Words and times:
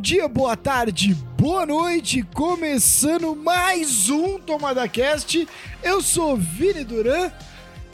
dia, 0.00 0.28
boa 0.28 0.56
tarde, 0.56 1.12
boa 1.36 1.66
noite, 1.66 2.22
começando 2.32 3.34
mais 3.34 4.08
um 4.08 4.38
Tomada 4.38 4.86
Cast. 4.86 5.46
Eu 5.82 6.00
sou 6.00 6.36
Vini 6.36 6.84
Duran 6.84 7.30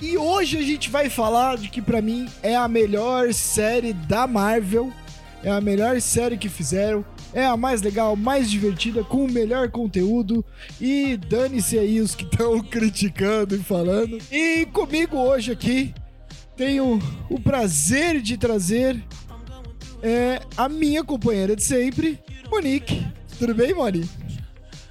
e 0.00 0.16
hoje 0.18 0.58
a 0.58 0.62
gente 0.62 0.90
vai 0.90 1.08
falar 1.08 1.56
de 1.56 1.70
que 1.70 1.80
para 1.80 2.02
mim 2.02 2.28
é 2.42 2.54
a 2.54 2.68
melhor 2.68 3.32
série 3.32 3.94
da 3.94 4.26
Marvel, 4.26 4.92
é 5.42 5.50
a 5.50 5.62
melhor 5.62 5.98
série 6.00 6.36
que 6.36 6.48
fizeram, 6.48 7.02
é 7.32 7.46
a 7.46 7.56
mais 7.56 7.80
legal, 7.80 8.14
mais 8.14 8.50
divertida, 8.50 9.02
com 9.02 9.24
o 9.24 9.32
melhor 9.32 9.70
conteúdo 9.70 10.44
e 10.78 11.16
dane-se 11.16 11.78
aí 11.78 12.00
os 12.00 12.14
que 12.14 12.24
estão 12.24 12.60
criticando 12.68 13.56
e 13.56 13.60
falando. 13.60 14.18
E 14.30 14.66
comigo 14.66 15.16
hoje 15.16 15.52
aqui 15.52 15.94
tenho 16.54 17.00
o 17.30 17.40
prazer 17.40 18.20
de 18.20 18.36
trazer 18.36 19.02
é 20.04 20.40
a 20.54 20.68
minha 20.68 21.02
companheira 21.02 21.56
de 21.56 21.62
sempre, 21.62 22.20
Monique. 22.50 23.06
Tudo 23.38 23.54
bem, 23.54 23.72
Moni? 23.72 24.08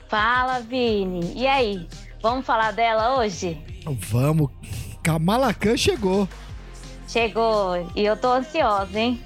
Fala, 0.09 0.59
Vini. 0.59 1.33
E 1.35 1.45
aí? 1.45 1.87
Vamos 2.19 2.45
falar 2.45 2.71
dela 2.71 3.19
hoje? 3.19 3.61
Vamos. 4.09 4.49
Kamala 5.03 5.53
Khan 5.53 5.77
chegou. 5.77 6.27
Chegou. 7.07 7.87
E 7.95 8.03
eu 8.03 8.17
tô 8.17 8.31
ansiosa, 8.31 8.99
hein? 8.99 9.21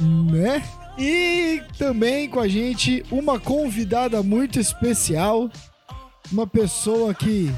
Né? 0.00 0.62
E 0.96 1.60
também 1.76 2.28
com 2.28 2.38
a 2.38 2.46
gente 2.46 3.04
uma 3.10 3.40
convidada 3.40 4.22
muito 4.22 4.60
especial. 4.60 5.50
Uma 6.30 6.46
pessoa 6.46 7.12
que 7.12 7.52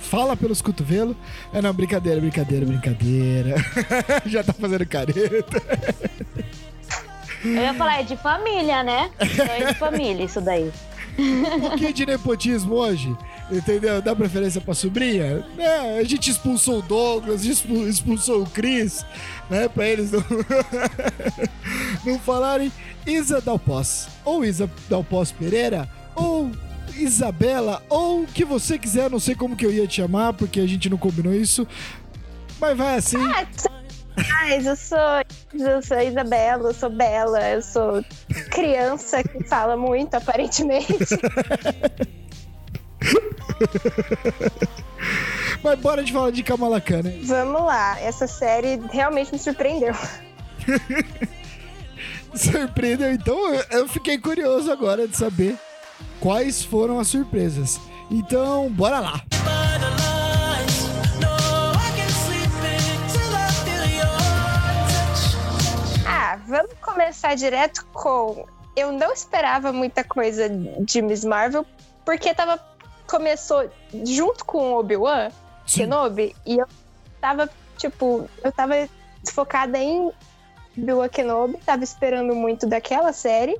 fala 0.00 0.34
pelos 0.34 0.62
cotovelos. 0.62 1.16
É 1.52 1.60
não, 1.60 1.74
brincadeira, 1.74 2.20
brincadeira, 2.20 2.64
brincadeira. 2.64 3.56
Já 4.24 4.42
tá 4.42 4.52
fazendo 4.52 4.86
careta. 4.86 5.62
Eu 7.44 7.62
ia 7.62 7.74
falar, 7.74 8.00
é 8.00 8.02
de 8.02 8.16
família, 8.16 8.82
né? 8.82 9.10
É 9.18 9.66
de 9.72 9.74
família 9.74 10.24
isso 10.24 10.40
daí. 10.40 10.72
Um 11.18 11.60
pouquinho 11.60 11.92
de 11.92 12.06
nepotismo 12.06 12.74
hoje, 12.74 13.16
entendeu? 13.50 14.00
Dá 14.00 14.14
preferência 14.14 14.60
pra 14.60 14.72
sobrinha? 14.72 15.44
É, 15.58 15.98
a 15.98 16.04
gente 16.04 16.30
expulsou 16.30 16.78
o 16.78 16.82
Douglas, 16.82 17.44
expulsou 17.44 18.42
o 18.42 18.46
Chris, 18.46 19.04
né? 19.50 19.68
Pra 19.68 19.88
eles 19.88 20.12
não, 20.12 20.24
não 22.06 22.18
falarem 22.20 22.70
Isa 23.04 23.40
Dalpós, 23.40 24.08
ou 24.24 24.44
Isa 24.44 24.70
Dalpós 24.88 25.32
Pereira, 25.32 25.88
ou 26.14 26.52
Isabela, 26.96 27.82
ou 27.88 28.22
o 28.22 28.26
que 28.26 28.44
você 28.44 28.78
quiser, 28.78 29.10
não 29.10 29.18
sei 29.18 29.34
como 29.34 29.56
que 29.56 29.66
eu 29.66 29.72
ia 29.72 29.88
te 29.88 29.96
chamar, 29.96 30.34
porque 30.34 30.60
a 30.60 30.66
gente 30.66 30.88
não 30.88 30.98
combinou 30.98 31.34
isso. 31.34 31.66
Mas 32.60 32.76
vai 32.76 32.96
assim. 32.96 33.16
Ah, 33.16 33.46
mas 34.28 34.66
eu 34.66 34.76
sou, 34.76 34.98
eu 35.54 35.82
sou 35.82 36.00
Isabela, 36.00 36.70
eu 36.70 36.74
sou 36.74 36.90
Bela, 36.90 37.40
eu 37.50 37.62
sou 37.62 38.04
criança 38.50 39.22
que 39.22 39.44
fala 39.44 39.76
muito, 39.76 40.14
aparentemente. 40.14 40.94
Mas 45.62 45.78
bora 45.80 46.02
de 46.02 46.12
falar 46.12 46.30
de 46.30 46.42
Kamala 46.42 46.80
Khan, 46.80 47.02
né? 47.02 47.20
Vamos 47.24 47.62
lá, 47.62 48.00
essa 48.00 48.26
série 48.26 48.80
realmente 48.90 49.32
me 49.32 49.38
surpreendeu. 49.38 49.94
Surpreendeu, 52.34 53.12
então 53.12 53.54
eu 53.70 53.88
fiquei 53.88 54.18
curioso 54.18 54.70
agora 54.70 55.08
de 55.08 55.16
saber 55.16 55.56
quais 56.20 56.62
foram 56.62 57.00
as 57.00 57.08
surpresas. 57.08 57.80
Então, 58.10 58.70
bora 58.70 59.00
lá! 59.00 59.22
Começar 66.98 67.36
direto 67.36 67.86
com. 67.92 68.44
Eu 68.74 68.90
não 68.90 69.12
esperava 69.12 69.72
muita 69.72 70.02
coisa 70.02 70.48
de 70.48 71.00
Miss 71.00 71.24
Marvel, 71.24 71.64
porque 72.04 72.34
tava. 72.34 72.58
Começou 73.06 73.70
junto 74.04 74.44
com 74.44 74.72
o 74.72 74.78
Obi-Wan 74.80 75.30
Kenobi, 75.66 76.36
e 76.44 76.58
eu 76.58 76.66
tava, 77.22 77.48
tipo, 77.78 78.28
eu 78.44 78.52
tava 78.52 78.74
focada 79.32 79.78
em 79.78 80.12
Obi-Wan 80.76 81.08
Kenobi, 81.08 81.56
tava 81.64 81.82
esperando 81.84 82.34
muito 82.34 82.66
daquela 82.66 83.12
série. 83.14 83.58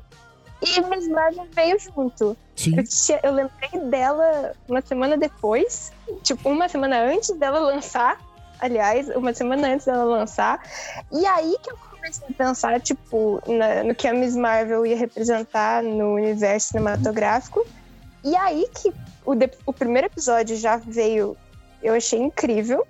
E 0.60 0.81
Miss 0.82 1.09
Marvel 1.09 1.47
veio 1.53 1.78
junto. 1.78 2.37
Eu, 2.76 2.84
tinha, 2.84 3.20
eu 3.22 3.32
lembrei 3.32 3.81
dela 3.88 4.53
uma 4.69 4.82
semana 4.82 5.16
depois, 5.16 5.93
tipo, 6.22 6.47
uma 6.50 6.69
semana 6.69 7.00
antes 7.00 7.31
dela 7.31 7.60
lançar. 7.60 8.20
Aliás, 8.60 9.09
uma 9.16 9.32
semana 9.32 9.69
antes 9.69 9.87
dela 9.87 10.05
lançar. 10.05 10.60
E 11.10 11.25
aí 11.25 11.56
que 11.62 11.70
eu 11.70 11.88
comecei 11.99 12.27
a 12.29 12.33
pensar, 12.33 12.81
tipo, 12.81 13.43
na, 13.47 13.85
no 13.85 13.95
que 13.95 14.07
a 14.09 14.15
Miss 14.15 14.35
Marvel 14.35 14.87
ia 14.87 14.97
representar 14.97 15.83
no 15.83 16.15
universo 16.15 16.69
cinematográfico. 16.69 17.67
E 18.25 18.35
aí 18.37 18.67
que 18.75 18.93
o, 19.25 19.35
de, 19.35 19.51
o 19.67 19.73
primeiro 19.73 20.07
episódio 20.07 20.57
já 20.57 20.77
veio, 20.77 21.37
eu 21.83 21.95
achei 21.95 22.19
incrível, 22.19 22.87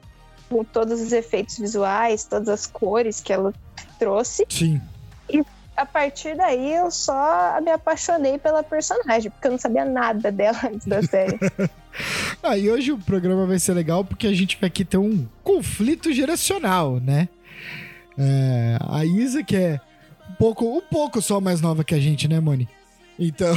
com 0.49 0.65
todos 0.65 1.01
os 1.01 1.13
efeitos 1.13 1.59
visuais, 1.59 2.25
todas 2.25 2.49
as 2.49 2.67
cores 2.67 3.21
que 3.21 3.33
ela 3.33 3.53
trouxe. 3.99 4.47
Sim. 4.49 4.81
E 5.29 5.45
a 5.77 5.87
partir 5.87 6.37
daí 6.37 6.75
eu 6.75 6.91
só 6.91 7.61
me 7.61 7.71
apaixonei 7.71 8.39
pela 8.39 8.63
personagem, 8.63 9.31
porque 9.31 9.47
eu 9.47 9.53
não 9.53 9.59
sabia 9.59 9.85
nada 9.85 10.33
dela 10.33 10.59
antes 10.65 10.87
da 10.87 11.03
série. 11.07 11.39
ah, 12.43 12.57
e 12.57 12.71
hoje 12.71 12.93
o 12.93 12.99
programa 12.99 13.47
vai 13.47 13.59
ser 13.59 13.75
legal 13.75 14.05
porque 14.05 14.27
a 14.27 14.33
gente 14.33 14.59
vai 14.61 14.69
aqui 14.69 14.85
ter 14.85 14.99
um 14.99 15.27
conflito 15.45 16.13
geracional, 16.13 16.99
né? 16.99 17.29
É, 18.19 18.77
a 18.81 19.05
Isa, 19.05 19.45
que 19.45 19.55
é 19.55 19.81
um 20.31 20.34
pouco, 20.34 20.77
um 20.77 20.81
pouco 20.81 21.23
só 21.23 21.41
mais 21.41 21.61
nova 21.61 21.84
que 21.84 21.95
a 21.95 22.01
gente, 22.01 22.27
né, 22.27 22.41
Moni? 22.41 22.69
Então. 23.19 23.55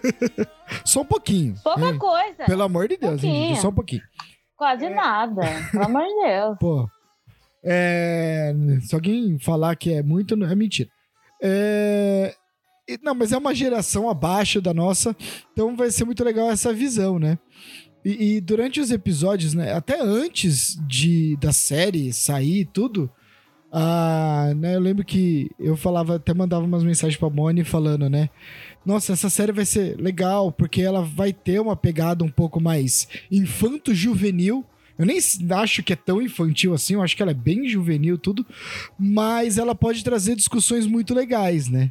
só 0.84 1.02
um 1.02 1.04
pouquinho. 1.04 1.54
Pouca 1.62 1.88
é. 1.88 1.98
coisa. 1.98 2.44
Pelo 2.46 2.62
amor 2.62 2.88
de 2.88 2.96
Deus, 2.96 3.20
gente, 3.20 3.60
só 3.60 3.68
um 3.68 3.74
pouquinho. 3.74 4.02
Quase 4.56 4.86
é... 4.86 4.94
nada. 4.94 5.42
Pelo 5.70 5.84
amor 5.84 6.02
de 6.02 6.26
Deus. 6.26 6.58
Pô. 6.60 6.88
É... 7.62 8.54
Se 8.82 8.94
alguém 8.94 9.38
falar 9.38 9.76
que 9.76 9.92
é 9.92 10.02
muito, 10.02 10.34
é 10.44 10.54
mentira. 10.54 10.88
É... 11.42 12.34
Não, 13.02 13.14
mas 13.14 13.32
é 13.32 13.38
uma 13.38 13.54
geração 13.54 14.10
abaixo 14.10 14.60
da 14.60 14.74
nossa, 14.74 15.16
então 15.52 15.74
vai 15.74 15.90
ser 15.90 16.04
muito 16.04 16.22
legal 16.22 16.50
essa 16.50 16.70
visão, 16.70 17.18
né? 17.18 17.38
E, 18.04 18.36
e 18.36 18.40
durante 18.42 18.78
os 18.78 18.90
episódios, 18.90 19.54
né, 19.54 19.72
até 19.72 19.98
antes 19.98 20.76
de 20.86 21.34
da 21.38 21.50
série 21.50 22.12
sair 22.12 22.60
e 22.60 22.64
tudo, 22.66 23.10
ah, 23.76 24.52
né, 24.56 24.76
eu 24.76 24.80
lembro 24.80 25.04
que 25.04 25.50
eu 25.58 25.76
falava, 25.76 26.14
até 26.14 26.32
mandava 26.32 26.64
umas 26.64 26.84
mensagens 26.84 27.18
pra 27.18 27.28
Moni 27.28 27.64
falando, 27.64 28.08
né? 28.08 28.30
Nossa, 28.86 29.14
essa 29.14 29.28
série 29.28 29.50
vai 29.50 29.64
ser 29.64 29.96
legal, 30.00 30.52
porque 30.52 30.80
ela 30.80 31.02
vai 31.02 31.32
ter 31.32 31.60
uma 31.60 31.74
pegada 31.74 32.22
um 32.22 32.30
pouco 32.30 32.60
mais 32.60 33.08
infanto-juvenil. 33.32 34.64
Eu 34.96 35.04
nem 35.04 35.18
acho 35.50 35.82
que 35.82 35.92
é 35.92 35.96
tão 35.96 36.22
infantil 36.22 36.72
assim, 36.72 36.94
eu 36.94 37.02
acho 37.02 37.16
que 37.16 37.22
ela 37.22 37.32
é 37.32 37.34
bem 37.34 37.66
juvenil, 37.68 38.16
tudo. 38.16 38.46
Mas 38.96 39.58
ela 39.58 39.74
pode 39.74 40.04
trazer 40.04 40.36
discussões 40.36 40.86
muito 40.86 41.12
legais, 41.12 41.68
né? 41.68 41.90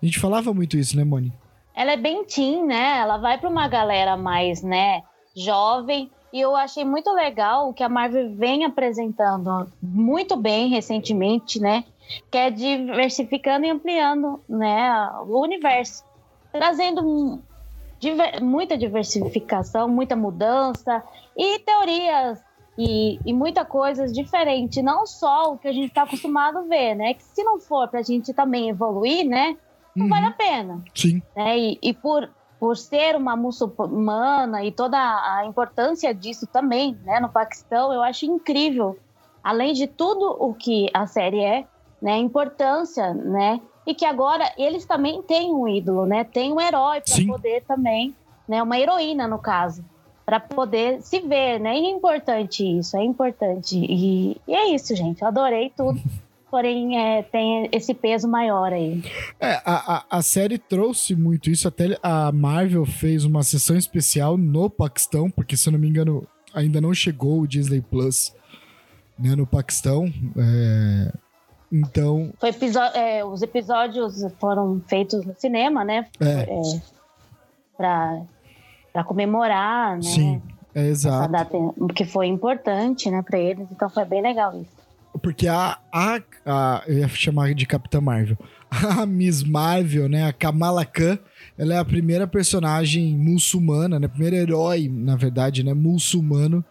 A 0.00 0.06
gente 0.06 0.20
falava 0.20 0.54
muito 0.54 0.76
isso, 0.76 0.96
né, 0.96 1.02
Moni? 1.02 1.32
Ela 1.74 1.94
é 1.94 1.96
bem 1.96 2.24
teen, 2.24 2.64
né? 2.64 2.98
Ela 3.00 3.18
vai 3.18 3.38
pra 3.38 3.50
uma 3.50 3.66
galera 3.66 4.16
mais, 4.16 4.62
né, 4.62 5.00
jovem 5.36 6.08
e 6.34 6.40
eu 6.40 6.56
achei 6.56 6.84
muito 6.84 7.12
legal 7.12 7.68
o 7.68 7.72
que 7.72 7.84
a 7.84 7.88
Marvel 7.88 8.34
vem 8.34 8.64
apresentando 8.64 9.70
muito 9.80 10.34
bem 10.36 10.68
recentemente, 10.68 11.60
né? 11.60 11.84
Que 12.28 12.36
é 12.36 12.50
diversificando 12.50 13.64
e 13.64 13.70
ampliando 13.70 14.40
né, 14.48 15.10
o 15.28 15.40
universo. 15.40 16.04
Trazendo 16.50 17.40
diver, 18.00 18.42
muita 18.42 18.76
diversificação, 18.76 19.88
muita 19.88 20.16
mudança 20.16 21.04
e 21.36 21.60
teorias 21.60 22.42
e, 22.76 23.20
e 23.24 23.32
muita 23.32 23.64
coisas 23.64 24.12
diferente, 24.12 24.82
não 24.82 25.06
só 25.06 25.52
o 25.52 25.58
que 25.58 25.68
a 25.68 25.72
gente 25.72 25.86
está 25.86 26.02
acostumado 26.02 26.58
a 26.58 26.62
ver, 26.62 26.96
né? 26.96 27.14
Que 27.14 27.22
se 27.22 27.44
não 27.44 27.60
for 27.60 27.86
para 27.86 28.00
a 28.00 28.02
gente 28.02 28.34
também 28.34 28.70
evoluir, 28.70 29.24
né? 29.24 29.56
Não 29.94 30.06
uhum. 30.06 30.10
vale 30.10 30.26
a 30.26 30.32
pena. 30.32 30.82
Sim. 30.96 31.22
Né? 31.36 31.56
E, 31.56 31.78
e 31.80 31.94
por 31.94 32.28
por 32.64 32.78
ser 32.78 33.14
uma 33.14 33.36
muçulmana 33.36 34.64
e 34.64 34.72
toda 34.72 34.96
a 34.96 35.44
importância 35.44 36.14
disso 36.14 36.46
também, 36.46 36.98
né, 37.04 37.20
no 37.20 37.28
Paquistão, 37.28 37.92
eu 37.92 38.02
acho 38.02 38.24
incrível. 38.24 38.98
Além 39.42 39.74
de 39.74 39.86
tudo 39.86 40.34
o 40.40 40.54
que 40.54 40.88
a 40.94 41.06
série 41.06 41.44
é, 41.44 41.66
né, 42.00 42.14
a 42.14 42.18
importância, 42.18 43.12
né, 43.12 43.60
e 43.86 43.94
que 43.94 44.06
agora 44.06 44.50
eles 44.56 44.86
também 44.86 45.20
têm 45.20 45.52
um 45.52 45.68
ídolo, 45.68 46.06
né, 46.06 46.24
tem 46.24 46.54
um 46.54 46.58
herói 46.58 47.02
para 47.02 47.26
poder 47.26 47.62
também, 47.64 48.16
né, 48.48 48.62
uma 48.62 48.78
heroína 48.78 49.28
no 49.28 49.38
caso, 49.38 49.84
para 50.24 50.40
poder 50.40 51.02
se 51.02 51.20
ver, 51.20 51.60
né, 51.60 51.78
e 51.78 51.84
é 51.84 51.90
importante 51.90 52.64
isso, 52.78 52.96
é 52.96 53.04
importante 53.04 53.76
e, 53.76 54.40
e 54.48 54.54
é 54.54 54.70
isso, 54.70 54.96
gente, 54.96 55.20
eu 55.20 55.28
adorei 55.28 55.70
tudo. 55.76 56.00
porém 56.54 56.96
é, 56.96 57.20
tem 57.20 57.68
esse 57.72 57.92
peso 57.92 58.28
maior 58.28 58.72
aí. 58.72 59.02
É, 59.40 59.54
a, 59.64 59.96
a, 59.96 60.18
a, 60.18 60.22
série 60.22 60.56
trouxe 60.56 61.16
muito 61.16 61.50
isso, 61.50 61.66
até 61.66 61.98
a 62.00 62.30
Marvel 62.30 62.86
fez 62.86 63.24
uma 63.24 63.42
sessão 63.42 63.76
especial 63.76 64.36
no 64.38 64.70
Paquistão, 64.70 65.28
porque 65.28 65.56
se 65.56 65.68
eu 65.68 65.72
não 65.72 65.80
me 65.80 65.88
engano 65.88 66.24
ainda 66.54 66.80
não 66.80 66.94
chegou 66.94 67.40
o 67.40 67.46
Disney 67.48 67.80
Plus 67.80 68.32
né, 69.18 69.34
no 69.34 69.44
Paquistão. 69.44 70.06
É... 70.38 71.12
Então. 71.72 72.32
Foi 72.38 72.50
é, 72.94 73.24
os 73.24 73.42
episódios 73.42 74.24
foram 74.38 74.80
feitos 74.86 75.26
no 75.26 75.34
cinema, 75.36 75.84
né? 75.84 76.06
É. 76.20 76.42
é 76.42 76.82
pra, 77.76 78.22
pra 78.92 79.02
comemorar, 79.02 79.96
né? 79.96 80.02
Sim, 80.02 80.42
é 80.72 80.86
exato. 80.86 81.32
Data, 81.32 81.58
que 81.96 82.04
foi 82.04 82.28
importante, 82.28 83.10
né, 83.10 83.22
pra 83.22 83.40
eles. 83.40 83.66
Então 83.72 83.90
foi 83.90 84.04
bem 84.04 84.22
legal 84.22 84.54
isso. 84.56 84.83
Porque 85.24 85.48
a, 85.48 85.78
a, 85.90 86.20
a. 86.44 86.84
Eu 86.86 86.98
ia 86.98 87.08
chamar 87.08 87.54
de 87.54 87.64
Capitã 87.64 87.98
Marvel. 87.98 88.36
A 88.70 89.06
Miss 89.06 89.42
Marvel, 89.42 90.06
né? 90.06 90.26
A 90.26 90.32
Kamala 90.32 90.84
Khan, 90.84 91.18
ela 91.56 91.74
é 91.74 91.78
a 91.78 91.84
primeira 91.84 92.26
personagem 92.26 93.16
muçulmana, 93.16 93.98
né? 93.98 94.06
Primeiro 94.06 94.36
herói, 94.36 94.88
na 94.92 95.16
verdade, 95.16 95.62
né? 95.64 95.72
Muçulmano 95.72 96.62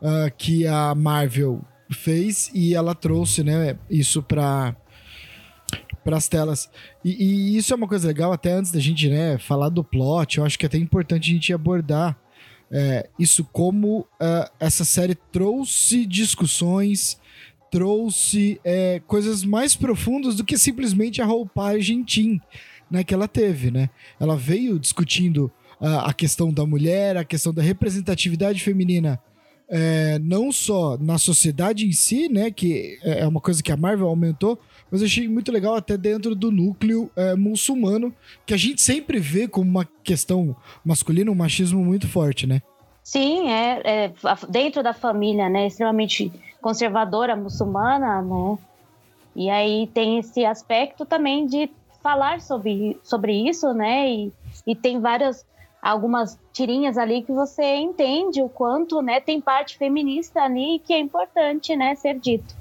uh, 0.00 0.30
que 0.36 0.66
a 0.66 0.94
Marvel 0.94 1.60
fez 1.90 2.50
e 2.54 2.74
ela 2.74 2.94
trouxe, 2.94 3.42
né? 3.42 3.76
Isso 3.90 4.22
para 4.22 4.76
para 6.04 6.16
as 6.16 6.28
telas. 6.28 6.70
E, 7.04 7.10
e, 7.10 7.56
isso 7.56 7.72
é 7.72 7.76
uma 7.76 7.88
coisa 7.88 8.06
legal, 8.06 8.32
até 8.32 8.52
antes 8.52 8.70
da 8.70 8.80
gente 8.80 9.08
né, 9.10 9.36
falar 9.36 9.68
do 9.68 9.84
plot, 9.84 10.38
eu 10.38 10.44
acho 10.44 10.58
que 10.58 10.64
é 10.64 10.68
até 10.68 10.78
importante 10.78 11.30
a 11.30 11.34
gente 11.34 11.52
abordar 11.52 12.16
é, 12.70 13.08
isso 13.18 13.44
como 13.44 14.00
uh, 14.00 14.50
essa 14.60 14.84
série 14.84 15.14
trouxe 15.14 16.04
discussões, 16.04 17.18
trouxe 17.70 18.60
é, 18.64 19.00
coisas 19.06 19.44
mais 19.44 19.76
profundas 19.76 20.36
do 20.36 20.44
que 20.44 20.56
simplesmente 20.56 21.20
a 21.20 21.26
roupagem 21.26 22.04
teen 22.04 22.40
né, 22.90 23.04
que 23.04 23.12
ela 23.12 23.28
teve, 23.28 23.70
né? 23.70 23.90
Ela 24.18 24.36
veio 24.36 24.78
discutindo 24.78 25.52
uh, 25.80 25.98
a 26.04 26.12
questão 26.14 26.52
da 26.52 26.64
mulher, 26.64 27.16
a 27.16 27.24
questão 27.24 27.52
da 27.52 27.62
representatividade 27.62 28.62
feminina 28.62 29.20
é, 29.68 30.18
não 30.20 30.50
só 30.50 30.96
na 30.96 31.18
sociedade 31.18 31.86
em 31.86 31.92
si, 31.92 32.28
né, 32.28 32.50
que 32.50 32.98
é 33.02 33.26
uma 33.26 33.40
coisa 33.40 33.62
que 33.62 33.70
a 33.70 33.76
Marvel 33.76 34.08
aumentou, 34.08 34.58
mas 34.90 35.02
eu 35.02 35.06
achei 35.06 35.28
muito 35.28 35.52
legal 35.52 35.74
até 35.74 35.96
dentro 35.96 36.34
do 36.34 36.50
núcleo 36.50 37.10
é, 37.14 37.34
muçulmano, 37.34 38.14
que 38.46 38.54
a 38.54 38.56
gente 38.56 38.80
sempre 38.80 39.20
vê 39.20 39.46
como 39.46 39.68
uma 39.70 39.86
questão 40.02 40.56
masculina, 40.82 41.30
um 41.30 41.34
machismo 41.34 41.84
muito 41.84 42.08
forte, 42.08 42.46
né? 42.46 42.62
Sim, 43.04 43.50
é, 43.50 43.82
é 43.84 44.12
dentro 44.48 44.82
da 44.82 44.94
família, 44.94 45.48
né, 45.48 45.66
extremamente 45.66 46.32
conservadora 46.60 47.36
muçulmana, 47.36 48.22
né, 48.22 48.58
e 49.36 49.50
aí 49.50 49.86
tem 49.88 50.18
esse 50.18 50.44
aspecto 50.44 51.06
também 51.06 51.46
de 51.46 51.70
falar 52.02 52.40
sobre, 52.40 52.98
sobre 53.02 53.48
isso, 53.48 53.72
né, 53.72 54.08
e, 54.08 54.32
e 54.66 54.74
tem 54.74 55.00
várias 55.00 55.46
algumas 55.80 56.36
tirinhas 56.52 56.98
ali 56.98 57.22
que 57.22 57.32
você 57.32 57.76
entende 57.76 58.42
o 58.42 58.48
quanto, 58.48 59.00
né, 59.00 59.20
tem 59.20 59.40
parte 59.40 59.78
feminista 59.78 60.42
ali 60.42 60.80
que 60.80 60.92
é 60.92 60.98
importante, 60.98 61.76
né, 61.76 61.94
ser 61.94 62.18
dito. 62.18 62.56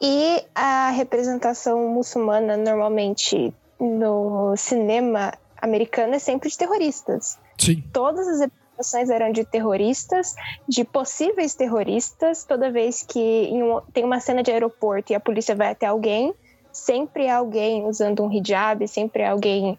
E 0.00 0.44
a 0.54 0.90
representação 0.90 1.88
muçulmana 1.88 2.56
normalmente 2.56 3.52
no 3.78 4.56
cinema 4.56 5.32
americano 5.60 6.14
é 6.14 6.18
sempre 6.18 6.48
de 6.48 6.58
terroristas. 6.58 7.38
Sim. 7.58 7.82
Todas 7.92 8.26
as 8.26 8.40
representações 8.74 9.10
eram 9.10 9.32
de 9.32 9.44
terroristas, 9.44 10.34
de 10.68 10.84
possíveis 10.84 11.54
terroristas. 11.54 12.44
Toda 12.44 12.70
vez 12.70 13.02
que 13.02 13.50
um, 13.52 13.80
tem 13.92 14.04
uma 14.04 14.20
cena 14.20 14.42
de 14.42 14.50
aeroporto 14.50 15.12
e 15.12 15.14
a 15.14 15.20
polícia 15.20 15.54
vai 15.54 15.70
até 15.70 15.86
alguém, 15.86 16.34
sempre 16.72 17.28
alguém 17.28 17.86
usando 17.86 18.22
um 18.22 18.32
hijab, 18.32 18.86
sempre 18.88 19.24
alguém 19.24 19.78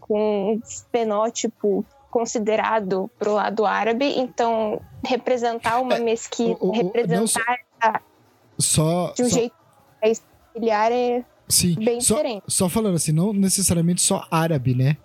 com 0.00 0.54
um 0.54 0.60
fenótipo 0.92 1.84
considerado 2.10 3.10
pro 3.18 3.34
lado 3.34 3.66
árabe, 3.66 4.06
então 4.18 4.80
representar 5.04 5.80
uma 5.80 5.96
é, 5.96 6.00
mesquita, 6.00 6.64
o, 6.64 6.68
o, 6.68 6.72
representar 6.72 7.60
só, 8.56 9.06
só, 9.06 9.12
de 9.12 9.22
um 9.24 9.28
só, 9.28 9.36
jeito 9.36 9.54
familiar 10.54 10.92
é 10.92 11.24
sim, 11.46 11.74
bem 11.74 12.00
só, 12.00 12.14
diferente. 12.14 12.44
Só 12.48 12.68
falando 12.70 12.94
assim, 12.94 13.12
não 13.12 13.34
necessariamente 13.34 14.00
só 14.00 14.26
árabe, 14.30 14.74
né? 14.74 14.96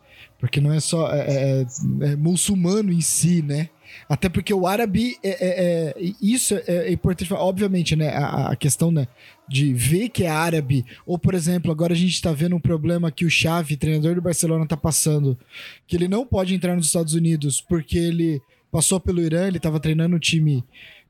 Porque 0.41 0.59
não 0.59 0.73
é 0.73 0.79
só 0.79 1.13
é, 1.13 1.19
é, 1.19 1.61
é, 1.61 2.13
é 2.13 2.15
muçulmano 2.15 2.91
em 2.91 2.99
si, 2.99 3.43
né? 3.43 3.69
Até 4.09 4.27
porque 4.27 4.51
o 4.51 4.65
árabe, 4.65 5.17
é, 5.23 5.29
é, 5.29 5.93
é 5.95 6.13
isso 6.19 6.55
é, 6.55 6.87
é 6.87 6.91
importante, 6.91 7.31
obviamente, 7.31 7.95
né? 7.95 8.09
A, 8.09 8.51
a, 8.51 8.55
questão 8.55 8.91
né, 8.91 9.07
de 9.47 9.71
ver 9.71 10.09
que 10.09 10.23
é 10.23 10.29
árabe, 10.29 10.83
ou 11.05 11.19
por 11.19 11.35
exemplo, 11.35 11.71
agora 11.71 11.93
a 11.93 11.95
gente 11.95 12.15
está 12.15 12.31
vendo 12.33 12.55
um 12.55 12.59
problema 12.59 13.11
que 13.11 13.23
o 13.23 13.29
Xavi, 13.29 13.77
treinador 13.77 14.15
do 14.15 14.21
Barcelona, 14.21 14.63
está 14.63 14.75
passando, 14.75 15.37
que 15.85 15.95
ele 15.95 16.07
não 16.07 16.25
pode 16.25 16.55
entrar 16.55 16.75
nos 16.75 16.87
Estados 16.87 17.13
Unidos 17.13 17.61
porque 17.61 17.99
ele 17.99 18.41
passou 18.71 18.99
pelo 18.99 19.21
Irã, 19.21 19.47
ele 19.47 19.57
estava 19.57 19.79
treinando 19.79 20.15
o 20.15 20.19
time 20.19 20.63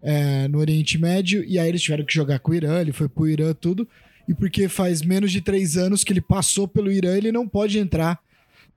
é, 0.04 0.50
no 0.50 0.60
Oriente 0.60 0.98
Médio, 0.98 1.42
e 1.48 1.58
aí 1.58 1.70
eles 1.70 1.82
tiveram 1.82 2.04
que 2.04 2.14
jogar 2.14 2.40
com 2.40 2.52
o 2.52 2.56
Irã, 2.56 2.82
ele 2.82 2.92
foi 2.92 3.08
pro 3.08 3.30
Irã, 3.30 3.54
tudo, 3.54 3.88
e 4.28 4.34
porque 4.34 4.68
faz 4.68 5.02
menos 5.02 5.32
de 5.32 5.40
três 5.40 5.78
anos 5.78 6.04
que 6.04 6.12
ele 6.12 6.22
passou 6.22 6.68
pelo 6.68 6.92
Irã, 6.92 7.16
ele 7.16 7.32
não 7.32 7.48
pode 7.48 7.80
entrar 7.80 8.20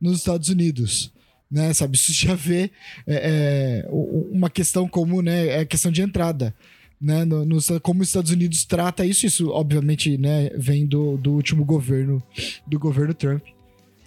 nos 0.00 0.18
Estados 0.18 0.48
Unidos 0.48 1.12
né? 1.54 1.72
Sabe, 1.72 1.96
isso 1.96 2.12
já 2.12 2.34
vê 2.34 2.70
é, 3.06 3.84
é, 3.86 3.88
uma 3.90 4.50
questão 4.50 4.88
comum, 4.88 5.22
né? 5.22 5.46
É 5.46 5.60
a 5.60 5.64
questão 5.66 5.92
de 5.92 6.02
entrada. 6.02 6.52
Né, 7.00 7.22
no, 7.24 7.44
no, 7.44 7.58
como 7.82 8.00
os 8.00 8.08
Estados 8.08 8.30
Unidos 8.30 8.64
trata 8.64 9.04
isso, 9.04 9.26
isso 9.26 9.50
obviamente 9.50 10.16
né, 10.16 10.48
vem 10.56 10.86
do, 10.86 11.18
do 11.18 11.32
último 11.32 11.62
governo 11.62 12.22
do 12.66 12.78
governo 12.78 13.12
Trump. 13.12 13.42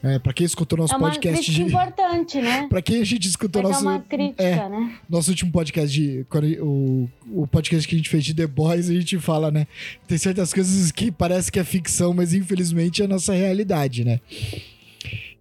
É, 0.01 0.18
para 0.18 0.34
quem 0.34 0.45
escutou 0.45 0.80
nosso 0.80 0.94
é 0.94 0.98
uma 0.98 1.10
podcast 1.10 1.51
de 1.51 1.62
importante, 1.63 2.39
né? 2.39 2.68
para 2.68 2.81
quem 2.81 3.01
a 3.01 3.04
gente 3.04 3.28
escutou 3.28 3.62
Mas 3.62 3.72
nosso 3.72 3.86
é 3.86 3.89
uma 3.92 4.00
crítica, 4.00 4.44
é, 4.44 4.69
né? 4.69 4.95
nosso 5.07 5.30
último 5.30 5.51
podcast 5.51 5.94
de 5.94 6.25
o, 6.62 7.10
o 7.31 7.48
podcast 7.48 7.88
que 7.88 7.94
a 7.94 7.98
gente 7.98 8.10
fez 8.10 8.24
de 8.24 8.34
The 8.34 8.48
Boys, 8.48 8.89
a 8.89 8.94
gente 8.94 9.19
fala, 9.19 9.51
né? 9.51 9.68
Tem 10.07 10.18
certas 10.18 10.54
coisas 10.54 10.92
que 10.92 11.12
parece 11.12 11.51
que 11.51 11.60
é 11.60 11.63
ficção, 11.63 12.13
mas 12.13 12.34
infelizmente 12.34 13.01
é 13.01 13.06
a 13.06 13.07
nossa 13.07 13.34
realidade, 13.34 14.04
né? 14.04 14.19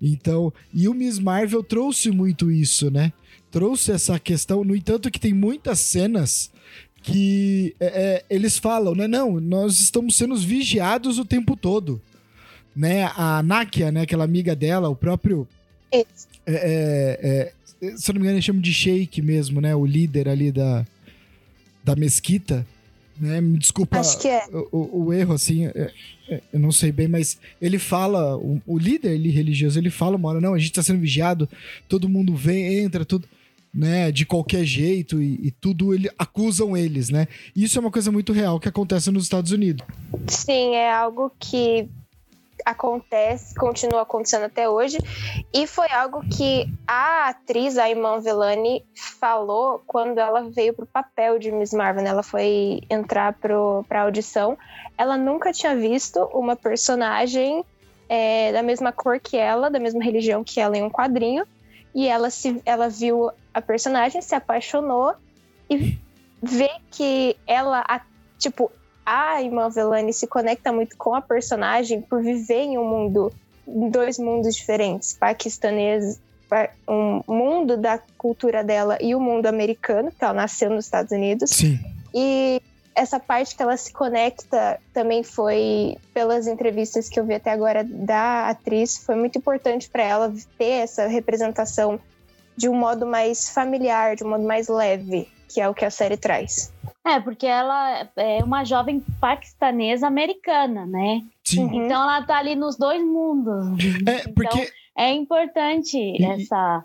Então, 0.08 0.52
e 0.72 0.88
o 0.88 0.94
Miss 0.94 1.18
Marvel 1.18 1.62
trouxe 1.62 2.10
muito 2.10 2.50
isso, 2.50 2.90
né? 2.90 3.12
Trouxe 3.50 3.92
essa 3.92 4.18
questão, 4.18 4.64
no 4.64 4.76
entanto, 4.76 5.10
que 5.10 5.20
tem 5.20 5.32
muitas 5.32 5.80
cenas 5.80 6.50
que 7.02 7.74
é, 7.78 7.86
é, 7.86 8.24
eles 8.28 8.58
falam, 8.58 8.94
né? 8.94 9.06
Não, 9.06 9.40
nós 9.40 9.78
estamos 9.78 10.16
sendo 10.16 10.36
vigiados 10.36 11.18
o 11.18 11.24
tempo 11.24 11.56
todo. 11.56 12.00
Né? 12.74 13.04
A 13.16 13.42
Nakia, 13.42 13.92
né? 13.92 14.02
Aquela 14.02 14.24
amiga 14.24 14.54
dela, 14.56 14.88
o 14.88 14.96
próprio. 14.96 15.46
É, 15.92 16.04
é, 16.46 17.52
é, 17.80 17.96
se 17.96 18.10
eu 18.10 18.14
não 18.14 18.20
me 18.20 18.26
engano, 18.26 18.36
eles 18.36 18.44
chamam 18.44 18.60
de 18.60 18.74
Sheik 18.74 19.22
mesmo, 19.22 19.60
né? 19.60 19.74
O 19.74 19.86
líder 19.86 20.28
ali 20.28 20.50
da, 20.50 20.84
da 21.84 21.94
mesquita. 21.94 22.66
Né? 23.18 23.40
Me 23.40 23.56
desculpa 23.56 24.00
Acho 24.00 24.18
que 24.18 24.28
é. 24.28 24.44
o, 24.72 25.04
o 25.04 25.12
erro, 25.12 25.34
assim. 25.34 25.68
Eu 26.52 26.58
não 26.58 26.72
sei 26.72 26.90
bem, 26.90 27.08
mas 27.08 27.38
ele 27.60 27.78
fala, 27.78 28.36
o, 28.36 28.60
o 28.66 28.78
líder 28.78 29.10
ali, 29.10 29.30
religioso, 29.30 29.78
ele 29.78 29.90
fala 29.90 30.16
uma 30.16 30.28
hora, 30.28 30.40
não, 30.40 30.54
a 30.54 30.58
gente 30.58 30.72
tá 30.72 30.82
sendo 30.82 31.00
vigiado, 31.00 31.48
todo 31.88 32.08
mundo 32.08 32.34
vem, 32.34 32.80
entra, 32.80 33.04
tudo, 33.04 33.28
né, 33.72 34.10
de 34.10 34.24
qualquer 34.24 34.64
jeito 34.64 35.22
e, 35.22 35.46
e 35.46 35.50
tudo, 35.50 35.94
ele, 35.94 36.10
acusam 36.18 36.76
eles, 36.76 37.10
né? 37.10 37.28
Isso 37.54 37.78
é 37.78 37.80
uma 37.80 37.90
coisa 37.90 38.10
muito 38.10 38.32
real 38.32 38.58
que 38.58 38.68
acontece 38.68 39.10
nos 39.10 39.24
Estados 39.24 39.52
Unidos. 39.52 39.86
Sim, 40.26 40.74
é 40.74 40.90
algo 40.92 41.30
que 41.38 41.88
acontece, 42.66 43.54
continua 43.54 44.02
acontecendo 44.02 44.42
até 44.42 44.68
hoje, 44.68 44.98
e 45.54 45.68
foi 45.68 45.88
algo 45.92 46.20
que 46.28 46.66
a 46.84 47.28
atriz, 47.28 47.78
a 47.78 47.88
Iman 47.88 48.20
Velani, 48.20 48.84
falou 49.20 49.80
quando 49.86 50.18
ela 50.18 50.50
veio 50.50 50.74
pro 50.74 50.84
papel 50.84 51.38
de 51.38 51.52
Miss 51.52 51.72
Marvel, 51.72 52.02
né? 52.02 52.10
ela 52.10 52.24
foi 52.24 52.80
entrar 52.90 53.34
pro, 53.34 53.84
pra 53.88 54.02
audição, 54.02 54.58
ela 54.98 55.16
nunca 55.16 55.52
tinha 55.52 55.76
visto 55.76 56.18
uma 56.34 56.56
personagem 56.56 57.64
é, 58.08 58.52
da 58.52 58.64
mesma 58.64 58.90
cor 58.90 59.20
que 59.20 59.36
ela, 59.36 59.70
da 59.70 59.78
mesma 59.78 60.02
religião 60.02 60.42
que 60.42 60.58
ela 60.58 60.76
em 60.76 60.82
um 60.82 60.90
quadrinho, 60.90 61.46
e 61.94 62.08
ela, 62.08 62.30
se, 62.30 62.60
ela 62.66 62.88
viu 62.88 63.30
a 63.54 63.62
personagem, 63.62 64.20
se 64.20 64.34
apaixonou, 64.34 65.14
e 65.70 65.96
vê 66.42 66.70
que 66.90 67.36
ela, 67.46 67.84
tipo, 68.38 68.72
a 69.06 69.40
irmã 69.40 69.70
Velani 69.70 70.12
se 70.12 70.26
conecta 70.26 70.72
muito 70.72 70.96
com 70.96 71.14
a 71.14 71.22
personagem 71.22 72.02
por 72.02 72.20
viver 72.20 72.62
em 72.62 72.76
um 72.76 72.84
mundo, 72.84 73.32
em 73.66 73.88
dois 73.88 74.18
mundos 74.18 74.56
diferentes, 74.56 75.12
paquistanês, 75.12 76.20
um 76.88 77.22
mundo 77.26 77.76
da 77.76 78.00
cultura 78.18 78.64
dela 78.64 78.98
e 79.00 79.14
o 79.14 79.20
mundo 79.20 79.46
americano, 79.46 80.10
que 80.10 80.24
ela 80.24 80.34
nasceu 80.34 80.70
nos 80.70 80.86
Estados 80.86 81.12
Unidos. 81.12 81.50
Sim. 81.50 81.78
E 82.12 82.60
essa 82.96 83.20
parte 83.20 83.54
que 83.54 83.62
ela 83.62 83.76
se 83.76 83.92
conecta 83.92 84.80
também 84.92 85.22
foi 85.22 85.96
pelas 86.12 86.46
entrevistas 86.46 87.08
que 87.08 87.20
eu 87.20 87.24
vi 87.24 87.34
até 87.34 87.50
agora 87.50 87.84
da 87.84 88.48
atriz, 88.48 88.96
foi 88.96 89.14
muito 89.14 89.38
importante 89.38 89.88
para 89.88 90.02
ela 90.02 90.34
ter 90.58 90.82
essa 90.82 91.06
representação 91.06 92.00
de 92.56 92.68
um 92.68 92.74
modo 92.74 93.06
mais 93.06 93.50
familiar, 93.50 94.16
de 94.16 94.24
um 94.24 94.30
modo 94.30 94.44
mais 94.44 94.66
leve, 94.66 95.28
que 95.48 95.60
é 95.60 95.68
o 95.68 95.74
que 95.74 95.84
a 95.84 95.90
série 95.90 96.16
traz. 96.16 96.72
É, 97.04 97.20
porque 97.20 97.46
ela 97.46 98.08
é 98.16 98.42
uma 98.42 98.64
jovem 98.64 99.00
paquistanesa 99.20 100.06
americana, 100.06 100.84
né? 100.86 101.22
Sim. 101.44 101.64
Uhum. 101.64 101.84
Então 101.84 102.02
ela 102.02 102.22
tá 102.22 102.38
ali 102.38 102.56
nos 102.56 102.76
dois 102.76 103.02
mundos. 103.04 103.78
É, 104.06 104.20
então, 104.20 104.34
porque... 104.34 104.72
é 104.96 105.12
importante 105.12 105.96
e... 105.96 106.24
essa 106.24 106.84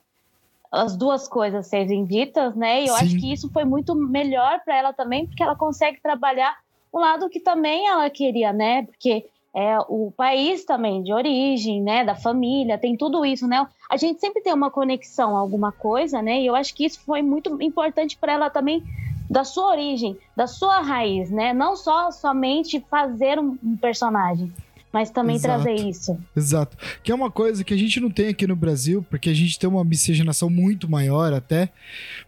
as 0.71 0.95
duas 0.95 1.27
coisas 1.27 1.67
serem 1.67 2.05
ditas, 2.05 2.55
né? 2.55 2.83
E 2.83 2.87
eu 2.87 2.95
Sim. 2.95 3.05
acho 3.05 3.19
que 3.19 3.33
isso 3.33 3.49
foi 3.51 3.65
muito 3.65 3.93
melhor 3.93 4.61
para 4.63 4.77
ela 4.77 4.93
também, 4.93 5.25
porque 5.25 5.43
ela 5.43 5.55
consegue 5.55 5.99
trabalhar 6.01 6.57
o 6.91 6.99
lado 6.99 7.29
que 7.29 7.41
também 7.41 7.87
ela 7.87 8.09
queria, 8.09 8.53
né? 8.53 8.83
Porque 8.83 9.25
é 9.53 9.77
o 9.89 10.11
país 10.15 10.63
também 10.63 11.03
de 11.03 11.13
origem, 11.13 11.81
né, 11.81 12.05
da 12.05 12.15
família, 12.15 12.77
tem 12.77 12.95
tudo 12.95 13.25
isso, 13.25 13.47
né? 13.47 13.67
A 13.89 13.97
gente 13.97 14.19
sempre 14.19 14.41
tem 14.41 14.53
uma 14.53 14.71
conexão 14.71 15.35
a 15.35 15.39
alguma 15.39 15.71
coisa, 15.71 16.21
né? 16.21 16.39
E 16.39 16.45
eu 16.45 16.55
acho 16.55 16.73
que 16.73 16.85
isso 16.85 17.01
foi 17.01 17.21
muito 17.21 17.61
importante 17.61 18.17
para 18.17 18.33
ela 18.33 18.49
também 18.49 18.83
da 19.29 19.43
sua 19.43 19.67
origem, 19.67 20.17
da 20.35 20.47
sua 20.47 20.79
raiz, 20.81 21.29
né? 21.29 21.53
Não 21.53 21.75
só 21.75 22.11
somente 22.11 22.79
fazer 22.89 23.39
um, 23.39 23.57
um 23.63 23.77
personagem 23.77 24.51
mas 24.91 25.09
também 25.09 25.35
Exato. 25.35 25.63
trazer 25.63 25.87
isso. 25.87 26.17
Exato. 26.35 26.77
Que 27.03 27.11
é 27.11 27.15
uma 27.15 27.31
coisa 27.31 27.63
que 27.63 27.73
a 27.73 27.77
gente 27.77 27.99
não 27.99 28.09
tem 28.09 28.27
aqui 28.27 28.45
no 28.45 28.55
Brasil, 28.55 29.05
porque 29.09 29.29
a 29.29 29.33
gente 29.33 29.57
tem 29.57 29.69
uma 29.69 29.83
miscigenação 29.83 30.49
muito 30.49 30.89
maior 30.89 31.33
até, 31.33 31.69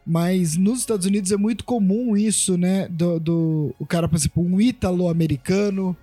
mas 0.05 0.55
nos 0.55 0.79
Estados 0.79 1.05
Unidos 1.05 1.31
é 1.31 1.37
muito 1.37 1.63
comum 1.63 2.15
isso, 2.15 2.57
né? 2.57 2.87
Do, 2.89 3.19
do 3.19 3.75
o 3.77 3.85
cara, 3.85 4.07
por 4.07 4.15
exemplo, 4.15 4.43
um 4.43 4.61
ítalo-americano, 4.61 5.95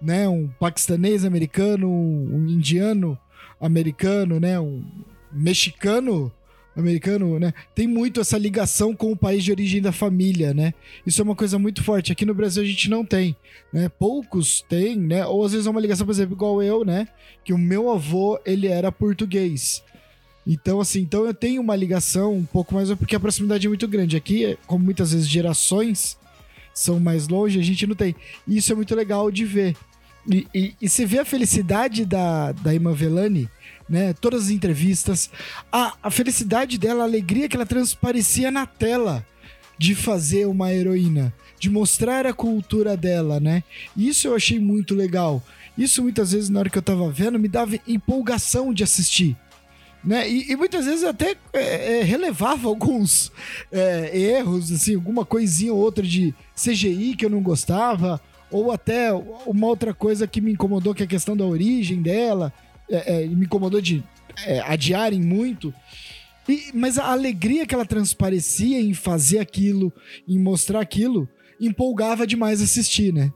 né? 0.00 0.28
Um 0.28 0.48
paquistanês 0.48 1.24
americano, 1.24 1.88
um 1.88 2.46
indiano 2.48 3.18
americano, 3.60 4.40
né? 4.40 4.58
Um 4.58 4.84
mexicano 5.32 6.32
americano, 6.76 7.38
né? 7.38 7.54
Tem 7.74 7.86
muito 7.86 8.20
essa 8.20 8.36
ligação 8.36 8.94
com 8.94 9.10
o 9.10 9.16
país 9.16 9.42
de 9.42 9.50
origem 9.50 9.80
da 9.80 9.92
família, 9.92 10.52
né? 10.52 10.74
Isso 11.06 11.20
é 11.20 11.24
uma 11.24 11.34
coisa 11.34 11.58
muito 11.58 11.82
forte. 11.82 12.12
Aqui 12.12 12.26
no 12.26 12.34
Brasil 12.34 12.62
a 12.62 12.66
gente 12.66 12.90
não 12.90 13.04
tem, 13.04 13.34
né? 13.72 13.88
Poucos 13.88 14.64
têm, 14.68 14.96
né? 14.96 15.24
Ou 15.26 15.44
às 15.44 15.52
vezes 15.52 15.66
é 15.66 15.70
uma 15.70 15.80
ligação, 15.80 16.06
por 16.06 16.12
exemplo, 16.12 16.34
igual 16.34 16.62
eu, 16.62 16.84
né? 16.84 17.08
Que 17.42 17.52
o 17.52 17.58
meu 17.58 17.90
avô, 17.90 18.38
ele 18.44 18.66
era 18.66 18.92
português. 18.92 19.82
Então, 20.46 20.80
assim, 20.80 21.00
então 21.00 21.24
eu 21.24 21.34
tenho 21.34 21.60
uma 21.60 21.74
ligação 21.74 22.34
um 22.34 22.44
pouco 22.44 22.74
mais, 22.74 22.92
porque 22.94 23.16
a 23.16 23.20
proximidade 23.20 23.66
é 23.66 23.68
muito 23.68 23.88
grande. 23.88 24.16
Aqui, 24.16 24.56
como 24.66 24.84
muitas 24.84 25.12
vezes 25.12 25.26
gerações 25.26 26.16
são 26.72 27.00
mais 27.00 27.26
longe, 27.26 27.58
a 27.58 27.62
gente 27.62 27.86
não 27.86 27.96
tem. 27.96 28.14
E 28.46 28.58
isso 28.58 28.70
é 28.70 28.76
muito 28.76 28.94
legal 28.94 29.30
de 29.30 29.44
ver. 29.44 29.74
E, 30.28 30.46
e, 30.54 30.74
e 30.80 30.88
você 30.88 31.06
vê 31.06 31.18
a 31.18 31.24
felicidade 31.24 32.04
da, 32.04 32.52
da 32.52 32.74
Ima 32.74 32.92
Velani, 32.92 33.48
né? 33.88 34.12
Todas 34.14 34.44
as 34.44 34.50
entrevistas, 34.50 35.30
a, 35.70 35.94
a 36.02 36.10
felicidade 36.10 36.78
dela, 36.78 37.02
a 37.02 37.06
alegria 37.06 37.48
que 37.48 37.56
ela 37.56 37.66
transparecia 37.66 38.50
na 38.50 38.66
tela 38.66 39.24
de 39.78 39.94
fazer 39.94 40.46
uma 40.46 40.72
heroína, 40.72 41.32
de 41.58 41.68
mostrar 41.68 42.26
a 42.26 42.32
cultura 42.32 42.96
dela, 42.96 43.38
né? 43.38 43.62
Isso 43.96 44.26
eu 44.26 44.34
achei 44.34 44.58
muito 44.58 44.94
legal. 44.94 45.42
Isso 45.76 46.02
muitas 46.02 46.32
vezes, 46.32 46.48
na 46.48 46.60
hora 46.60 46.70
que 46.70 46.78
eu 46.78 46.82
tava 46.82 47.10
vendo, 47.10 47.38
me 47.38 47.48
dava 47.48 47.78
empolgação 47.86 48.72
de 48.72 48.82
assistir. 48.82 49.36
Né? 50.02 50.28
E, 50.30 50.52
e 50.52 50.56
muitas 50.56 50.86
vezes 50.86 51.02
até 51.02 51.36
é, 51.52 51.98
é, 51.98 52.02
relevava 52.02 52.68
alguns 52.68 53.32
é, 53.70 54.16
erros, 54.16 54.70
assim, 54.72 54.94
alguma 54.94 55.24
coisinha 55.24 55.74
ou 55.74 55.80
outra 55.80 56.04
de 56.04 56.34
CGI 56.54 57.16
que 57.16 57.26
eu 57.26 57.30
não 57.30 57.42
gostava, 57.42 58.20
ou 58.50 58.70
até 58.70 59.12
uma 59.12 59.66
outra 59.66 59.92
coisa 59.92 60.26
que 60.26 60.40
me 60.40 60.52
incomodou, 60.52 60.94
que 60.94 61.02
é 61.02 61.06
a 61.06 61.08
questão 61.08 61.36
da 61.36 61.44
origem 61.44 62.00
dela 62.00 62.52
é, 62.90 63.22
é, 63.22 63.26
me 63.26 63.46
incomodou 63.46 63.80
de 63.80 64.02
é, 64.46 64.60
adiarem 64.60 65.20
muito. 65.20 65.72
E, 66.48 66.70
mas 66.74 66.98
a 66.98 67.10
alegria 67.10 67.66
que 67.66 67.74
ela 67.74 67.84
transparecia 67.84 68.80
em 68.80 68.94
fazer 68.94 69.38
aquilo, 69.38 69.92
em 70.28 70.38
mostrar 70.38 70.80
aquilo, 70.80 71.28
empolgava 71.60 72.26
demais 72.26 72.62
assistir, 72.62 73.12
né? 73.12 73.32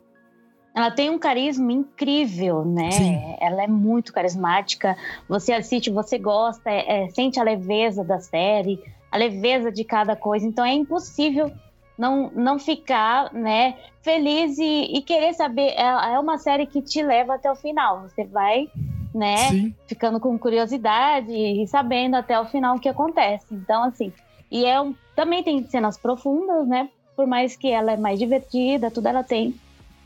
Ela 0.75 0.91
tem 0.91 1.11
um 1.11 1.19
carisma 1.19 1.73
incrível, 1.73 2.65
né? 2.65 2.91
Sim. 2.93 3.37
Ela 3.41 3.65
é 3.65 3.67
muito 3.67 4.13
carismática. 4.13 4.97
Você 5.29 5.53
assiste, 5.53 5.91
você 5.91 6.17
gosta, 6.17 6.71
é, 6.71 7.05
é, 7.05 7.09
sente 7.09 7.41
a 7.41 7.43
leveza 7.43 8.05
da 8.05 8.21
série, 8.21 8.81
a 9.11 9.19
leveza 9.19 9.73
de 9.73 9.83
cada 9.83 10.15
coisa. 10.15 10.47
Então 10.47 10.65
é 10.65 10.73
impossível 10.73 11.51
não, 11.99 12.31
não 12.31 12.59
ficar, 12.59 13.33
né, 13.35 13.77
feliz 14.01 14.57
e, 14.59 14.97
e 14.97 15.03
querer 15.03 15.35
saber. 15.35 15.73
É, 15.73 16.15
é 16.15 16.19
uma 16.21 16.39
série 16.39 16.67
que 16.67 16.81
te 16.81 17.03
leva 17.03 17.35
até 17.35 17.51
o 17.51 17.57
final. 17.57 18.03
Você 18.03 18.25
vai 18.25 18.69
né? 19.15 19.37
Sim. 19.49 19.75
Ficando 19.87 20.21
com 20.21 20.39
curiosidade 20.39 21.33
e 21.33 21.67
sabendo 21.67 22.17
até 22.17 22.39
o 22.39 22.47
final 22.47 22.77
o 22.77 22.81
que 22.81 22.89
acontece. 22.89 23.47
Então, 23.53 23.85
assim, 23.85 24.13
e 24.51 24.65
é 24.65 24.81
um, 24.81 24.95
também 25.15 25.43
tem 25.43 25.67
cenas 25.67 25.97
profundas, 25.97 26.67
né? 26.67 26.89
Por 27.15 27.27
mais 27.27 27.57
que 27.57 27.69
ela 27.69 27.93
é 27.93 27.97
mais 27.97 28.19
divertida, 28.19 28.91
tudo 28.91 29.09
ela 29.09 29.23
tem 29.23 29.55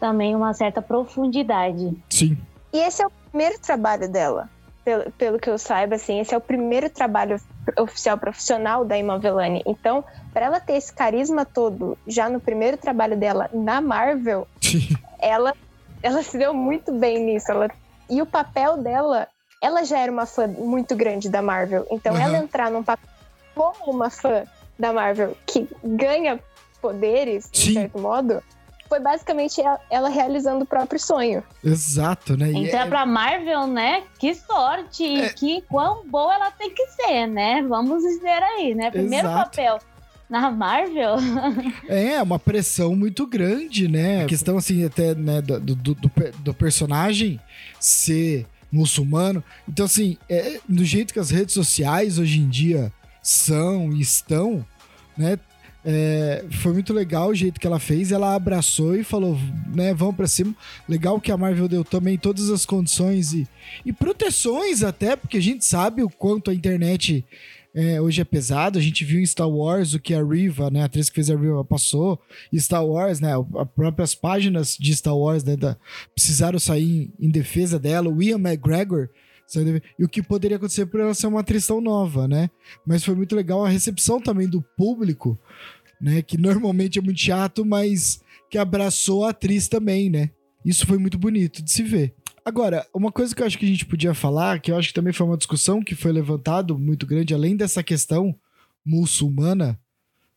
também 0.01 0.35
uma 0.35 0.53
certa 0.53 0.83
profundidade. 0.83 1.97
Sim. 2.11 2.37
E 2.73 2.79
esse 2.79 3.03
é 3.03 3.07
o 3.07 3.13
primeiro 3.31 3.59
trabalho 3.61 4.09
dela, 4.11 4.51
pelo, 4.85 5.11
pelo 5.13 5.39
que 5.39 5.49
eu 5.49 5.57
saiba, 5.57 5.95
assim, 5.95 6.21
esse 6.21 6.35
é 6.35 6.37
o 6.37 6.41
primeiro 6.41 6.91
trabalho 6.91 7.41
oficial 7.79 8.19
profissional 8.19 8.85
da 8.85 8.99
Iman 8.99 9.19
Velani. 9.19 9.63
Então, 9.65 10.05
para 10.33 10.47
ela 10.47 10.61
ter 10.61 10.75
esse 10.75 10.93
carisma 10.93 11.45
todo 11.45 11.97
já 12.07 12.29
no 12.29 12.41
primeiro 12.41 12.77
trabalho 12.77 13.17
dela 13.17 13.49
na 13.53 13.81
Marvel, 13.81 14.49
ela 15.21 15.55
ela 16.03 16.23
se 16.23 16.37
deu 16.37 16.53
muito 16.53 16.93
bem 16.93 17.25
nisso. 17.25 17.51
Ela 17.51 17.71
e 18.09 18.21
o 18.21 18.27
papel 18.27 18.77
dela, 18.77 19.29
ela 19.63 19.85
já 19.85 19.99
era 19.99 20.11
uma 20.11 20.27
fã 20.27 20.47
muito 20.47 20.95
grande 20.95 21.29
da 21.29 21.43
Marvel. 21.43 21.87
Então, 21.91 22.15
uhum. 22.15 22.21
ela 22.21 22.39
entrar 22.39 22.71
num 22.71 22.83
papel 22.83 23.09
como 23.55 23.91
uma 23.91 24.11
fã 24.11 24.45
da 24.79 24.93
Marvel 24.93 25.37
que 25.47 25.69
ganha 25.83 26.41
poderes, 26.81 27.49
Sim. 27.53 27.69
de 27.69 27.73
certo 27.75 27.99
modo, 27.99 28.43
foi 28.89 29.01
basicamente 29.01 29.63
ela 29.91 30.09
realizando 30.09 30.65
o 30.65 30.67
próprio 30.67 31.01
sonho. 31.01 31.43
Exato, 31.63 32.37
né? 32.37 32.51
Entrar 32.51 32.87
é... 32.87 32.89
pra 32.89 33.07
Marvel, 33.07 33.67
né? 33.67 34.03
Que 34.19 34.35
sorte! 34.35 35.21
É... 35.21 35.29
Que 35.31 35.63
quão 35.63 36.07
boa 36.07 36.35
ela 36.35 36.51
tem 36.51 36.71
que 36.71 36.87
ser, 36.89 37.27
né? 37.27 37.63
Vamos 37.63 38.03
dizer 38.03 38.43
aí, 38.43 38.75
né? 38.75 38.91
Primeiro 38.91 39.29
Exato. 39.29 39.51
papel 39.51 39.79
na 40.29 40.51
Marvel. 40.51 41.17
É, 41.89 42.23
uma 42.23 42.39
pressão 42.39 42.97
muito 42.97 43.27
grande, 43.27 43.89
né? 43.89 44.25
A 44.25 44.27
questão, 44.27 44.57
assim, 44.57 44.85
até, 44.85 45.15
né, 45.15 45.41
do, 45.41 45.61
do, 45.61 45.95
do, 45.95 46.11
do 46.43 46.55
personagem 46.55 47.41
ser 47.79 48.47
muçulmano. 48.71 49.43
Então, 49.69 49.87
assim, 49.87 50.17
é, 50.29 50.59
do 50.69 50.85
jeito 50.85 51.13
que 51.13 51.21
as 51.21 51.31
redes 51.31 51.55
sociais 51.55 52.19
hoje 52.19 52.41
em 52.41 52.49
dia 52.49 52.93
são 53.23 53.93
e 53.93 54.01
estão, 54.01 54.65
né? 55.17 55.39
É, 55.87 56.47
foi 56.63 56.73
muito 56.73 56.95
legal 56.95 57.29
o 57.29 57.35
jeito 57.35 57.61
que 57.61 57.67
ela 57.67 57.79
fez. 57.79 58.11
Ela 58.11 58.35
abraçou 58.35 58.97
e 58.97 59.05
falou, 59.05 59.39
né, 59.75 59.93
vamos 59.93 60.17
para 60.17 60.27
cima. 60.27 60.55
Legal 60.89 61.21
que 61.21 61.31
a 61.31 61.37
Marvel 61.37 61.69
deu 61.69 61.85
também 61.85 62.17
todas 62.17 62.49
as 62.49 62.65
condições 62.65 63.35
e, 63.35 63.47
e 63.85 63.93
proteções 63.93 64.83
até, 64.83 65.15
porque 65.15 65.37
a 65.37 65.43
gente 65.43 65.65
sabe 65.65 66.03
o 66.03 66.09
quanto 66.09 66.51
a 66.51 66.55
internet 66.55 67.25
é, 67.75 68.01
hoje 68.01 68.21
é 68.21 68.25
pesado. 68.25 68.79
A 68.79 68.83
gente 68.83 69.05
viu 69.05 69.21
em 69.21 69.27
Star 69.27 69.49
Wars 69.49 69.95
o 69.95 69.99
que 69.99 70.15
a 70.15 70.23
Riva, 70.23 70.71
né, 70.71 70.83
a 70.83 70.85
atriz 70.85 71.09
que 71.09 71.17
fez 71.17 71.29
a 71.29 71.37
Riva, 71.37 71.65
passou. 71.65 72.21
Star 72.55 72.87
Wars, 72.87 73.21
né, 73.21 73.33
as 73.35 73.69
próprias 73.75 74.15
páginas 74.15 74.77
de 74.79 74.95
Star 74.95 75.17
Wars 75.17 75.43
né, 75.43 75.57
da, 75.57 75.77
precisaram 76.15 76.59
sair 76.59 77.13
em, 77.19 77.27
em 77.27 77.31
defesa 77.31 77.79
dela. 77.79 78.09
O 78.09 78.23
Ian 78.23 78.39
McGregor 78.39 79.09
e 79.99 80.05
o 80.05 80.09
que 80.09 80.23
poderia 80.23 80.57
acontecer 80.57 80.87
por 80.87 81.01
ela 81.01 81.15
ser 81.15 81.27
uma 81.27 81.41
atriz 81.41 81.67
tão 81.67 81.81
nova, 81.81 82.27
né? 82.27 82.51
Mas 82.87 83.05
foi 83.05 83.15
muito 83.15 83.37
legal 83.37 83.65
a 83.65 83.69
recepção 83.69 84.21
também 84.21 84.49
do 84.49 84.63
público, 84.77 85.39
né? 86.01 86.23
Que 86.23 86.39
normalmente 86.39 86.99
é 86.99 87.03
muito 87.03 87.21
chato, 87.21 87.65
mas 87.65 88.21
que 88.51 88.59
abraçou 88.59 89.25
a 89.25 89.31
atriz 89.31 89.69
também, 89.69 90.09
né? 90.09 90.31
Isso 90.65 90.87
foi 90.87 90.99
muito 90.99 91.19
bonito 91.19 91.63
de 91.63 91.71
se 91.71 91.83
ver. 91.83 92.15
Agora, 92.45 92.87
uma 92.93 93.11
coisa 93.11 93.35
que 93.35 93.41
eu 93.41 93.47
acho 93.47 93.59
que 93.59 93.65
a 93.65 93.69
gente 93.69 93.87
podia 93.87 94.13
falar, 94.13 94.61
que 94.61 94.71
eu 94.71 94.77
acho 94.77 94.89
que 94.89 94.95
também 94.95 95.13
foi 95.13 95.27
uma 95.27 95.37
discussão 95.37 95.83
que 95.83 95.95
foi 95.95 96.13
levantado 96.13 96.79
muito 96.79 97.07
grande, 97.07 97.33
além 97.33 97.57
dessa 97.57 97.83
questão 97.83 98.35
muçulmana, 98.85 99.79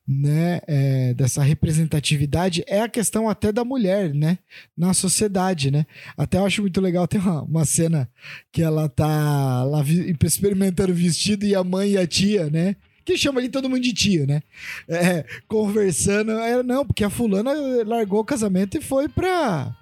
né, 0.08 0.62
é, 0.68 1.14
dessa 1.14 1.44
representatividade, 1.44 2.64
é 2.66 2.80
a 2.80 2.88
questão 2.88 3.28
até 3.28 3.52
da 3.52 3.66
mulher, 3.66 4.14
né, 4.14 4.38
na 4.76 4.94
sociedade, 4.94 5.70
né. 5.70 5.86
Até 6.16 6.38
eu 6.38 6.46
acho 6.46 6.62
muito 6.62 6.80
legal, 6.80 7.06
tem 7.10 7.20
uma, 7.20 7.42
uma 7.44 7.66
cena 7.66 8.10
que 8.54 8.62
ela 8.62 8.88
tá 8.88 9.66
lá 9.66 9.84
experimentando 10.24 10.94
vestido 10.94 11.46
e 11.46 11.54
a 11.54 11.62
mãe 11.62 11.92
e 11.92 11.98
a 11.98 12.08
tia, 12.08 12.50
né, 12.50 12.78
que 13.04 13.18
chama 13.18 13.42
ali 13.42 13.50
todo 13.50 13.70
mundo 13.70 13.82
de 13.82 13.94
tia, 13.94 14.26
né? 14.26 14.44
É, 14.86 15.24
conversando. 15.48 16.32
É, 16.32 16.62
não, 16.62 16.86
porque 16.86 17.06
a 17.06 17.10
fulana 17.10 17.54
largou 17.86 18.20
o 18.20 18.26
casamento 18.26 18.78
e 18.78 18.82
foi 18.82 19.08
pra. 19.08 19.74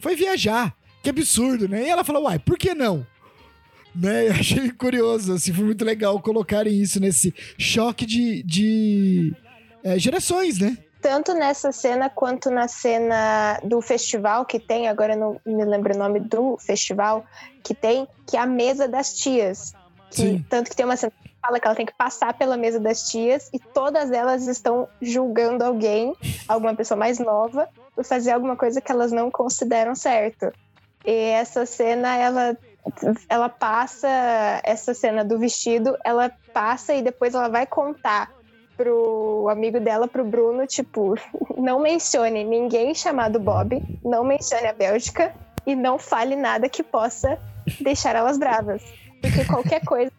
Foi 0.00 0.16
viajar. 0.16 0.74
Que 1.02 1.10
absurdo, 1.10 1.68
né? 1.68 1.84
E 1.84 1.88
ela 1.88 2.04
falou, 2.04 2.24
uai, 2.24 2.38
por 2.38 2.56
que 2.56 2.74
não? 2.74 3.06
Né? 3.94 4.28
Eu 4.28 4.32
achei 4.32 4.70
curioso, 4.70 5.34
assim, 5.34 5.52
foi 5.52 5.64
muito 5.64 5.84
legal 5.84 6.20
colocarem 6.20 6.80
isso 6.80 7.00
nesse 7.00 7.34
choque 7.58 8.06
de, 8.06 8.42
de 8.44 9.34
é, 9.82 9.98
gerações, 9.98 10.58
né? 10.58 10.78
Tanto 11.00 11.34
nessa 11.34 11.72
cena 11.72 12.08
quanto 12.08 12.48
na 12.48 12.68
cena 12.68 13.58
do 13.64 13.80
festival 13.80 14.46
que 14.46 14.60
tem, 14.60 14.86
agora 14.86 15.14
eu 15.14 15.18
não 15.18 15.40
me 15.44 15.64
lembro 15.64 15.94
o 15.94 15.98
nome 15.98 16.20
do 16.20 16.56
festival 16.58 17.26
que 17.64 17.74
tem, 17.74 18.06
que 18.24 18.36
é 18.36 18.40
a 18.40 18.46
mesa 18.46 18.86
das 18.86 19.12
tias. 19.12 19.72
Que, 20.12 20.44
tanto 20.48 20.70
que 20.70 20.76
tem 20.76 20.86
uma 20.86 20.96
cena 20.96 21.12
que 21.22 21.30
fala 21.40 21.58
que 21.58 21.66
ela 21.66 21.74
tem 21.74 21.86
que 21.86 21.94
passar 21.94 22.34
pela 22.34 22.56
mesa 22.56 22.78
das 22.78 23.10
tias 23.10 23.50
e 23.52 23.58
todas 23.58 24.12
elas 24.12 24.46
estão 24.46 24.86
julgando 25.00 25.64
alguém, 25.64 26.14
alguma 26.46 26.74
pessoa 26.74 26.96
mais 26.96 27.18
nova, 27.18 27.68
por 27.96 28.04
fazer 28.04 28.30
alguma 28.30 28.56
coisa 28.56 28.80
que 28.80 28.92
elas 28.92 29.10
não 29.10 29.28
consideram 29.28 29.96
certo. 29.96 30.52
E 31.04 31.12
essa 31.12 31.66
cena, 31.66 32.16
ela 32.16 32.56
ela 33.28 33.48
passa 33.48 34.08
essa 34.64 34.92
cena 34.92 35.24
do 35.24 35.38
vestido, 35.38 35.96
ela 36.04 36.32
passa 36.52 36.92
e 36.94 37.02
depois 37.02 37.32
ela 37.32 37.48
vai 37.48 37.64
contar 37.64 38.32
pro 38.76 39.48
amigo 39.48 39.78
dela, 39.78 40.08
pro 40.08 40.24
Bruno, 40.24 40.66
tipo, 40.66 41.14
não 41.56 41.80
mencione 41.80 42.42
ninguém 42.42 42.94
chamado 42.94 43.38
Bob, 43.38 43.80
não 44.04 44.24
mencione 44.24 44.66
a 44.66 44.72
Bélgica 44.72 45.32
e 45.64 45.76
não 45.76 45.98
fale 45.98 46.34
nada 46.34 46.68
que 46.68 46.82
possa 46.82 47.38
deixar 47.80 48.16
elas 48.16 48.38
bravas. 48.38 48.82
Porque 49.20 49.44
qualquer 49.44 49.84
coisa 49.84 50.10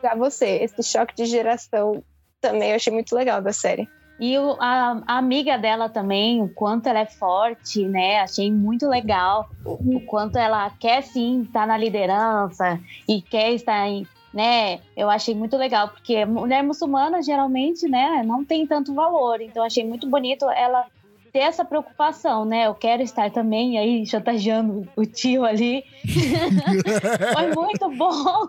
pra 0.00 0.14
você, 0.14 0.62
esse 0.62 0.82
choque 0.82 1.14
de 1.14 1.26
geração 1.26 2.02
também 2.40 2.70
eu 2.70 2.76
achei 2.76 2.92
muito 2.92 3.14
legal 3.14 3.42
da 3.42 3.52
série. 3.52 3.88
E 4.18 4.38
o, 4.38 4.56
a, 4.58 5.02
a, 5.06 5.18
amiga 5.18 5.58
dela 5.58 5.88
também, 5.88 6.42
o 6.42 6.48
quanto 6.48 6.86
ela 6.86 7.00
é 7.00 7.06
forte, 7.06 7.86
né? 7.86 8.20
Achei 8.20 8.50
muito 8.50 8.88
legal. 8.88 9.50
O, 9.64 10.00
quanto 10.00 10.38
ela 10.38 10.70
quer 10.70 11.02
sim 11.02 11.42
estar 11.42 11.66
na 11.66 11.76
liderança 11.76 12.80
e 13.06 13.20
quer 13.20 13.52
estar 13.52 13.86
em, 13.86 14.06
né? 14.32 14.80
Eu 14.96 15.10
achei 15.10 15.34
muito 15.34 15.56
legal, 15.56 15.88
porque 15.88 16.24
mulher 16.24 16.62
muçulmana 16.62 17.22
geralmente, 17.22 17.86
né, 17.88 18.22
não 18.24 18.44
tem 18.44 18.66
tanto 18.66 18.94
valor. 18.94 19.40
Então 19.40 19.62
achei 19.62 19.84
muito 19.86 20.08
bonito 20.08 20.48
ela 20.50 20.86
ter 21.32 21.40
essa 21.40 21.64
preocupação, 21.64 22.44
né? 22.44 22.66
Eu 22.66 22.74
quero 22.74 23.02
estar 23.02 23.30
também 23.30 23.78
aí 23.78 24.06
chantageando 24.06 24.88
o 24.96 25.04
tio 25.04 25.44
ali. 25.44 25.84
Foi 27.34 27.54
muito 27.54 27.90
bom. 27.96 28.48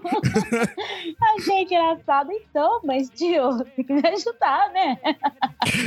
Achei 1.36 1.64
engraçado. 1.64 2.32
Então, 2.32 2.80
mas 2.84 3.10
tio, 3.10 3.64
tem 3.76 3.86
que 3.86 3.94
me 3.94 4.08
ajudar, 4.08 4.72
né? 4.72 4.98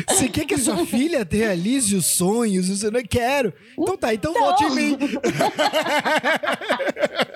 Você 0.08 0.28
quer 0.28 0.44
que 0.44 0.54
a 0.54 0.58
sua 0.58 0.84
filha 0.84 1.26
realize 1.30 1.94
os 1.94 2.06
sonhos? 2.06 2.68
Você 2.68 2.90
não 2.90 3.02
quero. 3.02 3.52
Então 3.78 3.96
tá, 3.96 4.12
então, 4.12 4.32
então... 4.32 4.44
volte 4.44 4.64
em 4.64 4.70
mim. 4.70 4.98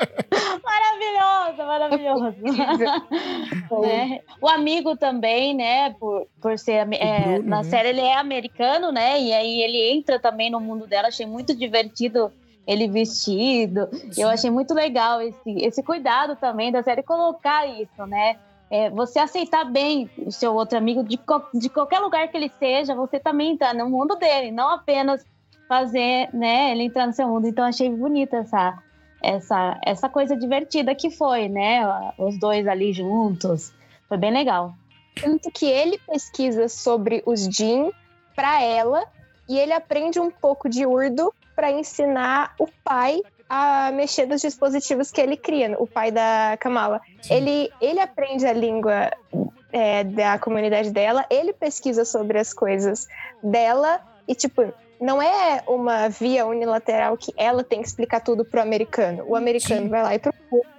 maravilhoso, 1.12 1.56
maravilhoso. 1.66 2.34
né? 3.82 4.20
O 4.40 4.48
amigo 4.48 4.96
também, 4.96 5.54
né? 5.54 5.90
Por, 5.90 6.26
por 6.40 6.58
ser 6.58 6.86
é, 6.92 7.20
Bruno, 7.20 7.48
na 7.48 7.62
né? 7.62 7.64
série 7.64 7.88
ele 7.90 8.00
é 8.00 8.16
americano, 8.16 8.90
né? 8.92 9.20
E 9.20 9.32
aí 9.32 9.60
ele 9.62 9.92
entra 9.92 10.18
também 10.18 10.50
no 10.50 10.60
mundo 10.60 10.86
dela. 10.86 11.08
Achei 11.08 11.26
muito 11.26 11.54
divertido 11.54 12.32
ele 12.66 12.88
vestido. 12.88 13.88
Sim. 13.92 14.22
Eu 14.22 14.28
achei 14.28 14.50
muito 14.50 14.74
legal 14.74 15.20
esse, 15.20 15.50
esse 15.58 15.82
cuidado 15.82 16.36
também 16.36 16.72
da 16.72 16.82
série 16.82 17.02
colocar 17.02 17.66
isso, 17.66 18.06
né? 18.06 18.36
É, 18.70 18.90
você 18.90 19.18
aceitar 19.18 19.64
bem 19.64 20.10
o 20.18 20.32
seu 20.32 20.54
outro 20.54 20.76
amigo 20.76 21.04
de, 21.04 21.18
de 21.54 21.68
qualquer 21.68 22.00
lugar 22.00 22.26
que 22.28 22.36
ele 22.36 22.50
seja, 22.58 22.94
você 22.94 23.20
também 23.20 23.56
tá 23.56 23.74
no 23.74 23.88
mundo 23.88 24.16
dele, 24.16 24.50
não 24.50 24.70
apenas 24.70 25.24
fazer, 25.68 26.28
né, 26.32 26.72
ele 26.72 26.84
entrar 26.84 27.06
no 27.06 27.12
seu 27.12 27.28
mundo. 27.28 27.46
Então 27.46 27.64
achei 27.64 27.90
bonita 27.90 28.38
essa 28.38 28.76
essa 29.24 29.78
essa 29.84 30.08
coisa 30.08 30.36
divertida 30.36 30.94
que 30.94 31.10
foi, 31.10 31.48
né, 31.48 31.82
os 32.18 32.38
dois 32.38 32.66
ali 32.66 32.92
juntos. 32.92 33.72
Foi 34.08 34.18
bem 34.18 34.32
legal. 34.32 34.74
Tanto 35.14 35.50
que 35.50 35.66
ele 35.66 35.98
pesquisa 35.98 36.68
sobre 36.68 37.22
os 37.24 37.44
Jin 37.44 37.90
para 38.34 38.62
ela 38.62 39.04
e 39.48 39.58
ele 39.58 39.72
aprende 39.72 40.18
um 40.18 40.30
pouco 40.30 40.68
de 40.68 40.84
urdo 40.84 41.32
para 41.54 41.70
ensinar 41.70 42.54
o 42.58 42.66
pai 42.82 43.22
a 43.48 43.92
mexer 43.92 44.26
nos 44.26 44.40
dispositivos 44.40 45.10
que 45.10 45.20
ele 45.20 45.36
cria, 45.36 45.76
o 45.78 45.86
pai 45.86 46.10
da 46.10 46.56
Kamala. 46.58 47.00
Ele, 47.30 47.70
ele 47.80 48.00
aprende 48.00 48.46
a 48.46 48.52
língua 48.52 49.10
é, 49.72 50.02
da 50.02 50.38
comunidade 50.38 50.90
dela, 50.90 51.24
ele 51.30 51.52
pesquisa 51.52 52.04
sobre 52.04 52.38
as 52.38 52.52
coisas 52.52 53.06
dela 53.42 54.00
e, 54.26 54.34
tipo, 54.34 54.72
não 55.00 55.20
é 55.20 55.62
uma 55.66 56.08
via 56.08 56.46
unilateral 56.46 57.16
que 57.16 57.32
ela 57.36 57.62
tem 57.62 57.80
que 57.80 57.88
explicar 57.88 58.20
tudo 58.20 58.44
pro 58.44 58.60
americano. 58.60 59.24
O 59.26 59.36
americano 59.36 59.82
Sim. 59.82 59.88
vai 59.88 60.02
lá 60.02 60.14
e 60.14 60.18
procura 60.18 60.74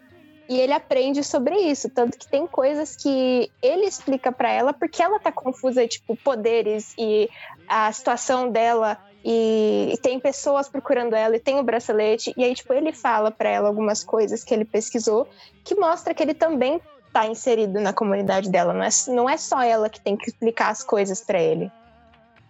e 0.48 0.60
ele 0.60 0.74
aprende 0.74 1.24
sobre 1.24 1.56
isso, 1.56 1.90
tanto 1.90 2.18
que 2.18 2.28
tem 2.28 2.46
coisas 2.46 2.96
que 2.96 3.52
ele 3.62 3.86
explica 3.86 4.32
para 4.32 4.52
ela 4.52 4.74
porque 4.74 5.02
ela 5.02 5.20
tá 5.20 5.32
confusa, 5.32 5.88
tipo, 5.88 6.16
poderes 6.18 6.94
e 6.98 7.30
a 7.68 7.92
situação 7.92 8.52
dela 8.52 8.98
e, 9.24 9.90
e, 9.94 9.98
tem 9.98 10.20
pessoas 10.20 10.70
procurando 10.70 11.16
ela 11.16 11.36
e 11.36 11.40
tem 11.40 11.58
o 11.58 11.64
bracelete 11.64 12.32
e 12.38 12.44
aí 12.44 12.54
tipo 12.54 12.72
ele 12.74 12.94
fala 12.94 13.32
para 13.32 13.50
ela 13.50 13.68
algumas 13.68 14.04
coisas 14.04 14.44
que 14.44 14.54
ele 14.54 14.66
pesquisou 14.66 15.28
que 15.64 15.74
mostra 15.74 16.14
que 16.14 16.22
ele 16.22 16.36
também 16.36 16.80
tá 17.12 17.26
inserido 17.26 17.80
na 17.80 17.92
comunidade 17.92 18.52
dela, 18.52 18.72
não 18.72 18.84
é, 18.84 18.90
não 19.08 19.30
é 19.30 19.38
só 19.38 19.64
ela 19.64 19.90
que 19.90 20.00
tem 20.00 20.16
que 20.16 20.30
explicar 20.30 20.70
as 20.70 20.84
coisas 20.84 21.22
para 21.22 21.42
ele. 21.42 21.72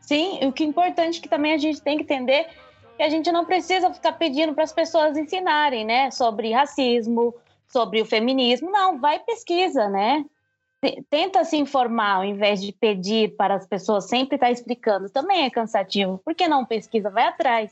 Sim, 0.05 0.39
o 0.43 0.51
que 0.51 0.63
é 0.63 0.67
importante 0.67 1.19
que 1.19 1.27
também 1.27 1.53
a 1.53 1.57
gente 1.57 1.81
tem 1.81 1.97
que 1.97 2.03
entender 2.03 2.47
que 2.95 3.01
a 3.01 3.09
gente 3.09 3.31
não 3.31 3.43
precisa 3.43 3.91
ficar 3.91 4.13
pedindo 4.13 4.53
para 4.53 4.63
as 4.63 4.71
pessoas 4.71 5.17
ensinarem, 5.17 5.83
né, 5.83 6.11
sobre 6.11 6.51
racismo, 6.53 7.33
sobre 7.67 8.01
o 8.01 8.05
feminismo. 8.05 8.71
Não, 8.71 8.99
vai 8.99 9.19
pesquisa, 9.19 9.89
né? 9.89 10.23
Tenta 11.09 11.43
se 11.43 11.57
informar 11.57 12.17
ao 12.17 12.23
invés 12.23 12.61
de 12.61 12.71
pedir 12.71 13.35
para 13.35 13.55
as 13.55 13.65
pessoas 13.65 14.07
sempre 14.07 14.35
estar 14.35 14.51
explicando. 14.51 15.09
Também 15.09 15.43
é 15.43 15.49
cansativo. 15.49 16.21
Por 16.23 16.35
que 16.35 16.47
não 16.47 16.63
pesquisa? 16.63 17.09
Vai 17.09 17.23
atrás. 17.23 17.71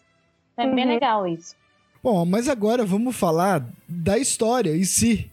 É 0.57 0.65
uhum. 0.65 0.73
bem 0.73 0.85
legal 0.85 1.27
isso. 1.27 1.55
Bom, 2.01 2.25
mas 2.25 2.49
agora 2.49 2.83
vamos 2.83 3.15
falar 3.15 3.63
da 3.87 4.17
história 4.17 4.75
em 4.75 4.83
si, 4.83 5.29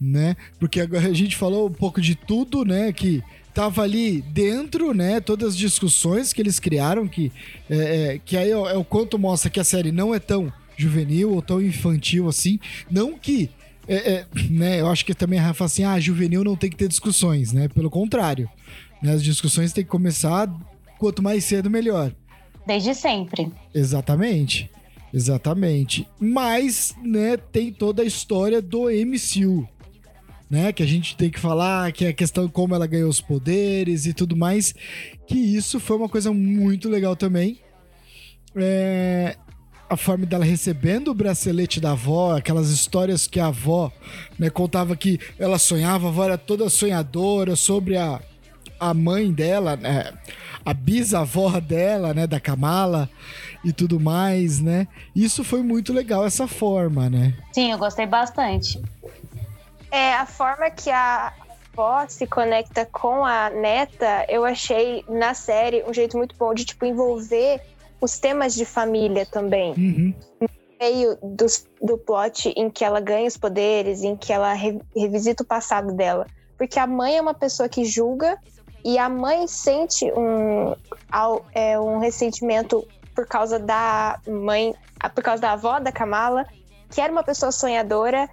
né? 0.00 0.36
Porque 0.58 0.80
agora 0.80 1.06
a 1.06 1.14
gente 1.14 1.36
falou 1.36 1.68
um 1.68 1.72
pouco 1.72 2.00
de 2.00 2.16
tudo, 2.16 2.64
né? 2.64 2.92
Que 2.92 3.22
tava 3.56 3.80
ali 3.80 4.20
dentro, 4.20 4.92
né? 4.92 5.18
Todas 5.18 5.54
as 5.54 5.56
discussões 5.56 6.30
que 6.30 6.42
eles 6.42 6.60
criaram, 6.60 7.08
que, 7.08 7.32
é, 7.70 7.76
é, 7.76 8.20
que 8.22 8.36
aí 8.36 8.50
é, 8.50 8.52
é 8.52 8.76
o 8.76 8.84
quanto 8.84 9.18
mostra 9.18 9.48
que 9.48 9.58
a 9.58 9.64
série 9.64 9.90
não 9.90 10.14
é 10.14 10.18
tão 10.18 10.52
juvenil 10.76 11.32
ou 11.32 11.40
tão 11.40 11.62
infantil 11.62 12.28
assim. 12.28 12.60
Não 12.90 13.18
que 13.18 13.48
é, 13.88 13.94
é, 14.12 14.26
né, 14.50 14.82
eu 14.82 14.88
acho 14.88 15.06
que 15.06 15.14
também 15.14 15.38
a 15.38 15.42
Rafa 15.42 15.64
assim, 15.64 15.84
ah, 15.84 15.98
juvenil 15.98 16.44
não 16.44 16.54
tem 16.54 16.68
que 16.68 16.76
ter 16.76 16.86
discussões, 16.86 17.50
né? 17.50 17.66
Pelo 17.68 17.88
contrário. 17.88 18.46
Né, 19.00 19.14
as 19.14 19.24
discussões 19.24 19.72
têm 19.72 19.84
que 19.84 19.90
começar 19.90 20.52
quanto 20.98 21.22
mais 21.22 21.42
cedo, 21.42 21.70
melhor. 21.70 22.12
Desde 22.66 22.94
sempre. 22.94 23.50
Exatamente. 23.74 24.70
Exatamente. 25.14 26.06
Mas, 26.20 26.94
né, 27.02 27.38
tem 27.38 27.72
toda 27.72 28.02
a 28.02 28.04
história 28.04 28.60
do 28.60 28.90
MCU. 28.90 29.66
Né, 30.48 30.72
que 30.72 30.80
a 30.80 30.86
gente 30.86 31.16
tem 31.16 31.28
que 31.28 31.40
falar, 31.40 31.90
que 31.90 32.04
é 32.04 32.08
a 32.10 32.12
questão 32.12 32.46
como 32.46 32.72
ela 32.72 32.86
ganhou 32.86 33.10
os 33.10 33.20
poderes 33.20 34.06
e 34.06 34.14
tudo 34.14 34.36
mais. 34.36 34.72
Que 35.26 35.34
isso 35.34 35.80
foi 35.80 35.96
uma 35.96 36.08
coisa 36.08 36.32
muito 36.32 36.88
legal 36.88 37.16
também. 37.16 37.58
É, 38.54 39.36
a 39.88 39.96
forma 39.96 40.26
dela 40.26 40.44
recebendo 40.44 41.08
o 41.08 41.14
bracelete 41.14 41.80
da 41.80 41.92
avó, 41.92 42.36
aquelas 42.36 42.70
histórias 42.70 43.26
que 43.26 43.38
a 43.38 43.46
avó 43.46 43.90
né, 44.38 44.50
contava 44.50 44.96
que 44.96 45.18
ela 45.38 45.58
sonhava, 45.58 46.06
a 46.06 46.10
avó 46.10 46.24
era 46.24 46.38
toda 46.38 46.68
sonhadora 46.68 47.56
sobre 47.56 47.96
a, 47.96 48.20
a 48.78 48.92
mãe 48.92 49.32
dela, 49.32 49.76
né, 49.76 50.12
a 50.64 50.74
bisavó 50.74 51.60
dela, 51.60 52.12
né, 52.12 52.26
da 52.26 52.40
Kamala 52.40 53.08
e 53.64 53.72
tudo 53.72 54.00
mais, 54.00 54.60
né? 54.60 54.88
Isso 55.14 55.44
foi 55.44 55.62
muito 55.62 55.92
legal, 55.92 56.26
essa 56.26 56.48
forma, 56.48 57.08
né? 57.08 57.34
Sim, 57.52 57.70
eu 57.70 57.78
gostei 57.78 58.06
bastante. 58.06 58.80
É, 59.90 60.14
a 60.14 60.26
forma 60.26 60.70
que 60.70 60.90
a 60.90 61.32
avó 61.72 62.06
se 62.08 62.26
conecta 62.26 62.86
com 62.86 63.24
a 63.24 63.50
neta, 63.50 64.26
eu 64.28 64.44
achei 64.44 65.04
na 65.08 65.34
série 65.34 65.84
um 65.86 65.92
jeito 65.92 66.16
muito 66.16 66.34
bom 66.36 66.54
de, 66.54 66.64
tipo, 66.64 66.84
envolver 66.84 67.60
os 68.00 68.18
temas 68.18 68.54
de 68.54 68.64
família 68.64 69.26
também. 69.26 69.72
Uhum. 69.72 70.14
No 70.40 70.48
meio 70.80 71.18
do, 71.22 71.46
do 71.80 71.98
plot 71.98 72.52
em 72.56 72.70
que 72.70 72.84
ela 72.84 73.00
ganha 73.00 73.26
os 73.26 73.36
poderes, 73.36 74.02
em 74.02 74.16
que 74.16 74.32
ela 74.32 74.52
re, 74.52 74.78
revisita 74.94 75.42
o 75.42 75.46
passado 75.46 75.92
dela. 75.92 76.26
Porque 76.56 76.78
a 76.78 76.86
mãe 76.86 77.16
é 77.16 77.20
uma 77.20 77.34
pessoa 77.34 77.68
que 77.68 77.84
julga 77.84 78.38
e 78.84 78.98
a 78.98 79.08
mãe 79.08 79.46
sente 79.46 80.10
um, 80.12 80.74
é, 81.52 81.78
um 81.78 81.98
ressentimento 81.98 82.86
por 83.14 83.26
causa 83.26 83.58
da 83.58 84.20
mãe, 84.26 84.74
por 85.14 85.22
causa 85.22 85.40
da 85.42 85.52
avó 85.52 85.80
da 85.80 85.90
Kamala, 85.90 86.46
que 86.90 87.00
era 87.00 87.12
uma 87.12 87.24
pessoa 87.24 87.50
sonhadora 87.50 88.28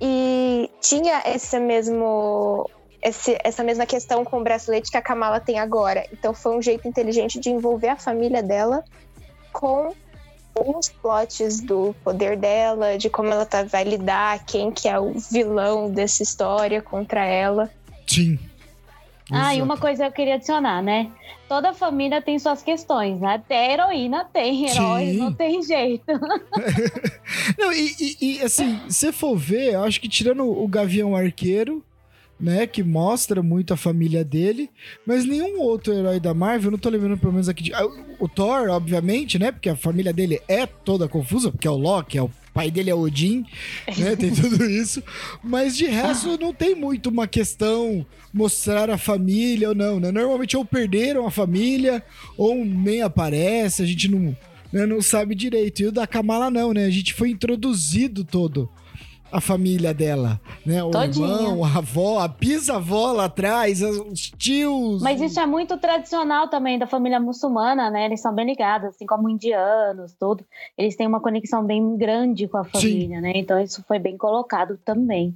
e 0.00 0.70
tinha 0.80 1.22
esse 1.26 1.58
mesmo 1.58 2.68
esse, 3.02 3.38
essa 3.42 3.64
mesma 3.64 3.86
questão 3.86 4.24
com 4.24 4.40
o 4.40 4.42
bracelete 4.42 4.90
que 4.90 4.96
a 4.96 5.02
Kamala 5.02 5.40
tem 5.40 5.58
agora. 5.58 6.06
Então 6.12 6.34
foi 6.34 6.56
um 6.56 6.62
jeito 6.62 6.86
inteligente 6.86 7.40
de 7.40 7.50
envolver 7.50 7.88
a 7.88 7.96
família 7.96 8.42
dela 8.42 8.84
com 9.52 9.94
os 10.54 10.88
plots 10.88 11.60
do 11.60 11.94
poder 12.04 12.36
dela, 12.36 12.98
de 12.98 13.08
como 13.08 13.30
ela 13.30 13.46
tá, 13.46 13.62
vai 13.62 13.84
lidar, 13.84 14.44
quem 14.44 14.70
que 14.70 14.88
é 14.88 14.98
o 14.98 15.14
vilão 15.30 15.90
dessa 15.90 16.22
história 16.22 16.82
contra 16.82 17.24
ela. 17.24 17.70
Sim. 18.06 18.38
Ah, 19.30 19.54
e 19.54 19.62
uma 19.62 19.76
coisa 19.76 20.06
eu 20.06 20.12
queria 20.12 20.34
adicionar, 20.34 20.82
né? 20.82 21.10
Toda 21.48 21.72
família 21.72 22.20
tem 22.22 22.38
suas 22.38 22.62
questões, 22.62 23.20
né? 23.20 23.34
Até 23.34 23.72
heroína 23.72 24.24
tem, 24.24 24.68
herói 24.68 25.12
não 25.12 25.32
tem 25.32 25.62
jeito. 25.62 26.04
não, 27.58 27.72
e, 27.72 27.94
e, 27.98 28.16
e 28.20 28.42
assim, 28.42 28.80
se 28.88 29.12
for 29.12 29.36
ver, 29.36 29.74
eu 29.74 29.84
acho 29.84 30.00
que 30.00 30.08
tirando 30.08 30.44
o 30.44 30.66
Gavião 30.68 31.14
Arqueiro, 31.14 31.84
né? 32.38 32.66
Que 32.66 32.82
mostra 32.82 33.42
muito 33.42 33.74
a 33.74 33.76
família 33.76 34.24
dele. 34.24 34.70
Mas 35.06 35.24
nenhum 35.24 35.60
outro 35.60 35.92
herói 35.92 36.18
da 36.18 36.32
Marvel, 36.32 36.70
não 36.70 36.78
tô 36.78 36.88
lembrando 36.88 37.18
pelo 37.18 37.32
menos 37.32 37.48
aqui 37.48 37.64
de. 37.64 37.74
Ah, 37.74 37.86
o 38.18 38.28
Thor, 38.28 38.68
obviamente, 38.70 39.38
né? 39.38 39.52
Porque 39.52 39.68
a 39.68 39.76
família 39.76 40.12
dele 40.12 40.40
é 40.48 40.66
toda 40.66 41.08
confusa, 41.08 41.50
porque 41.50 41.68
é 41.68 41.70
o 41.70 41.76
Loki, 41.76 42.18
é 42.18 42.22
o 42.22 42.30
o 42.30 42.30
pai 42.52 42.70
dele 42.70 42.90
é 42.90 42.94
Odin, 42.94 43.44
né? 43.98 44.14
Tem 44.18 44.30
tudo 44.30 44.64
isso. 44.64 45.02
Mas 45.42 45.76
de 45.76 45.86
resto, 45.86 46.38
não 46.38 46.52
tem 46.52 46.74
muito 46.74 47.08
uma 47.08 47.26
questão 47.26 48.04
mostrar 48.32 48.90
a 48.90 48.98
família 48.98 49.68
ou 49.68 49.74
não, 49.74 50.00
né? 50.00 50.10
Normalmente 50.10 50.56
ou 50.56 50.64
perderam 50.64 51.26
a 51.26 51.30
família, 51.30 52.02
ou 52.36 52.64
nem 52.64 53.02
aparece, 53.02 53.82
a 53.82 53.86
gente 53.86 54.08
não, 54.08 54.36
né, 54.72 54.86
não 54.86 55.00
sabe 55.00 55.34
direito. 55.34 55.82
E 55.82 55.86
o 55.86 55.92
da 55.92 56.06
Kamala 56.06 56.50
não, 56.50 56.72
né? 56.72 56.84
A 56.84 56.90
gente 56.90 57.14
foi 57.14 57.30
introduzido 57.30 58.24
todo 58.24 58.68
a 59.32 59.40
família 59.40 59.94
dela, 59.94 60.40
né? 60.64 60.82
O 60.82 60.90
Todinha. 60.90 61.26
irmão, 61.26 61.64
a 61.64 61.78
avó, 61.78 62.18
a 62.20 62.28
bisavó 62.28 63.12
lá 63.12 63.26
atrás, 63.26 63.82
os 63.82 64.30
tios. 64.30 65.02
Mas 65.02 65.20
isso 65.20 65.38
é 65.38 65.46
muito 65.46 65.76
tradicional 65.78 66.48
também 66.48 66.78
da 66.78 66.86
família 66.86 67.20
muçulmana, 67.20 67.90
né? 67.90 68.06
Eles 68.06 68.20
são 68.20 68.34
bem 68.34 68.46
ligados, 68.46 68.88
assim 68.88 69.06
como 69.06 69.28
indianos, 69.28 70.14
tudo. 70.18 70.44
Eles 70.76 70.96
têm 70.96 71.06
uma 71.06 71.20
conexão 71.20 71.64
bem 71.64 71.96
grande 71.96 72.48
com 72.48 72.58
a 72.58 72.64
família, 72.64 73.16
Sim. 73.16 73.22
né? 73.22 73.32
Então 73.34 73.60
isso 73.60 73.84
foi 73.86 73.98
bem 73.98 74.16
colocado 74.16 74.78
também. 74.84 75.34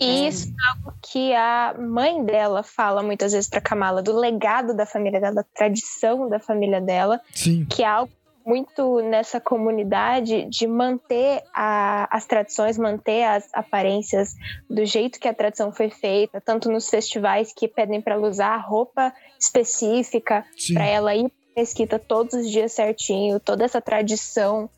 E 0.00 0.26
isso 0.26 0.48
é 0.48 0.70
algo 0.70 0.98
que 1.00 1.32
a 1.34 1.74
mãe 1.78 2.24
dela 2.24 2.62
fala 2.62 3.02
muitas 3.02 3.32
vezes 3.32 3.48
para 3.48 3.60
Kamala, 3.60 4.02
do 4.02 4.16
legado 4.16 4.74
da 4.74 4.84
família 4.84 5.20
dela, 5.20 5.36
da 5.36 5.44
tradição 5.44 6.28
da 6.28 6.40
família 6.40 6.80
dela, 6.80 7.20
Sim. 7.32 7.64
que 7.66 7.82
é 7.82 7.86
algo 7.86 8.12
muito 8.44 9.00
nessa 9.00 9.40
comunidade 9.40 10.44
de 10.46 10.66
manter 10.66 11.42
a, 11.54 12.08
as 12.14 12.26
tradições, 12.26 12.76
manter 12.76 13.24
as 13.24 13.48
aparências 13.52 14.34
do 14.68 14.84
jeito 14.84 15.18
que 15.18 15.28
a 15.28 15.34
tradição 15.34 15.72
foi 15.72 15.90
feita, 15.90 16.40
tanto 16.40 16.70
nos 16.70 16.88
festivais 16.88 17.52
que 17.54 17.66
pedem 17.66 18.00
para 18.00 18.14
ela 18.14 18.28
usar 18.28 18.56
roupa 18.58 19.12
específica, 19.38 20.44
para 20.72 20.84
ela 20.84 21.14
ir 21.14 21.28
para 21.28 21.62
mesquita 21.62 21.98
todos 21.98 22.34
os 22.34 22.50
dias 22.50 22.72
certinho, 22.72 23.38
toda 23.40 23.64
essa 23.64 23.80
tradição 23.80 24.68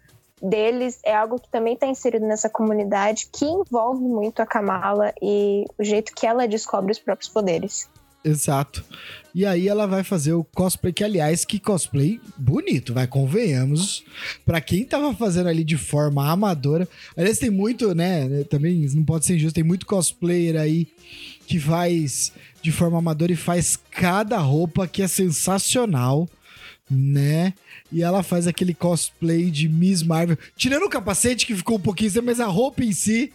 deles 0.40 1.00
é 1.02 1.14
algo 1.14 1.40
que 1.40 1.50
também 1.50 1.74
está 1.74 1.86
inserido 1.86 2.26
nessa 2.26 2.50
comunidade 2.50 3.28
que 3.32 3.46
envolve 3.46 4.02
muito 4.02 4.40
a 4.40 4.46
Kamala 4.46 5.12
e 5.20 5.64
o 5.78 5.82
jeito 5.82 6.14
que 6.14 6.26
ela 6.26 6.46
descobre 6.46 6.92
os 6.92 6.98
próprios 6.98 7.30
poderes. 7.32 7.88
Exato. 8.26 8.84
E 9.32 9.46
aí 9.46 9.68
ela 9.68 9.86
vai 9.86 10.02
fazer 10.02 10.32
o 10.32 10.42
cosplay, 10.42 10.92
que 10.92 11.04
aliás, 11.04 11.44
que 11.44 11.60
cosplay 11.60 12.20
bonito, 12.36 12.92
vai, 12.92 13.06
convenhamos. 13.06 14.02
Pra 14.44 14.60
quem 14.60 14.84
tava 14.84 15.14
fazendo 15.14 15.48
ali 15.48 15.62
de 15.62 15.76
forma 15.76 16.28
amadora. 16.28 16.88
Aliás, 17.16 17.38
tem 17.38 17.50
muito, 17.50 17.94
né? 17.94 18.42
Também 18.50 18.84
não 18.94 19.04
pode 19.04 19.26
ser 19.26 19.36
injusto, 19.36 19.54
tem 19.54 19.62
muito 19.62 19.86
cosplayer 19.86 20.56
aí 20.56 20.88
que 21.46 21.60
faz 21.60 22.32
de 22.60 22.72
forma 22.72 22.98
amadora 22.98 23.30
e 23.30 23.36
faz 23.36 23.78
cada 23.92 24.38
roupa 24.38 24.88
que 24.88 25.02
é 25.02 25.06
sensacional, 25.06 26.28
né? 26.90 27.54
E 27.92 28.02
ela 28.02 28.24
faz 28.24 28.48
aquele 28.48 28.74
cosplay 28.74 29.52
de 29.52 29.68
Miss 29.68 30.02
Marvel, 30.02 30.36
tirando 30.56 30.82
o 30.82 30.90
capacete 30.90 31.46
que 31.46 31.54
ficou 31.54 31.76
um 31.76 31.80
pouquinho, 31.80 32.24
mas 32.24 32.40
a 32.40 32.46
roupa 32.46 32.82
em 32.82 32.90
si 32.90 33.32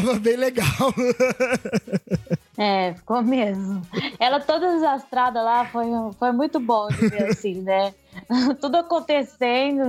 tava 0.00 0.18
bem 0.18 0.36
legal. 0.36 0.66
É, 2.60 2.92
ficou 2.94 3.22
mesmo. 3.22 3.80
Ela 4.18 4.40
toda 4.40 4.74
desastrada 4.74 5.40
lá, 5.40 5.64
foi, 5.66 5.86
foi 6.18 6.32
muito 6.32 6.58
bom 6.58 6.88
de 6.88 7.06
ver 7.08 7.30
assim, 7.30 7.62
né? 7.62 7.94
Tudo 8.60 8.78
acontecendo. 8.78 9.80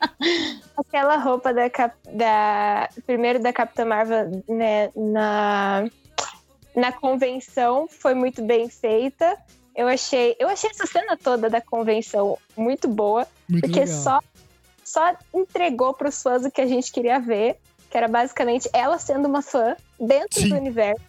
Aquela 0.74 1.18
roupa 1.18 1.52
da, 1.52 1.64
da 2.14 2.88
primeiro 3.04 3.42
da 3.42 3.52
Capitã 3.52 3.84
Marvel, 3.84 4.42
né, 4.48 4.90
na, 4.96 5.84
na 6.74 6.92
convenção 6.92 7.86
foi 7.86 8.14
muito 8.14 8.42
bem 8.42 8.70
feita. 8.70 9.36
Eu 9.76 9.86
achei, 9.86 10.34
eu 10.38 10.48
achei 10.48 10.70
essa 10.70 10.86
cena 10.86 11.14
toda 11.14 11.50
da 11.50 11.60
convenção 11.60 12.38
muito 12.56 12.88
boa, 12.88 13.28
muito 13.46 13.66
porque 13.66 13.80
legal. 13.80 14.02
só 14.02 14.20
só 14.82 15.14
entregou 15.34 15.94
para 15.94 16.08
os 16.08 16.22
fãs 16.22 16.44
o 16.44 16.50
que 16.50 16.60
a 16.60 16.66
gente 16.66 16.92
queria 16.92 17.18
ver, 17.18 17.58
que 17.92 17.98
era 17.98 18.08
basicamente 18.08 18.70
ela 18.72 18.98
sendo 18.98 19.28
uma 19.28 19.42
fã 19.42 19.76
dentro 20.00 20.40
Sim. 20.40 20.48
do 20.48 20.56
universo 20.56 21.02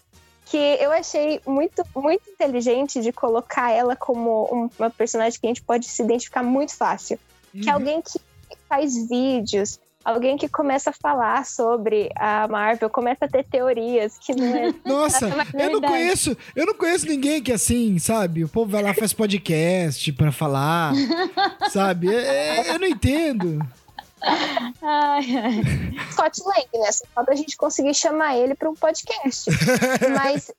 que 0.45 0.57
eu 0.57 0.91
achei 0.91 1.39
muito, 1.47 1.81
muito 1.95 2.29
inteligente 2.29 3.01
de 3.01 3.13
colocar 3.13 3.71
ela 3.71 3.95
como 3.95 4.69
uma 4.77 4.89
personagem 4.89 5.39
que 5.39 5.47
a 5.47 5.49
gente 5.49 5.61
pode 5.61 5.85
se 5.85 6.03
identificar 6.03 6.43
muito 6.43 6.75
fácil. 6.75 7.17
Uhum. 7.55 7.61
Que 7.61 7.69
é 7.69 7.71
uhum. 7.71 7.79
alguém 7.79 8.01
que 8.01 8.19
faz 8.67 9.07
vídeos, 9.07 9.79
alguém 10.03 10.35
que 10.37 10.49
começa 10.49 10.89
a 10.89 10.93
falar 10.93 11.45
sobre 11.45 12.09
a 12.17 12.49
Marvel, 12.49 12.89
começa 12.89 13.23
a 13.23 13.29
ter 13.29 13.45
teorias 13.45 14.17
que 14.17 14.35
não 14.35 14.53
é. 14.53 14.73
Nossa, 14.85 15.29
eu 15.53 15.71
não 15.71 15.81
conheço, 15.81 16.35
eu 16.53 16.65
não 16.65 16.73
conheço 16.73 17.07
ninguém 17.07 17.41
que 17.41 17.53
assim, 17.53 17.97
sabe? 17.97 18.43
O 18.43 18.49
povo 18.49 18.69
vai 18.69 18.83
lá 18.83 18.93
faz 18.93 19.13
podcast 19.13 20.11
para 20.11 20.33
falar, 20.33 20.93
sabe? 21.71 22.13
É, 22.13 22.67
é, 22.67 22.75
eu 22.75 22.79
não 22.79 22.87
entendo. 22.87 23.65
Ai, 24.81 25.37
ai. 25.37 25.61
Scott 26.11 26.41
Lang, 26.45 26.67
né? 26.73 26.91
Só 26.91 27.05
falta 27.13 27.31
a 27.31 27.35
gente 27.35 27.57
conseguir 27.57 27.93
chamar 27.93 28.37
ele 28.37 28.55
para 28.55 28.69
um 28.69 28.75
podcast. 28.75 29.49
Mas 30.15 30.51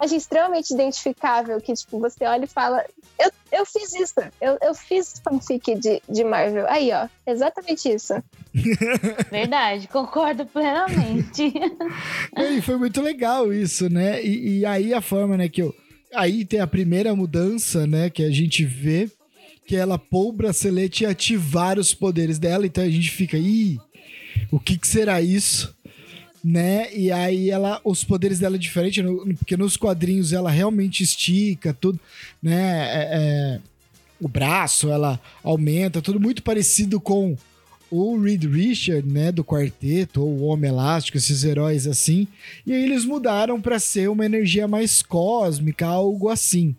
acho 0.00 0.14
extremamente 0.14 0.72
identificável 0.72 1.60
que, 1.60 1.74
tipo, 1.74 1.98
você 1.98 2.24
olha 2.24 2.44
e 2.44 2.48
fala: 2.48 2.84
Eu, 3.18 3.30
eu 3.52 3.66
fiz 3.66 3.92
isso, 3.94 4.14
eu, 4.40 4.56
eu 4.62 4.74
fiz 4.74 5.20
fanfic 5.22 5.74
de, 5.74 6.00
de 6.08 6.24
Marvel. 6.24 6.66
Aí, 6.68 6.90
ó, 6.92 7.08
exatamente 7.26 7.88
isso. 7.92 8.14
Verdade, 9.30 9.88
concordo 9.88 10.46
plenamente. 10.46 11.52
e 12.36 12.62
foi 12.62 12.76
muito 12.76 13.00
legal 13.02 13.52
isso, 13.52 13.88
né? 13.88 14.22
E, 14.22 14.60
e 14.60 14.66
aí 14.66 14.94
a 14.94 15.00
forma, 15.00 15.36
né, 15.36 15.48
que 15.48 15.62
eu. 15.62 15.74
Aí 16.14 16.44
tem 16.44 16.60
a 16.60 16.66
primeira 16.66 17.14
mudança, 17.14 17.86
né, 17.86 18.08
que 18.08 18.22
a 18.22 18.30
gente 18.30 18.64
vê 18.64 19.10
que 19.68 19.76
ela 19.76 19.98
pôr 19.98 20.30
o 20.30 20.32
bracelete 20.32 21.04
e 21.04 21.06
ativar 21.06 21.78
os 21.78 21.92
poderes 21.92 22.38
dela. 22.38 22.66
Então 22.66 22.82
a 22.82 22.88
gente 22.88 23.10
fica, 23.10 23.36
ih, 23.36 23.78
o 24.50 24.58
que, 24.58 24.78
que 24.78 24.88
será 24.88 25.20
isso? 25.20 25.76
Né? 26.42 26.88
E 26.96 27.12
aí 27.12 27.50
ela, 27.50 27.78
os 27.84 28.02
poderes 28.02 28.38
dela 28.38 28.56
é 28.56 28.58
diferente, 28.58 29.02
porque 29.38 29.58
nos 29.58 29.76
quadrinhos 29.76 30.32
ela 30.32 30.50
realmente 30.50 31.02
estica 31.02 31.74
tudo, 31.74 32.00
né? 32.42 32.88
É, 32.88 33.08
é, 33.10 33.60
o 34.18 34.26
braço 34.26 34.88
ela 34.88 35.20
aumenta, 35.44 36.00
tudo 36.00 36.18
muito 36.18 36.42
parecido 36.42 36.98
com 36.98 37.36
o 37.90 38.18
Reed 38.18 38.44
Richard, 38.44 39.06
né, 39.06 39.30
do 39.30 39.44
quarteto, 39.44 40.22
ou 40.22 40.28
o 40.28 40.44
Homem 40.44 40.70
Elástico, 40.70 41.18
esses 41.18 41.44
heróis 41.44 41.86
assim. 41.86 42.26
E 42.66 42.72
aí 42.72 42.84
eles 42.84 43.04
mudaram 43.04 43.60
para 43.60 43.78
ser 43.78 44.08
uma 44.08 44.24
energia 44.24 44.66
mais 44.66 45.02
cósmica, 45.02 45.86
algo 45.86 46.30
assim. 46.30 46.74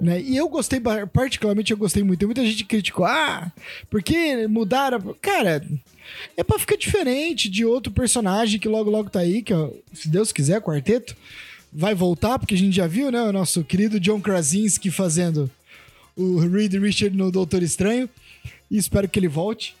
Né? 0.00 0.20
E 0.20 0.36
eu 0.36 0.48
gostei, 0.48 0.80
particularmente 1.12 1.72
eu 1.72 1.76
gostei 1.76 2.02
muito. 2.02 2.18
Tem 2.18 2.26
muita 2.26 2.44
gente 2.44 2.64
criticou, 2.64 3.04
ah, 3.04 3.50
porque 3.90 4.46
mudaram. 4.46 5.14
Cara, 5.20 5.64
é 6.36 6.42
pra 6.44 6.58
ficar 6.58 6.76
diferente 6.76 7.48
de 7.48 7.64
outro 7.64 7.92
personagem 7.92 8.60
que 8.60 8.68
logo 8.68 8.90
logo 8.90 9.10
tá 9.10 9.20
aí, 9.20 9.42
que 9.42 9.54
ó, 9.54 9.70
se 9.92 10.08
Deus 10.08 10.32
quiser, 10.32 10.60
quarteto, 10.60 11.16
vai 11.72 11.94
voltar, 11.94 12.38
porque 12.38 12.54
a 12.54 12.58
gente 12.58 12.76
já 12.76 12.86
viu, 12.86 13.10
né? 13.10 13.22
O 13.22 13.32
nosso 13.32 13.64
querido 13.64 13.98
John 13.98 14.20
Krasinski 14.20 14.90
fazendo 14.90 15.50
o 16.16 16.38
Reed 16.38 16.74
Richard 16.74 17.16
no 17.16 17.30
Doutor 17.30 17.62
Estranho. 17.62 18.08
E 18.70 18.78
espero 18.78 19.08
que 19.08 19.18
ele 19.18 19.28
volte. 19.28 19.74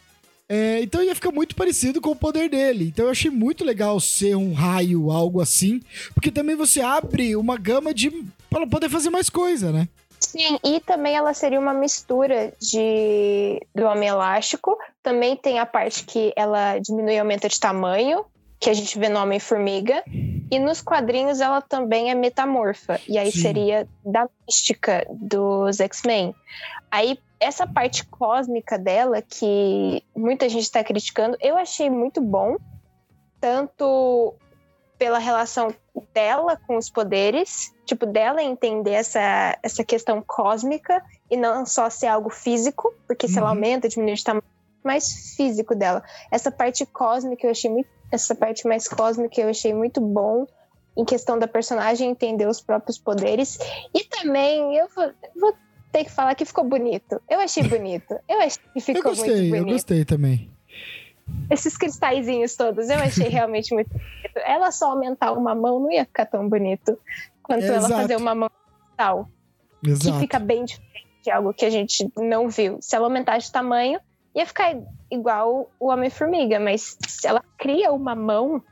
É, 0.46 0.80
então 0.82 1.02
ia 1.02 1.14
ficar 1.14 1.32
muito 1.32 1.54
parecido 1.54 2.00
com 2.00 2.10
o 2.10 2.16
poder 2.16 2.50
dele. 2.50 2.86
Então 2.88 3.06
eu 3.06 3.10
achei 3.10 3.30
muito 3.30 3.64
legal 3.64 3.98
ser 3.98 4.36
um 4.36 4.52
raio, 4.52 5.10
algo 5.10 5.40
assim, 5.40 5.80
porque 6.12 6.30
também 6.30 6.54
você 6.54 6.80
abre 6.80 7.34
uma 7.34 7.56
gama 7.56 7.94
de 7.94 8.12
para 8.54 8.68
poder 8.68 8.88
fazer 8.88 9.10
mais 9.10 9.28
coisa, 9.28 9.72
né? 9.72 9.88
Sim, 10.20 10.58
e 10.64 10.80
também 10.80 11.16
ela 11.16 11.34
seria 11.34 11.58
uma 11.58 11.74
mistura 11.74 12.52
de 12.60 13.60
do 13.74 13.84
homem 13.84 14.08
elástico. 14.08 14.78
Também 15.02 15.36
tem 15.36 15.58
a 15.58 15.66
parte 15.66 16.04
que 16.04 16.32
ela 16.36 16.78
diminui 16.78 17.14
e 17.14 17.18
aumenta 17.18 17.48
de 17.48 17.58
tamanho, 17.58 18.24
que 18.60 18.70
a 18.70 18.72
gente 18.72 18.96
vê 18.96 19.08
no 19.08 19.18
Homem-Formiga. 19.20 20.04
E 20.50 20.58
nos 20.58 20.80
quadrinhos 20.80 21.40
ela 21.40 21.60
também 21.60 22.10
é 22.10 22.14
metamorfa. 22.14 23.00
E 23.08 23.18
aí 23.18 23.32
Sim. 23.32 23.40
seria 23.40 23.88
da 24.04 24.28
mística 24.46 25.04
dos 25.10 25.80
X-Men. 25.80 26.32
Aí 26.90 27.18
essa 27.40 27.66
parte 27.66 28.06
cósmica 28.06 28.78
dela, 28.78 29.20
que 29.20 30.02
muita 30.16 30.48
gente 30.48 30.62
está 30.62 30.82
criticando, 30.84 31.36
eu 31.40 31.58
achei 31.58 31.90
muito 31.90 32.20
bom. 32.20 32.56
Tanto 33.40 34.34
pela 35.04 35.18
relação 35.18 35.68
dela 36.14 36.58
com 36.66 36.78
os 36.78 36.88
poderes, 36.88 37.74
tipo, 37.84 38.06
dela 38.06 38.42
entender 38.42 38.92
essa, 38.92 39.58
essa 39.62 39.84
questão 39.84 40.24
cósmica 40.26 41.04
e 41.30 41.36
não 41.36 41.66
só 41.66 41.90
ser 41.90 42.06
algo 42.06 42.30
físico, 42.30 42.90
porque 43.06 43.28
se 43.28 43.36
ela 43.36 43.48
uhum. 43.50 43.54
aumenta, 43.54 43.86
diminui 43.86 44.14
de 44.14 44.24
tamanho, 44.24 44.42
mais 44.82 45.34
físico 45.36 45.74
dela. 45.74 46.02
Essa 46.32 46.50
parte 46.50 46.86
cósmica 46.86 47.46
eu 47.46 47.50
achei 47.50 47.70
muito. 47.70 47.86
Essa 48.10 48.34
parte 48.34 48.66
mais 48.66 48.88
cósmica 48.88 49.38
eu 49.42 49.50
achei 49.50 49.74
muito 49.74 50.00
bom 50.00 50.46
em 50.96 51.04
questão 51.04 51.38
da 51.38 51.46
personagem 51.46 52.08
entender 52.08 52.48
os 52.48 52.62
próprios 52.62 52.96
poderes. 52.96 53.58
E 53.94 54.04
também 54.04 54.74
eu 54.74 54.88
vou, 54.96 55.12
vou 55.38 55.54
ter 55.92 56.04
que 56.04 56.10
falar 56.10 56.34
que 56.34 56.46
ficou 56.46 56.64
bonito. 56.64 57.20
Eu 57.28 57.40
achei 57.40 57.62
bonito. 57.64 58.14
Eu 58.26 58.40
achei 58.40 58.62
que 58.72 58.80
ficou 58.80 59.12
eu 59.12 59.16
gostei, 59.16 59.34
muito 59.34 59.50
bonito. 59.50 59.68
Eu 59.68 59.72
gostei 59.74 60.04
também. 60.06 60.50
Esses 61.50 61.76
cristalzinhos 61.76 62.56
todos, 62.56 62.88
eu 62.88 62.98
achei 62.98 63.28
realmente 63.28 63.74
muito 63.74 63.88
bonito. 63.88 64.36
Ela 64.44 64.70
só 64.70 64.90
aumentar 64.90 65.32
uma 65.32 65.54
mão 65.54 65.80
não 65.80 65.90
ia 65.90 66.04
ficar 66.04 66.26
tão 66.26 66.48
bonito 66.48 66.98
quanto 67.42 67.64
é, 67.64 67.68
ela 67.68 67.88
fazer 67.88 68.16
uma 68.16 68.34
mão 68.34 68.50
cristal. 68.86 69.28
Exato. 69.82 70.12
Que 70.12 70.20
fica 70.20 70.38
bem 70.38 70.64
diferente, 70.64 71.30
algo 71.30 71.52
que 71.52 71.64
a 71.64 71.70
gente 71.70 72.10
não 72.16 72.48
viu. 72.48 72.78
Se 72.80 72.96
ela 72.96 73.06
aumentar 73.06 73.38
de 73.38 73.50
tamanho, 73.50 74.00
ia 74.34 74.46
ficar 74.46 74.76
igual 75.10 75.70
o 75.78 75.88
Homem-Formiga, 75.88 76.58
mas 76.58 76.96
se 77.06 77.26
ela 77.26 77.42
cria 77.58 77.92
uma 77.92 78.14
mão 78.14 78.62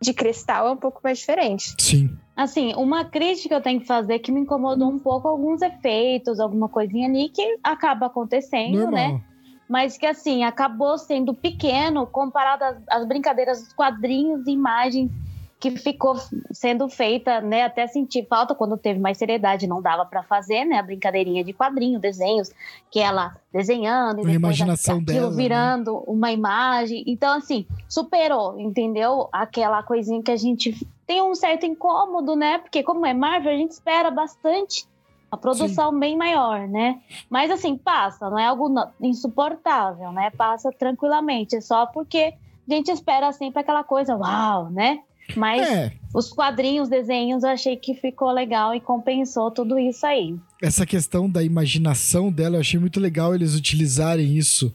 de 0.00 0.12
cristal 0.12 0.68
é 0.68 0.70
um 0.70 0.76
pouco 0.76 1.00
mais 1.02 1.18
diferente. 1.18 1.74
Sim. 1.78 2.16
Assim, 2.36 2.74
uma 2.74 3.04
crítica 3.04 3.48
que 3.48 3.54
eu 3.54 3.62
tenho 3.62 3.80
que 3.80 3.86
fazer 3.86 4.18
que 4.18 4.30
me 4.30 4.40
incomodou 4.40 4.90
um 4.90 4.98
pouco 4.98 5.26
alguns 5.26 5.62
efeitos, 5.62 6.38
alguma 6.38 6.68
coisinha 6.68 7.08
ali 7.08 7.30
que 7.30 7.58
acaba 7.64 8.06
acontecendo, 8.06 8.78
Normal. 8.78 8.92
né? 8.92 9.24
Mas 9.68 9.98
que 9.98 10.06
assim, 10.06 10.44
acabou 10.44 10.96
sendo 10.96 11.34
pequeno 11.34 12.06
comparado 12.06 12.64
às, 12.64 12.76
às 12.88 13.06
brincadeiras 13.06 13.62
dos 13.62 13.72
quadrinhos 13.72 14.46
e 14.46 14.52
imagens 14.52 15.10
que 15.58 15.70
ficou 15.70 16.16
sendo 16.52 16.88
feita, 16.88 17.40
né? 17.40 17.62
Até 17.62 17.86
sentir 17.86 18.26
falta 18.28 18.54
quando 18.54 18.76
teve 18.76 19.00
mais 19.00 19.16
seriedade, 19.16 19.66
não 19.66 19.80
dava 19.80 20.04
pra 20.04 20.22
fazer, 20.22 20.64
né? 20.64 20.78
A 20.78 20.82
brincadeirinha 20.82 21.42
de 21.42 21.52
quadrinho, 21.52 21.98
desenhos, 21.98 22.52
que 22.90 23.00
ela 23.00 23.34
desenhando 23.52 24.28
e 24.28 24.30
A 24.30 24.34
imaginação 24.34 24.98
aquilo 24.98 25.06
dela, 25.06 25.30
né? 25.30 25.36
virando 25.36 25.96
uma 26.06 26.30
imagem. 26.30 27.02
Então, 27.06 27.34
assim, 27.34 27.66
superou, 27.88 28.60
entendeu? 28.60 29.28
Aquela 29.32 29.82
coisinha 29.82 30.22
que 30.22 30.30
a 30.30 30.36
gente 30.36 30.86
tem 31.06 31.22
um 31.22 31.34
certo 31.34 31.64
incômodo, 31.64 32.36
né? 32.36 32.58
Porque 32.58 32.82
como 32.82 33.06
é 33.06 33.14
Marvel, 33.14 33.52
a 33.52 33.56
gente 33.56 33.70
espera 33.70 34.10
bastante 34.10 34.86
a 35.30 35.36
produção 35.36 35.96
bem 35.98 36.16
maior, 36.16 36.66
né? 36.68 37.00
Mas 37.28 37.50
assim, 37.50 37.76
passa, 37.76 38.30
não 38.30 38.38
é 38.38 38.46
algo 38.46 38.72
insuportável, 39.00 40.12
né? 40.12 40.30
Passa 40.30 40.70
tranquilamente, 40.70 41.56
é 41.56 41.60
só 41.60 41.86
porque 41.86 42.34
a 42.68 42.74
gente 42.74 42.90
espera 42.90 43.32
sempre 43.32 43.60
aquela 43.60 43.84
coisa, 43.84 44.16
uau, 44.16 44.70
né? 44.70 45.00
Mas 45.34 45.60
É, 45.68 45.92
os 46.14 46.28
quadrinhos, 46.28 46.88
desenhos, 46.88 47.42
eu 47.42 47.50
achei 47.50 47.76
que 47.76 47.94
ficou 47.94 48.30
legal 48.30 48.74
e 48.74 48.80
compensou 48.80 49.50
tudo 49.50 49.78
isso 49.78 50.06
aí. 50.06 50.36
essa 50.62 50.86
questão 50.86 51.28
da 51.28 51.42
imaginação 51.42 52.30
dela, 52.30 52.56
eu 52.56 52.60
achei 52.60 52.78
muito 52.78 53.00
legal 53.00 53.34
eles 53.34 53.54
utilizarem 53.56 54.36
isso, 54.36 54.72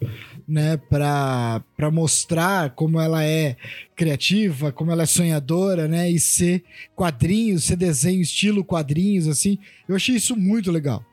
né, 0.48 0.76
pra, 0.78 1.64
pra 1.78 1.90
mostrar 1.90 2.72
como 2.72 3.00
ela 3.00 3.24
é 3.24 3.56
criativa, 3.96 4.72
como 4.72 4.92
ela 4.92 5.04
é 5.04 5.06
sonhadora, 5.06 5.88
né, 5.88 6.10
e 6.12 6.20
ser 6.20 6.64
quadrinhos, 6.96 7.64
ser 7.64 7.76
desenho 7.78 8.22
estilo 8.22 8.64
quadrinhos, 8.64 9.28
assim. 9.28 9.58
Eu 9.88 9.96
achei 9.96 10.16
isso 10.16 10.36
muito 10.36 10.70
legal, 10.72 11.04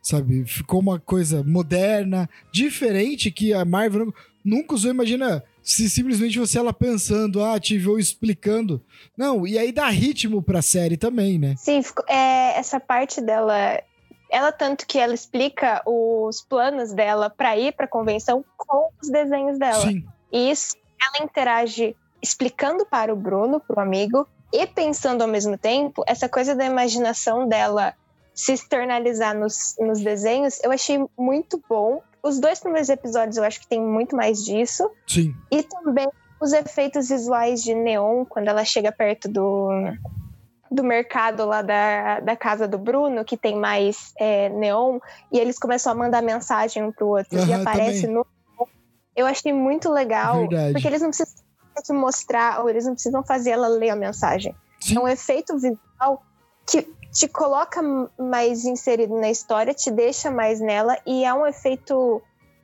sabe? 0.00 0.44
Ficou 0.46 0.80
uma 0.80 0.98
coisa 0.98 1.42
moderna, 1.44 2.28
diferente 2.52 3.30
que 3.30 3.52
a 3.52 3.64
Marvel 3.64 4.06
nu- 4.06 4.14
nunca 4.44 4.74
usou. 4.74 4.90
Imagina 4.90 5.42
se 5.68 5.90
simplesmente 5.90 6.38
você 6.38 6.58
ela 6.58 6.72
pensando, 6.72 7.44
ah, 7.44 7.60
te 7.60 7.86
ou 7.86 7.98
explicando. 7.98 8.82
Não, 9.16 9.46
e 9.46 9.58
aí 9.58 9.70
dá 9.70 9.86
ritmo 9.88 10.42
pra 10.42 10.62
série 10.62 10.96
também, 10.96 11.38
né? 11.38 11.54
Sim, 11.58 11.82
é, 12.08 12.58
essa 12.58 12.80
parte 12.80 13.20
dela. 13.20 13.82
Ela, 14.30 14.50
tanto 14.50 14.86
que 14.86 14.98
ela 14.98 15.14
explica 15.14 15.82
os 15.86 16.42
planos 16.42 16.92
dela 16.92 17.28
pra 17.28 17.56
ir 17.56 17.72
pra 17.74 17.86
convenção 17.86 18.42
com 18.56 18.88
os 19.02 19.10
desenhos 19.10 19.58
dela. 19.58 19.86
Sim. 19.86 20.04
E 20.32 20.50
isso, 20.50 20.74
ela 21.00 21.24
interage 21.24 21.94
explicando 22.22 22.86
para 22.86 23.12
o 23.12 23.16
Bruno, 23.16 23.60
pro 23.60 23.80
amigo, 23.80 24.26
e 24.52 24.66
pensando 24.66 25.22
ao 25.22 25.28
mesmo 25.28 25.56
tempo, 25.56 26.02
essa 26.06 26.28
coisa 26.28 26.54
da 26.54 26.64
imaginação 26.64 27.46
dela 27.46 27.94
se 28.34 28.52
externalizar 28.52 29.36
nos, 29.36 29.76
nos 29.78 30.00
desenhos, 30.00 30.62
eu 30.62 30.72
achei 30.72 30.98
muito 31.18 31.62
bom. 31.68 32.02
Os 32.22 32.40
dois 32.40 32.60
primeiros 32.60 32.88
episódios 32.88 33.36
eu 33.36 33.44
acho 33.44 33.60
que 33.60 33.66
tem 33.66 33.80
muito 33.80 34.16
mais 34.16 34.44
disso. 34.44 34.90
Sim. 35.06 35.34
E 35.50 35.62
também 35.62 36.08
os 36.40 36.52
efeitos 36.52 37.08
visuais 37.08 37.62
de 37.62 37.74
neon, 37.74 38.24
quando 38.24 38.48
ela 38.48 38.64
chega 38.64 38.92
perto 38.92 39.28
do, 39.28 39.68
do 40.70 40.84
mercado 40.84 41.44
lá 41.46 41.62
da, 41.62 42.20
da 42.20 42.36
casa 42.36 42.68
do 42.68 42.78
Bruno, 42.78 43.24
que 43.24 43.36
tem 43.36 43.56
mais 43.56 44.12
é, 44.18 44.48
neon, 44.48 44.98
e 45.32 45.38
eles 45.38 45.58
começam 45.58 45.92
a 45.92 45.94
mandar 45.94 46.22
mensagem 46.22 46.82
um 46.82 46.92
pro 46.92 47.08
outro 47.08 47.38
e 47.38 47.38
Aham, 47.38 47.62
aparece 47.62 48.02
também. 48.02 48.16
no. 48.16 48.26
Eu 49.16 49.26
achei 49.26 49.52
muito 49.52 49.90
legal, 49.90 50.38
Verdade. 50.40 50.72
porque 50.72 50.86
eles 50.86 51.02
não 51.02 51.10
precisam 51.10 51.98
mostrar, 52.00 52.60
ou 52.60 52.70
eles 52.70 52.84
não 52.84 52.94
precisam 52.94 53.24
fazer 53.24 53.50
ela 53.50 53.66
ler 53.66 53.90
a 53.90 53.96
mensagem. 53.96 54.54
Sim. 54.80 54.96
É 54.96 55.00
um 55.00 55.08
efeito 55.08 55.54
visual 55.58 56.22
que 56.64 56.86
te 57.12 57.26
coloca 57.28 57.80
mais 58.18 58.64
inserido 58.64 59.14
na 59.18 59.30
história, 59.30 59.72
te 59.74 59.90
deixa 59.90 60.30
mais 60.30 60.60
nela, 60.60 60.96
e 61.06 61.24
é 61.24 61.32
um 61.34 61.46
efeito 61.46 62.22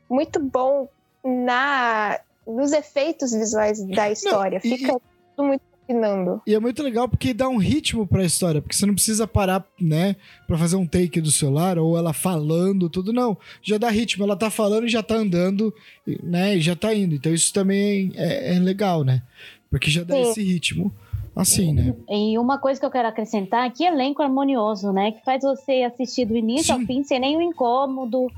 muito 0.08 0.38
bom 0.40 0.88
na 1.24 2.18
nos 2.46 2.72
efeitos 2.72 3.32
visuais 3.32 3.82
da 3.88 4.10
história. 4.10 4.58
e- 4.62 4.68
Fica 4.76 4.92
tudo 5.34 5.48
muito 5.48 5.62
combinando. 5.86 6.42
E 6.46 6.54
é 6.54 6.60
muito 6.60 6.82
legal 6.82 7.08
porque 7.08 7.32
dá 7.32 7.48
um 7.48 7.56
ritmo 7.56 8.06
pra 8.06 8.22
história, 8.22 8.60
porque 8.60 8.76
você 8.76 8.84
não 8.84 8.94
precisa 8.94 9.26
parar, 9.26 9.66
né, 9.80 10.14
pra 10.46 10.58
fazer 10.58 10.76
um 10.76 10.86
take 10.86 11.22
do 11.22 11.30
celular 11.30 11.78
ou 11.78 11.96
ela 11.96 12.12
falando, 12.12 12.90
tudo 12.90 13.12
não. 13.14 13.36
Já 13.62 13.78
dá 13.78 13.88
ritmo, 13.88 14.24
ela 14.24 14.36
tá 14.36 14.50
falando 14.50 14.84
e 14.86 14.90
já 14.90 15.02
tá 15.02 15.14
andando, 15.14 15.74
e, 16.06 16.20
né, 16.22 16.54
e 16.56 16.60
já 16.60 16.76
tá 16.76 16.94
indo. 16.94 17.14
Então 17.14 17.32
isso 17.32 17.50
também 17.52 18.12
é, 18.14 18.56
é 18.56 18.58
legal, 18.58 19.02
né? 19.04 19.22
Porque 19.70 19.90
já 19.90 20.04
dá 20.04 20.14
Sim. 20.14 20.22
esse 20.30 20.42
ritmo 20.42 20.94
assim, 21.34 21.72
né? 21.72 21.94
E 22.08 22.38
uma 22.38 22.58
coisa 22.58 22.78
que 22.78 22.86
eu 22.86 22.90
quero 22.90 23.08
acrescentar, 23.08 23.70
que 23.72 23.84
elenco 23.84 24.22
harmonioso, 24.22 24.92
né? 24.92 25.12
Que 25.12 25.24
faz 25.24 25.42
você 25.42 25.82
assistir 25.82 26.24
do 26.24 26.36
início 26.36 26.74
Sim. 26.74 26.80
ao 26.80 26.86
fim 26.86 27.02
sem 27.02 27.18
nenhum 27.18 27.42
incômodo, 27.42 28.30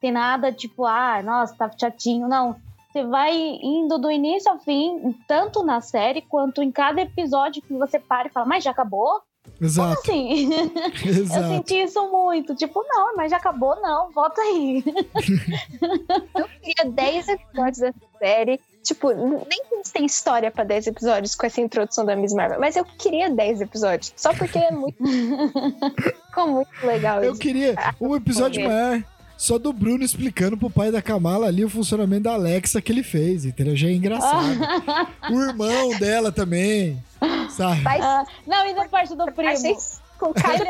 sem 0.00 0.12
nada 0.12 0.52
tipo, 0.52 0.84
ah, 0.84 1.22
nossa, 1.22 1.54
tá 1.56 1.70
chatinho. 1.78 2.28
Não. 2.28 2.56
Você 2.92 3.04
vai 3.04 3.36
indo 3.60 3.98
do 3.98 4.10
início 4.10 4.50
ao 4.52 4.58
fim, 4.58 5.14
tanto 5.26 5.64
na 5.64 5.80
série 5.80 6.22
quanto 6.22 6.62
em 6.62 6.70
cada 6.70 7.00
episódio 7.00 7.60
que 7.62 7.72
você 7.74 7.98
para 7.98 8.28
e 8.28 8.30
fala, 8.30 8.46
mas 8.46 8.62
já 8.62 8.70
acabou? 8.70 9.20
Como 9.44 9.56
Exato, 9.60 10.00
assim? 10.00 10.48
eu 11.04 11.10
exato. 11.10 11.48
senti 11.48 11.82
isso 11.82 12.10
muito. 12.10 12.54
Tipo, 12.54 12.82
não, 12.88 13.14
mas 13.16 13.30
já 13.30 13.36
acabou, 13.36 13.80
não, 13.80 14.10
volta 14.10 14.40
aí. 14.40 14.82
Eu 16.34 16.48
queria 16.60 16.90
10 16.90 17.28
episódios 17.28 17.78
dessa 17.78 17.98
série. 18.18 18.60
Tipo, 18.84 19.12
nem 19.48 19.62
tem 19.92 20.04
história 20.04 20.50
pra 20.50 20.62
10 20.62 20.88
episódios 20.88 21.34
com 21.34 21.46
essa 21.46 21.60
introdução 21.60 22.04
da 22.04 22.14
Miss 22.14 22.32
Marvel, 22.32 22.60
mas 22.60 22.76
eu 22.76 22.84
queria 22.84 23.30
10 23.30 23.62
episódios. 23.62 24.12
Só 24.16 24.34
porque 24.34 24.58
é 24.58 24.70
muito. 24.70 24.96
Ficou 26.28 26.48
muito 26.48 26.86
legal 26.86 27.24
Eu 27.24 27.32
isso. 27.32 27.40
queria 27.40 27.74
um 28.00 28.14
episódio 28.14 28.64
maior 28.64 29.02
só 29.36 29.58
do 29.58 29.72
Bruno 29.72 30.04
explicando 30.04 30.56
pro 30.56 30.70
pai 30.70 30.92
da 30.92 31.02
Kamala 31.02 31.46
ali 31.46 31.64
o 31.64 31.70
funcionamento 31.70 32.24
da 32.24 32.34
Alexa 32.34 32.80
que 32.80 32.92
ele 32.92 33.02
fez, 33.02 33.44
entendeu? 33.44 33.74
Já 33.74 33.88
é 33.88 33.92
engraçado. 33.92 34.46
o 35.30 35.42
irmão 35.42 35.90
dela 35.98 36.30
também, 36.30 37.02
sabe? 37.50 37.82
Ah, 37.86 38.24
não, 38.46 38.68
e 38.68 38.74
da 38.74 38.86
parte 38.88 39.14
do 39.14 39.24
primo? 39.32 39.50
achei 39.50 39.76
com 40.18 40.32
cada 40.32 40.64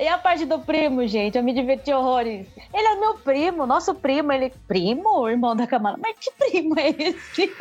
E 0.00 0.08
a 0.08 0.16
parte 0.16 0.46
do 0.46 0.58
primo, 0.58 1.06
gente? 1.06 1.36
Eu 1.36 1.44
me 1.44 1.52
diverti 1.52 1.92
horrores. 1.92 2.46
Ele 2.72 2.86
é 2.86 2.98
meu 2.98 3.14
primo, 3.14 3.66
nosso 3.66 3.94
primo. 3.94 4.32
Ele. 4.32 4.50
Primo? 4.66 5.28
Irmão 5.28 5.54
da 5.54 5.66
Kamala. 5.66 5.98
Mas 6.00 6.16
que 6.18 6.30
primo 6.38 6.74
é 6.80 6.88
esse? 6.88 7.52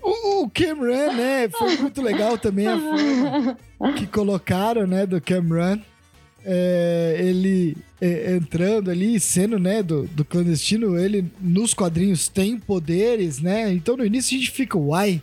O, 0.00 0.44
o 0.44 0.50
Cameron, 0.50 1.12
né? 1.12 1.48
Foi 1.50 1.76
muito 1.76 2.00
legal 2.00 2.38
também 2.38 2.66
a 2.66 2.78
forma 2.78 3.58
que 3.94 4.06
colocaram, 4.06 4.86
né, 4.86 5.04
do 5.04 5.20
Cameron. 5.20 5.78
É, 6.44 7.16
ele 7.20 7.76
é, 8.00 8.36
entrando 8.36 8.90
ali, 8.90 9.20
sendo, 9.20 9.58
né, 9.58 9.82
do, 9.82 10.04
do 10.04 10.24
clandestino, 10.24 10.96
ele 10.96 11.26
nos 11.40 11.74
quadrinhos 11.74 12.28
tem 12.28 12.58
poderes, 12.58 13.40
né? 13.40 13.70
Então 13.72 13.96
no 13.96 14.06
início 14.06 14.36
a 14.36 14.40
gente 14.40 14.52
fica, 14.52 14.78
uai, 14.78 15.20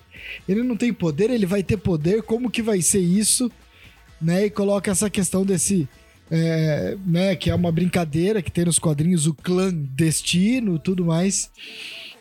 ele 0.47 0.61
não 0.61 0.75
tem 0.75 0.93
poder, 0.93 1.31
ele 1.31 1.45
vai 1.45 1.63
ter 1.63 1.77
poder, 1.77 2.21
como 2.21 2.51
que 2.51 2.61
vai 2.61 2.81
ser 2.81 2.99
isso? 2.99 3.51
Né? 4.21 4.45
E 4.45 4.49
coloca 4.49 4.91
essa 4.91 5.09
questão 5.09 5.43
desse. 5.43 5.87
É, 6.29 6.97
né, 7.05 7.35
que 7.35 7.49
é 7.49 7.55
uma 7.55 7.71
brincadeira 7.71 8.41
que 8.41 8.51
tem 8.51 8.65
nos 8.65 8.79
quadrinhos 8.79 9.27
o 9.27 9.33
clandestino 9.33 10.79
tudo 10.79 11.05
mais. 11.05 11.49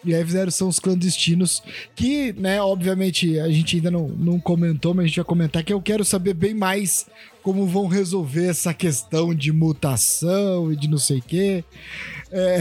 E 0.05 0.15
aí 0.15 0.23
fizeram 0.23 0.51
são 0.51 0.69
os 0.69 0.79
clandestinos, 0.79 1.63
que, 1.95 2.35
né, 2.35 2.61
obviamente 2.61 3.39
a 3.41 3.49
gente 3.49 3.77
ainda 3.77 3.91
não, 3.91 4.07
não 4.09 4.39
comentou, 4.39 4.93
mas 4.93 5.05
a 5.05 5.07
gente 5.09 5.17
vai 5.17 5.25
comentar 5.25 5.65
que 5.65 5.73
eu 5.73 5.81
quero 5.81 6.05
saber 6.05 6.35
bem 6.35 6.53
mais 6.53 7.07
como 7.43 7.67
vão 7.67 7.87
resolver 7.87 8.47
essa 8.47 8.73
questão 8.75 9.35
de 9.35 9.53
mutação 9.53 10.73
e 10.73 10.77
de 10.77 10.89
não 10.89 10.99
sei 10.99 11.19
o 11.19 11.23
quê. 11.23 11.65
É, 12.31 12.59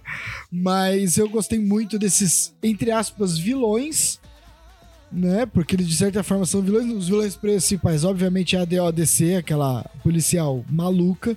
mas 0.52 1.18
eu 1.18 1.28
gostei 1.28 1.58
muito 1.58 1.98
desses, 1.98 2.54
entre 2.62 2.90
aspas, 2.90 3.36
vilões, 3.36 4.19
né? 5.12 5.46
Porque 5.46 5.76
eles 5.76 5.88
de 5.88 5.96
certa 5.96 6.22
forma 6.22 6.46
são 6.46 6.62
vilões. 6.62 6.92
Os 6.92 7.08
vilões 7.08 7.36
principais, 7.36 8.04
obviamente, 8.04 8.56
é 8.56 8.60
a 8.60 8.64
DODC, 8.64 9.36
aquela 9.36 9.84
policial 10.02 10.64
maluca, 10.68 11.36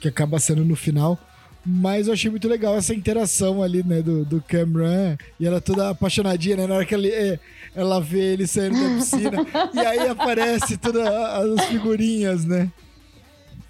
que 0.00 0.08
acaba 0.08 0.38
sendo 0.38 0.64
no 0.64 0.76
final. 0.76 1.18
Mas 1.66 2.08
eu 2.08 2.12
achei 2.12 2.30
muito 2.30 2.46
legal 2.46 2.76
essa 2.76 2.92
interação 2.94 3.62
ali, 3.62 3.82
né, 3.82 4.02
do, 4.02 4.24
do 4.24 4.42
Cameron. 4.42 5.16
E 5.40 5.46
ela 5.46 5.60
toda 5.60 5.90
apaixonadinha, 5.90 6.56
né? 6.56 6.66
Na 6.66 6.74
hora 6.74 6.84
que 6.84 6.94
ele, 6.94 7.08
é, 7.08 7.38
ela 7.74 8.00
vê 8.00 8.34
ele 8.34 8.46
saindo 8.46 8.78
da 8.78 8.96
piscina. 8.96 9.46
e 9.72 9.78
aí 9.78 10.08
aparece 10.08 10.76
todas 10.76 11.06
as 11.06 11.64
figurinhas, 11.66 12.44
né? 12.44 12.70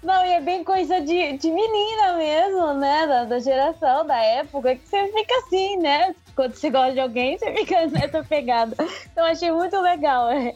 Não, 0.03 0.25
e 0.25 0.33
é 0.33 0.41
bem 0.41 0.63
coisa 0.63 0.99
de, 1.01 1.37
de 1.37 1.49
menina 1.49 2.17
mesmo, 2.17 2.73
né? 2.73 3.07
Da, 3.07 3.23
da 3.25 3.39
geração, 3.39 4.05
da 4.05 4.17
época, 4.17 4.75
que 4.75 4.87
você 4.87 5.07
fica 5.07 5.33
assim, 5.37 5.77
né? 5.77 6.13
Quando 6.35 6.53
você 6.53 6.69
gosta 6.69 6.93
de 6.93 6.99
alguém, 6.99 7.37
você 7.37 7.53
fica 7.53 7.87
nessa 7.87 8.23
pegada. 8.23 8.75
Então 9.11 9.25
achei 9.25 9.51
muito 9.51 9.79
legal 9.79 10.29
é, 10.29 10.53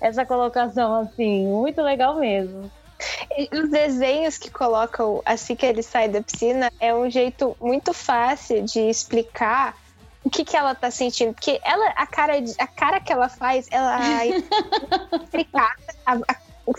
essa 0.00 0.26
colocação, 0.26 1.00
assim, 1.00 1.46
muito 1.46 1.80
legal 1.80 2.16
mesmo. 2.18 2.70
Os 3.52 3.70
desenhos 3.70 4.38
que 4.38 4.50
colocam 4.50 5.22
assim 5.24 5.56
que 5.56 5.66
ele 5.66 5.82
sai 5.82 6.08
da 6.08 6.22
piscina 6.22 6.70
é 6.78 6.94
um 6.94 7.10
jeito 7.10 7.56
muito 7.60 7.92
fácil 7.92 8.62
de 8.62 8.78
explicar 8.80 9.76
o 10.22 10.30
que, 10.30 10.44
que 10.44 10.56
ela 10.56 10.74
tá 10.74 10.90
sentindo. 10.90 11.32
Porque 11.34 11.60
ela, 11.64 11.88
a 11.96 12.06
cara, 12.06 12.34
a 12.58 12.66
cara 12.66 13.00
que 13.00 13.12
ela 13.12 13.28
faz, 13.28 13.66
ela 13.70 13.98
explicar. 15.20 15.74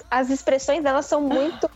as 0.10 0.30
expressões 0.30 0.82
dela 0.82 1.02
são 1.02 1.20
muito, 1.20 1.70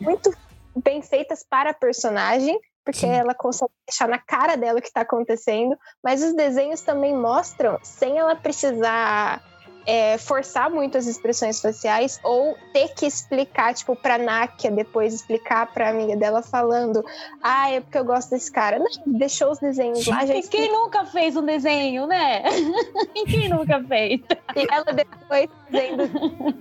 muito 0.00 0.32
bem 0.76 1.02
feitas 1.02 1.42
para 1.42 1.70
a 1.70 1.74
personagem 1.74 2.60
porque 2.88 3.00
Sim. 3.00 3.10
ela 3.10 3.34
consegue 3.34 3.70
deixar 3.86 4.08
na 4.08 4.16
cara 4.16 4.56
dela 4.56 4.78
o 4.78 4.80
que 4.80 4.88
está 4.88 5.02
acontecendo, 5.02 5.76
mas 6.02 6.22
os 6.22 6.34
desenhos 6.34 6.80
também 6.80 7.14
mostram 7.14 7.78
sem 7.82 8.16
ela 8.16 8.34
precisar 8.34 9.42
é, 9.84 10.16
forçar 10.16 10.70
muito 10.70 10.96
as 10.96 11.06
expressões 11.06 11.60
faciais 11.60 12.18
ou 12.24 12.56
ter 12.72 12.88
que 12.94 13.04
explicar, 13.04 13.74
tipo, 13.74 13.94
pra 13.94 14.16
Nákia 14.16 14.70
depois 14.70 15.12
explicar 15.12 15.66
pra 15.66 15.90
amiga 15.90 16.16
dela 16.16 16.40
falando, 16.40 17.04
ah, 17.42 17.70
é 17.70 17.80
porque 17.82 17.98
eu 17.98 18.06
gosto 18.06 18.30
desse 18.30 18.50
cara. 18.50 18.78
Não, 18.78 18.86
deixou 19.04 19.50
os 19.50 19.58
desenhos 19.58 20.06
lá. 20.06 20.24
Já 20.24 20.40
Quem 20.40 20.72
nunca 20.72 21.04
fez 21.04 21.36
um 21.36 21.44
desenho, 21.44 22.06
né? 22.06 22.42
Quem 23.28 23.50
nunca 23.50 23.84
fez? 23.84 24.22
E 24.56 24.66
ela 24.70 24.92
depois 24.94 25.50
dizendo. 25.70 26.04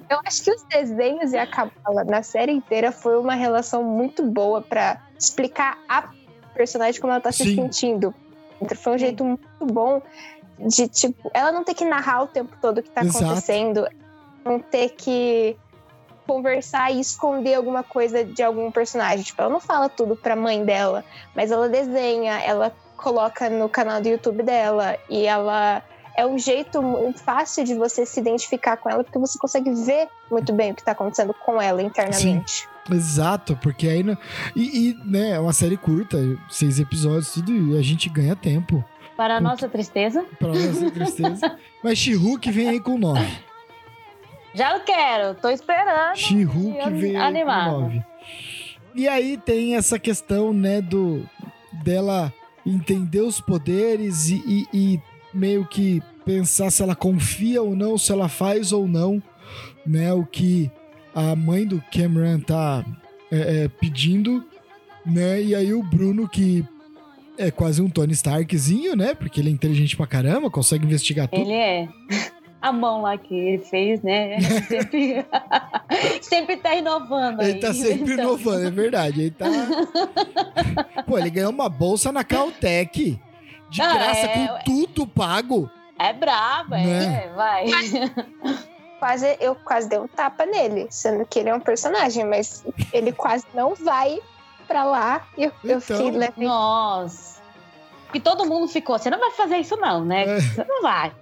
Eu 0.10 0.20
acho 0.26 0.44
que 0.44 0.52
os 0.52 0.64
desenhos 0.64 1.32
e 1.32 1.38
a 1.38 1.48
Kabbalah 1.48 2.04
na 2.04 2.22
série 2.22 2.52
inteira 2.52 2.92
foi 2.92 3.18
uma 3.18 3.34
relação 3.34 3.82
muito 3.82 4.24
boa 4.24 4.62
para 4.62 5.07
explicar 5.18 5.78
a 5.88 6.10
personagem 6.54 7.00
como 7.00 7.14
ela 7.14 7.22
tá 7.22 7.32
Sim. 7.32 7.46
se 7.46 7.56
sentindo. 7.56 8.14
Então, 8.62 8.78
foi 8.78 8.96
um 8.96 8.98
jeito 8.98 9.24
muito 9.24 9.66
bom 9.66 10.02
de 10.60 10.88
tipo, 10.88 11.30
ela 11.34 11.52
não 11.52 11.64
ter 11.64 11.74
que 11.74 11.86
narrar 11.86 12.24
o 12.24 12.28
tempo 12.28 12.56
todo 12.60 12.80
o 12.80 12.84
que 12.84 12.90
tá 12.90 13.04
Exato. 13.04 13.26
acontecendo, 13.26 13.88
não 14.44 14.60
ter 14.60 14.90
que 14.90 15.56
conversar 16.26 16.92
e 16.92 17.00
esconder 17.00 17.56
alguma 17.56 17.84
coisa 17.84 18.26
de 18.26 18.44
algum 18.44 18.72
personagem. 18.72 19.24
Tipo, 19.24 19.42
ela 19.42 19.52
não 19.52 19.60
fala 19.60 19.88
tudo 19.88 20.16
pra 20.16 20.36
mãe 20.36 20.64
dela, 20.66 21.06
mas 21.36 21.52
ela 21.52 21.70
desenha, 21.70 22.40
ela 22.42 22.74
coloca 22.98 23.50
no 23.50 23.70
canal 23.70 24.02
do 24.02 24.08
YouTube 24.10 24.44
dela 24.44 24.98
e 25.10 25.26
ela 25.26 25.84
é 26.18 26.26
um 26.26 26.38
jeito 26.38 26.82
muito 26.82 27.20
fácil 27.20 27.64
de 27.64 27.76
você 27.76 28.06
se 28.06 28.20
identificar 28.20 28.76
com 28.76 28.90
ela, 28.90 29.04
porque 29.04 29.20
você 29.20 29.38
consegue 29.38 29.72
ver 29.72 30.10
muito 30.32 30.52
bem 30.52 30.72
o 30.72 30.76
que 30.76 30.84
tá 30.84 30.92
acontecendo 30.92 31.34
com 31.34 31.62
ela 31.62 31.82
internamente. 31.82 32.62
Sim. 32.62 32.68
Exato, 32.92 33.58
porque 33.62 33.88
aí. 33.88 34.04
E, 34.56 34.90
e, 34.90 34.94
né, 35.06 35.32
é 35.32 35.40
uma 35.40 35.54
série 35.54 35.78
curta, 35.78 36.18
seis 36.50 36.80
episódios, 36.80 37.34
tudo, 37.34 37.52
e 37.52 37.78
a 37.78 37.82
gente 37.82 38.10
ganha 38.10 38.36
tempo. 38.36 38.84
Para 39.16 39.38
a 39.38 39.42
nossa 39.42 39.68
tristeza. 39.68 40.24
Para 40.40 40.50
a 40.50 40.54
nossa 40.54 40.92
tristeza. 40.92 41.58
Mas 41.84 41.98
She-Hulk 41.98 42.52
vem 42.52 42.70
aí 42.70 42.80
com 42.80 42.98
9. 42.98 43.26
Já 44.54 44.80
quero, 44.80 45.36
tô 45.36 45.50
esperando. 45.50 46.16
She-Hulk 46.16 46.90
vem 46.92 47.18
aí 47.18 47.44
com 47.44 47.82
9. 47.82 48.06
E 48.96 49.08
aí 49.08 49.38
tem 49.38 49.76
essa 49.76 50.00
questão, 50.00 50.54
né, 50.54 50.82
do 50.82 51.28
dela 51.84 52.34
entender 52.66 53.22
os 53.22 53.40
poderes 53.40 54.30
e, 54.30 54.44
e, 54.46 54.68
e, 54.74 55.02
meio 55.34 55.66
que 55.66 56.02
pensar 56.26 56.72
se 56.72 56.84
ela 56.84 56.96
confia 56.96 57.62
ou 57.62 57.76
não, 57.76 57.98
se 57.98 58.12
ela 58.12 58.28
faz 58.28 58.72
ou 58.72 58.88
não, 58.88 59.22
né, 59.86 60.12
o 60.14 60.26
que 60.26 60.72
a 61.18 61.36
mãe 61.36 61.66
do 61.66 61.84
Cameron 61.92 62.40
tá 62.40 62.86
é, 63.32 63.64
é, 63.64 63.68
pedindo, 63.68 64.46
né, 65.04 65.42
e 65.42 65.56
aí 65.56 65.74
o 65.74 65.82
Bruno 65.82 66.30
que 66.30 66.64
é 67.40 67.50
quase 67.50 67.82
um 67.82 67.90
Tony 67.90 68.14
Starkzinho, 68.14 68.96
né? 68.96 69.16
Porque 69.16 69.40
ele 69.40 69.50
é 69.50 69.52
inteligente 69.52 69.98
pra 69.98 70.06
caramba, 70.06 70.50
consegue 70.50 70.86
investigar 70.86 71.28
tudo. 71.28 71.42
Ele 71.42 71.54
é. 71.54 71.90
A 72.60 72.72
mão 72.72 73.04
lá 73.04 73.16
que 73.18 73.34
ele 73.36 73.64
fez, 73.64 74.02
né? 74.02 74.40
Sempre, 74.68 75.26
sempre 76.22 76.58
tá 76.58 76.76
inovando. 76.76 77.44
Ele 77.44 77.54
aí, 77.54 77.60
tá 77.60 77.72
sempre 77.72 78.14
então. 78.14 78.26
inovando, 78.26 78.66
é 78.66 78.72
verdade. 78.72 79.22
Ele 79.22 79.32
tá. 79.32 79.46
Pô, 81.06 81.20
ele 81.20 81.30
ganhou 81.30 81.52
uma 81.52 81.70
bolsa 81.70 82.12
na 82.12 82.24
Caltech. 82.24 83.20
De 83.70 83.80
Não, 83.80 83.94
graça, 83.94 84.26
é... 84.26 84.48
com 84.48 84.58
tudo 84.66 85.06
pago. 85.06 85.70
É 86.00 86.12
brabo, 86.12 86.72
né? 86.72 87.26
é, 87.26 87.36
vai. 87.36 87.66
Quase, 89.00 89.38
eu 89.40 89.56
quase 89.56 89.88
dei 89.88 90.00
um 90.00 90.08
tapa 90.08 90.46
nele, 90.46 90.88
sendo 90.90 91.26
que 91.26 91.40
ele 91.40 91.50
é 91.50 91.54
um 91.54 91.60
personagem, 91.60 92.26
mas 92.26 92.64
ele 92.92 93.12
quase 93.12 93.46
não 93.54 93.76
vai 93.76 94.20
pra 94.68 94.84
lá 94.84 95.28
e 95.38 95.44
eu, 95.44 95.52
então... 95.64 95.72
eu 95.76 95.82
fiquei 95.82 96.12
levando. 96.12 96.44
Nossa. 96.44 97.38
E 98.14 98.20
todo 98.20 98.46
mundo 98.46 98.68
ficou, 98.68 98.98
você 98.98 99.10
não 99.10 99.20
vai 99.20 99.32
fazer 99.32 99.58
isso 99.58 99.76
não, 99.76 100.04
né? 100.04 100.38
É. 100.38 100.40
Você 100.40 100.64
não 100.64 100.82
vai. 100.82 101.12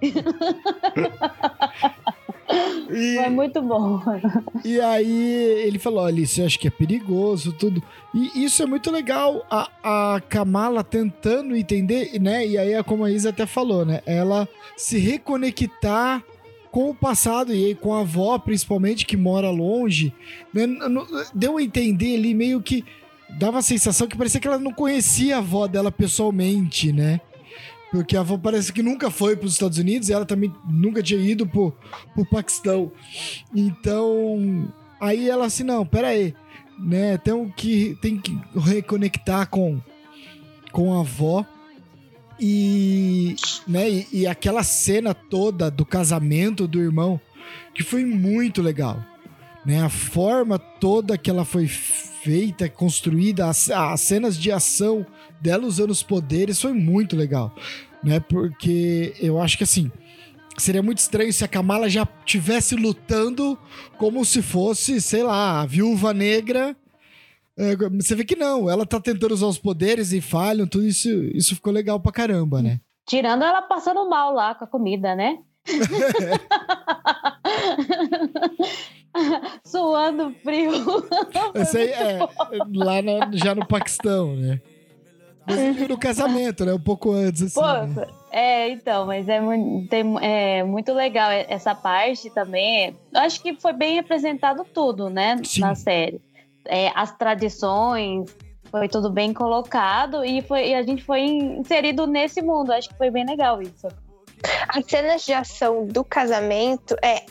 E, 2.90 3.18
é 3.18 3.28
muito 3.28 3.60
bom. 3.60 4.00
E 4.64 4.80
aí 4.80 5.34
ele 5.66 5.78
falou: 5.78 6.04
olha, 6.04 6.20
isso 6.20 6.40
eu 6.40 6.46
acho 6.46 6.58
que 6.58 6.68
é 6.68 6.70
perigoso, 6.70 7.52
tudo. 7.52 7.82
E 8.14 8.44
isso 8.44 8.62
é 8.62 8.66
muito 8.66 8.90
legal, 8.90 9.44
a, 9.50 9.68
a 9.82 10.20
Kamala 10.20 10.84
tentando 10.84 11.56
entender, 11.56 12.18
né? 12.20 12.46
E 12.46 12.56
aí, 12.56 12.72
é 12.72 12.82
como 12.82 13.04
a 13.04 13.10
Isa 13.10 13.30
até 13.30 13.46
falou, 13.46 13.84
né? 13.84 14.00
Ela 14.06 14.48
se 14.76 14.98
reconectar 14.98 16.22
com 16.76 16.90
o 16.90 16.94
passado 16.94 17.54
e 17.54 17.74
com 17.74 17.94
a 17.94 18.00
avó, 18.00 18.38
principalmente, 18.38 19.06
que 19.06 19.16
mora 19.16 19.48
longe. 19.48 20.12
Né? 20.52 20.66
Deu 21.34 21.56
a 21.56 21.62
entender 21.62 22.16
ali 22.16 22.34
meio 22.34 22.60
que 22.60 22.84
dava 23.38 23.60
a 23.60 23.62
sensação 23.62 24.06
que 24.06 24.14
parecia 24.14 24.38
que 24.38 24.46
ela 24.46 24.58
não 24.58 24.74
conhecia 24.74 25.36
a 25.36 25.38
avó 25.38 25.66
dela 25.66 25.90
pessoalmente, 25.90 26.92
né? 26.92 27.18
Porque 27.90 28.14
a 28.14 28.20
avó 28.20 28.36
parece 28.36 28.74
que 28.74 28.82
nunca 28.82 29.10
foi 29.10 29.36
para 29.36 29.46
os 29.46 29.54
Estados 29.54 29.78
Unidos 29.78 30.10
e 30.10 30.12
ela 30.12 30.26
também 30.26 30.52
nunca 30.68 31.02
tinha 31.02 31.18
ido 31.18 31.46
pro, 31.46 31.74
pro 32.14 32.26
Paquistão. 32.26 32.92
Então, 33.54 34.70
aí 35.00 35.30
ela 35.30 35.46
assim, 35.46 35.64
não, 35.64 35.86
pera 35.86 36.08
aí, 36.08 36.34
né? 36.78 37.16
Tem 37.16 37.48
que, 37.56 37.96
tem 38.02 38.18
que 38.18 38.38
reconectar 38.54 39.48
com, 39.48 39.80
com 40.72 40.92
a 40.92 41.00
avó. 41.00 41.42
E, 42.38 43.36
né, 43.66 43.88
e, 43.88 44.06
e 44.12 44.26
aquela 44.26 44.62
cena 44.62 45.14
toda 45.14 45.70
do 45.70 45.84
casamento 45.84 46.66
do 46.68 46.80
irmão, 46.80 47.20
que 47.74 47.82
foi 47.82 48.04
muito 48.04 48.60
legal. 48.60 49.02
Né? 49.64 49.82
A 49.82 49.88
forma 49.88 50.58
toda 50.58 51.18
que 51.18 51.30
ela 51.30 51.44
foi 51.44 51.66
feita, 51.66 52.68
construída, 52.68 53.46
as, 53.46 53.70
as 53.70 54.00
cenas 54.00 54.38
de 54.38 54.50
ação 54.50 55.06
dela 55.40 55.66
usando 55.66 55.90
os 55.90 56.02
poderes 56.02 56.60
foi 56.60 56.72
muito 56.72 57.16
legal, 57.16 57.54
né? 58.02 58.18
Porque 58.18 59.14
eu 59.20 59.40
acho 59.40 59.56
que 59.56 59.64
assim, 59.64 59.92
seria 60.58 60.82
muito 60.82 60.98
estranho 60.98 61.32
se 61.32 61.44
a 61.44 61.48
Kamala 61.48 61.88
já 61.88 62.06
tivesse 62.24 62.74
lutando 62.74 63.58
como 63.98 64.24
se 64.24 64.42
fosse, 64.42 65.00
sei 65.00 65.22
lá, 65.22 65.60
a 65.60 65.66
viúva 65.66 66.12
negra. 66.12 66.76
É, 67.58 67.74
você 67.74 68.14
vê 68.14 68.24
que 68.24 68.36
não, 68.36 68.68
ela 68.68 68.84
tá 68.84 69.00
tentando 69.00 69.32
usar 69.32 69.46
os 69.46 69.58
poderes 69.58 70.12
e 70.12 70.20
falham, 70.20 70.66
tudo 70.66 70.84
isso, 70.84 71.08
isso 71.08 71.54
ficou 71.54 71.72
legal 71.72 71.98
pra 71.98 72.12
caramba, 72.12 72.60
né? 72.60 72.80
Tirando 73.06 73.44
ela 73.44 73.62
passando 73.62 74.08
mal 74.10 74.34
lá 74.34 74.54
com 74.54 74.64
a 74.64 74.68
comida, 74.68 75.14
né? 75.14 75.38
Suando 79.64 80.34
frio. 80.42 80.72
Esse 81.54 81.78
aí 81.78 81.88
é 81.88 82.18
lá 82.74 83.00
no, 83.00 83.38
já 83.38 83.54
no 83.54 83.66
Paquistão, 83.66 84.36
né? 84.36 84.60
Mas 85.46 85.88
no 85.88 85.96
casamento, 85.96 86.64
né? 86.64 86.74
Um 86.74 86.80
pouco 86.80 87.12
antes, 87.12 87.42
assim. 87.42 87.60
Pô, 87.60 87.66
né? 87.66 88.06
É, 88.32 88.68
então, 88.68 89.06
mas 89.06 89.28
é, 89.28 89.40
tem, 89.88 90.16
é 90.20 90.64
muito 90.64 90.92
legal 90.92 91.30
essa 91.30 91.74
parte 91.74 92.28
também. 92.30 92.96
Eu 93.14 93.20
acho 93.20 93.40
que 93.40 93.54
foi 93.54 93.72
bem 93.72 93.94
representado 93.94 94.66
tudo, 94.74 95.08
né? 95.08 95.40
Sim. 95.44 95.60
Na 95.60 95.74
série. 95.74 96.20
É, 96.68 96.90
as 96.94 97.16
tradições, 97.16 98.34
foi 98.70 98.88
tudo 98.88 99.10
bem 99.10 99.32
colocado 99.32 100.24
e, 100.24 100.42
foi, 100.42 100.68
e 100.68 100.74
a 100.74 100.82
gente 100.82 101.02
foi 101.02 101.20
inserido 101.20 102.06
nesse 102.06 102.42
mundo. 102.42 102.72
Acho 102.72 102.88
que 102.88 102.96
foi 102.96 103.10
bem 103.10 103.24
legal 103.24 103.60
isso. 103.62 103.88
As 104.68 104.84
cenas 104.86 105.24
de 105.24 105.32
ação 105.32 105.86
do 105.86 106.04
casamento, 106.04 106.94
é, 107.02 107.24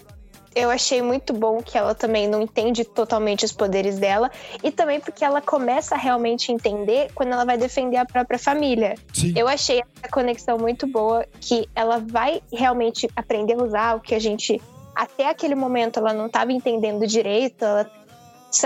eu 0.56 0.70
achei 0.70 1.02
muito 1.02 1.34
bom 1.34 1.62
que 1.62 1.78
ela 1.78 1.94
também 1.94 2.28
não 2.28 2.42
entende 2.42 2.84
totalmente 2.84 3.46
os 3.46 3.52
poderes 3.52 4.00
dela 4.00 4.32
e 4.64 4.72
também 4.72 5.00
porque 5.00 5.24
ela 5.24 5.42
começa 5.42 5.96
a 5.96 5.98
realmente 5.98 6.52
entender 6.52 7.12
quando 7.14 7.34
ela 7.34 7.46
vai 7.46 7.58
defender 7.58 7.98
a 7.98 8.06
própria 8.06 8.40
família. 8.40 8.96
Sim. 9.14 9.34
Eu 9.36 9.48
achei 9.48 9.82
essa 9.82 10.12
conexão 10.12 10.58
muito 10.58 10.88
boa 10.88 11.26
que 11.42 11.70
ela 11.76 12.00
vai 12.00 12.42
realmente 12.52 13.08
aprender 13.16 13.54
a 13.54 13.64
usar 13.64 13.96
o 13.98 14.00
que 14.00 14.16
a 14.16 14.20
gente 14.20 14.62
até 14.96 15.28
aquele 15.28 15.56
momento 15.56 16.00
ela 16.00 16.14
não 16.14 16.28
estava 16.28 16.54
entendendo 16.54 17.06
direito, 17.06 17.66
ela, 17.66 17.92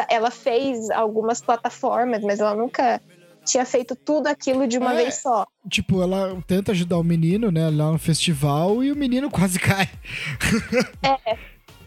ela 0.09 0.31
fez 0.31 0.89
algumas 0.89 1.41
plataformas, 1.41 2.23
mas 2.23 2.39
ela 2.39 2.55
nunca 2.55 3.01
tinha 3.45 3.65
feito 3.65 3.95
tudo 3.95 4.27
aquilo 4.27 4.67
de 4.67 4.77
uma 4.77 4.93
é, 4.93 4.97
vez 4.97 5.15
só. 5.15 5.45
Tipo, 5.69 6.01
ela 6.01 6.41
tenta 6.45 6.71
ajudar 6.71 6.97
o 6.97 7.03
menino, 7.03 7.51
né, 7.51 7.69
lá 7.69 7.91
no 7.91 7.99
festival 7.99 8.83
e 8.83 8.91
o 8.91 8.95
menino 8.95 9.29
quase 9.31 9.59
cai. 9.59 9.89
É. 11.01 11.37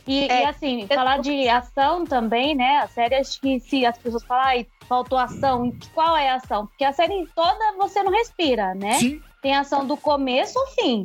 E, 0.06 0.28
é, 0.28 0.42
e, 0.42 0.46
assim, 0.46 0.86
falar 0.88 1.18
de 1.18 1.48
ação 1.48 2.04
também, 2.04 2.56
né? 2.56 2.78
A 2.78 2.88
série, 2.88 3.14
acho 3.14 3.40
que 3.40 3.60
se 3.60 3.86
as 3.86 3.96
pessoas 3.96 4.24
falarem, 4.24 4.66
faltou 4.88 5.16
ação, 5.16 5.72
qual 5.94 6.16
é 6.16 6.28
a 6.28 6.36
ação? 6.36 6.66
Porque 6.66 6.84
a 6.84 6.92
série 6.92 7.24
toda 7.36 7.76
você 7.78 8.02
não 8.02 8.10
respira, 8.10 8.74
né? 8.74 8.94
Sim. 8.94 9.20
Tem 9.40 9.54
ação 9.54 9.86
do 9.86 9.96
começo 9.96 10.58
ao 10.58 10.66
fim. 10.72 11.04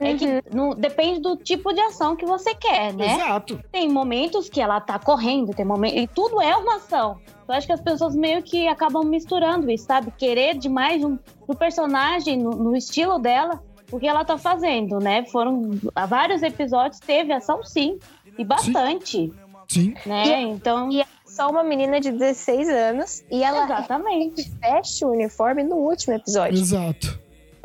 É 0.00 0.14
que 0.14 0.24
Uhum. 0.26 0.40
não, 0.52 0.70
depende 0.70 1.20
do 1.20 1.36
tipo 1.36 1.72
de 1.72 1.80
ação 1.80 2.14
que 2.14 2.24
você 2.24 2.54
quer, 2.54 2.92
né? 2.94 3.14
Exato. 3.14 3.60
Tem 3.72 3.88
momentos 3.88 4.48
que 4.48 4.60
ela 4.60 4.80
tá 4.80 4.98
correndo, 4.98 5.52
tem 5.52 5.64
momentos. 5.64 5.98
E 6.00 6.06
tudo 6.06 6.40
é 6.40 6.56
uma 6.56 6.76
ação. 6.76 7.18
Eu 7.48 7.54
acho 7.54 7.66
que 7.66 7.72
as 7.72 7.80
pessoas 7.80 8.14
meio 8.14 8.42
que 8.42 8.68
acabam 8.68 9.02
misturando 9.04 9.70
isso, 9.70 9.86
sabe? 9.86 10.12
Querer 10.16 10.56
demais 10.56 11.02
um, 11.02 11.18
do 11.48 11.54
personagem, 11.56 12.36
no, 12.36 12.50
no 12.50 12.76
estilo 12.76 13.18
dela, 13.18 13.60
o 13.90 13.98
que 13.98 14.06
ela 14.06 14.24
tá 14.24 14.36
fazendo, 14.38 14.98
né? 15.00 15.24
Foram 15.26 15.70
há 15.96 16.06
vários 16.06 16.42
episódios, 16.42 17.00
teve 17.00 17.32
ação 17.32 17.64
sim. 17.64 17.98
E 18.38 18.44
bastante, 18.44 19.32
Sim. 19.66 19.94
né? 20.06 20.42
Então. 20.42 20.92
E 20.92 21.00
é 21.00 21.06
só 21.26 21.50
uma 21.50 21.64
menina 21.64 22.00
de 22.00 22.12
16 22.12 22.68
anos 22.68 23.24
e 23.30 23.42
ela 23.42 23.64
Exatamente. 23.64 24.48
veste 24.60 25.04
o 25.04 25.08
uniforme 25.10 25.64
no 25.64 25.74
último 25.76 26.14
episódio. 26.14 26.56
Exato. 26.56 27.18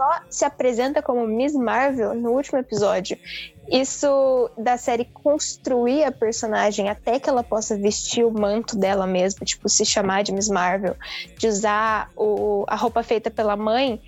Só 0.04 0.20
se 0.30 0.44
apresenta 0.44 1.02
como 1.02 1.26
Miss 1.26 1.54
Marvel 1.54 2.14
no 2.14 2.32
último 2.32 2.60
episódio. 2.60 3.18
Isso 3.72 4.52
da 4.58 4.76
série 4.76 5.06
construir 5.06 6.04
a 6.04 6.12
personagem 6.12 6.90
até 6.90 7.22
que 7.22 7.30
ela 7.30 7.42
possa 7.42 7.78
vestir 7.78 8.26
o 8.26 8.32
manto 8.32 8.76
dela 8.76 9.08
mesma, 9.08 9.46
tipo, 9.46 9.70
se 9.70 9.86
chamar 9.86 10.24
de 10.24 10.34
Miss 10.34 10.50
Marvel, 10.50 10.98
de 11.38 11.48
usar 11.48 12.10
o, 12.18 12.66
a 12.68 12.76
roupa 12.76 13.02
feita 13.02 13.32
pela 13.32 13.56
mãe. 13.56 14.02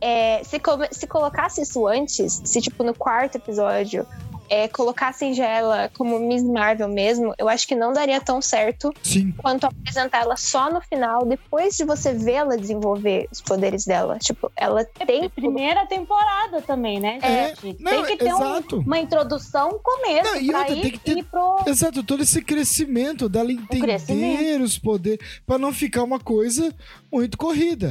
É, 0.00 0.42
se, 0.42 0.58
se 0.92 1.06
colocasse 1.06 1.60
isso 1.60 1.86
antes, 1.86 2.40
se 2.42 2.62
tipo 2.62 2.82
no 2.82 2.94
quarto 2.94 3.36
episódio 3.36 4.06
é, 4.48 4.68
colocassem 4.68 5.34
já 5.34 5.46
ela 5.46 5.90
como 5.96 6.18
Miss 6.18 6.42
Marvel 6.42 6.88
mesmo, 6.88 7.34
eu 7.38 7.48
acho 7.48 7.66
que 7.66 7.74
não 7.74 7.92
daria 7.92 8.20
tão 8.20 8.40
certo 8.42 8.92
Sim. 9.02 9.32
quanto 9.38 9.64
apresentar 9.66 10.22
ela 10.22 10.36
só 10.36 10.72
no 10.72 10.80
final, 10.80 11.24
depois 11.26 11.76
de 11.76 11.84
você 11.84 12.12
vê-la 12.12 12.56
desenvolver 12.56 13.28
os 13.30 13.40
poderes 13.40 13.84
dela. 13.84 14.18
Tipo, 14.18 14.50
ela 14.56 14.84
tem. 14.84 15.28
Primeira 15.30 15.86
temporada 15.86 16.62
também, 16.62 16.98
né, 17.00 17.18
É, 17.22 17.54
gente? 17.56 17.82
não, 17.82 17.90
tem 18.04 18.16
que 18.16 18.24
ter 18.24 18.34
um- 18.34 18.80
uma 18.80 18.98
introdução, 18.98 19.78
começo, 19.82 20.32
Não, 20.34 20.40
e 20.40 20.46
pra 20.48 20.58
outra, 20.60 20.74
ir, 20.74 20.82
tem 20.82 20.90
que 20.92 20.98
ter- 20.98 21.18
ir 21.18 21.22
pro. 21.24 21.56
Exato, 21.66 22.02
todo 22.02 22.22
esse 22.22 22.42
crescimento 22.42 23.28
dela 23.28 23.50
entender 23.52 24.60
os 24.60 24.78
poderes, 24.78 25.40
pra 25.46 25.58
não 25.58 25.72
ficar 25.72 26.02
uma 26.02 26.18
coisa 26.20 26.74
muito 27.12 27.36
corrida, 27.36 27.90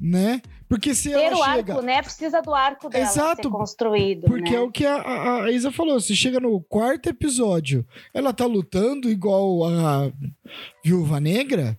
né? 0.00 0.40
Porque 0.70 0.94
se 0.94 1.10
Ter 1.10 1.18
ela 1.18 1.36
o 1.36 1.44
chega, 1.44 1.72
arco, 1.72 1.84
né? 1.84 2.00
Precisa 2.00 2.40
do 2.40 2.54
arco 2.54 2.88
dela 2.88 3.04
Exato, 3.04 3.42
ser 3.42 3.50
construído. 3.50 4.20
porque 4.28 4.52
né? 4.52 4.56
é 4.56 4.60
o 4.60 4.70
que 4.70 4.86
a, 4.86 4.94
a, 4.94 5.44
a 5.46 5.50
Isa 5.50 5.72
falou, 5.72 5.98
se 5.98 6.14
chega 6.14 6.38
no 6.38 6.60
quarto 6.60 7.08
episódio, 7.08 7.84
ela 8.14 8.32
tá 8.32 8.46
lutando 8.46 9.10
igual 9.10 9.64
a 9.64 10.12
Viúva 10.84 11.18
Negra, 11.18 11.76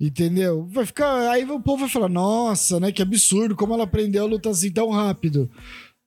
entendeu? 0.00 0.66
Vai 0.70 0.86
ficar, 0.86 1.30
aí 1.30 1.44
o 1.44 1.60
povo 1.60 1.80
vai 1.80 1.90
falar, 1.90 2.08
nossa, 2.08 2.80
né, 2.80 2.90
que 2.90 3.02
absurdo, 3.02 3.54
como 3.54 3.74
ela 3.74 3.84
aprendeu 3.84 4.24
a 4.24 4.26
lutar 4.26 4.52
assim 4.52 4.72
tão 4.72 4.88
rápido, 4.88 5.50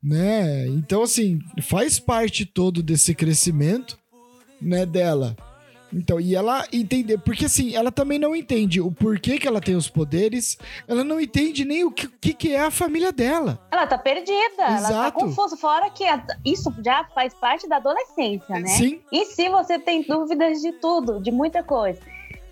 né? 0.02 0.66
Então, 0.70 1.04
assim, 1.04 1.38
faz 1.62 2.00
parte 2.00 2.48
todo 2.48 2.82
desse 2.82 3.14
crescimento, 3.14 3.96
né, 4.60 4.88
dela. 4.88 5.38
Então, 5.94 6.20
e 6.20 6.36
ela 6.36 6.66
entender, 6.72 7.18
porque 7.20 7.46
assim, 7.46 7.76
ela 7.76 7.92
também 7.92 8.18
não 8.18 8.36
entende 8.36 8.82
o 8.82 8.92
porquê 8.92 9.38
que 9.38 9.48
ela 9.48 9.62
tem 9.62 9.76
os 9.76 9.90
poderes, 9.90 10.58
ela 10.88 11.04
não 11.04 11.20
entende 11.20 11.64
nem 11.64 11.84
o 11.84 11.92
que, 11.92 12.08
que, 12.08 12.34
que 12.34 12.54
é 12.54 12.62
a 12.62 12.72
família 12.72 13.12
dela. 13.12 13.60
Ela 13.72 13.86
tá 13.86 13.98
perdida, 13.98 14.34
ela 14.58 14.82
tá 14.82 14.90
Exato. 14.90 15.20
confusa. 15.20 15.58
Fora 15.58 15.90
que 15.90 16.04
isso 16.44 16.74
já 16.84 17.04
faz 17.14 17.34
parte 17.34 17.68
da 17.68 17.78
adolescência, 17.78 18.60
né? 18.60 18.68
Sim, 18.68 19.00
E 19.12 19.26
se 19.26 19.50
você 19.50 19.78
tem 19.78 20.02
dúvidas 20.02 20.62
de 20.62 20.72
tudo, 20.74 21.20
de 21.20 21.32
muita 21.32 21.64
coisa. 21.64 22.00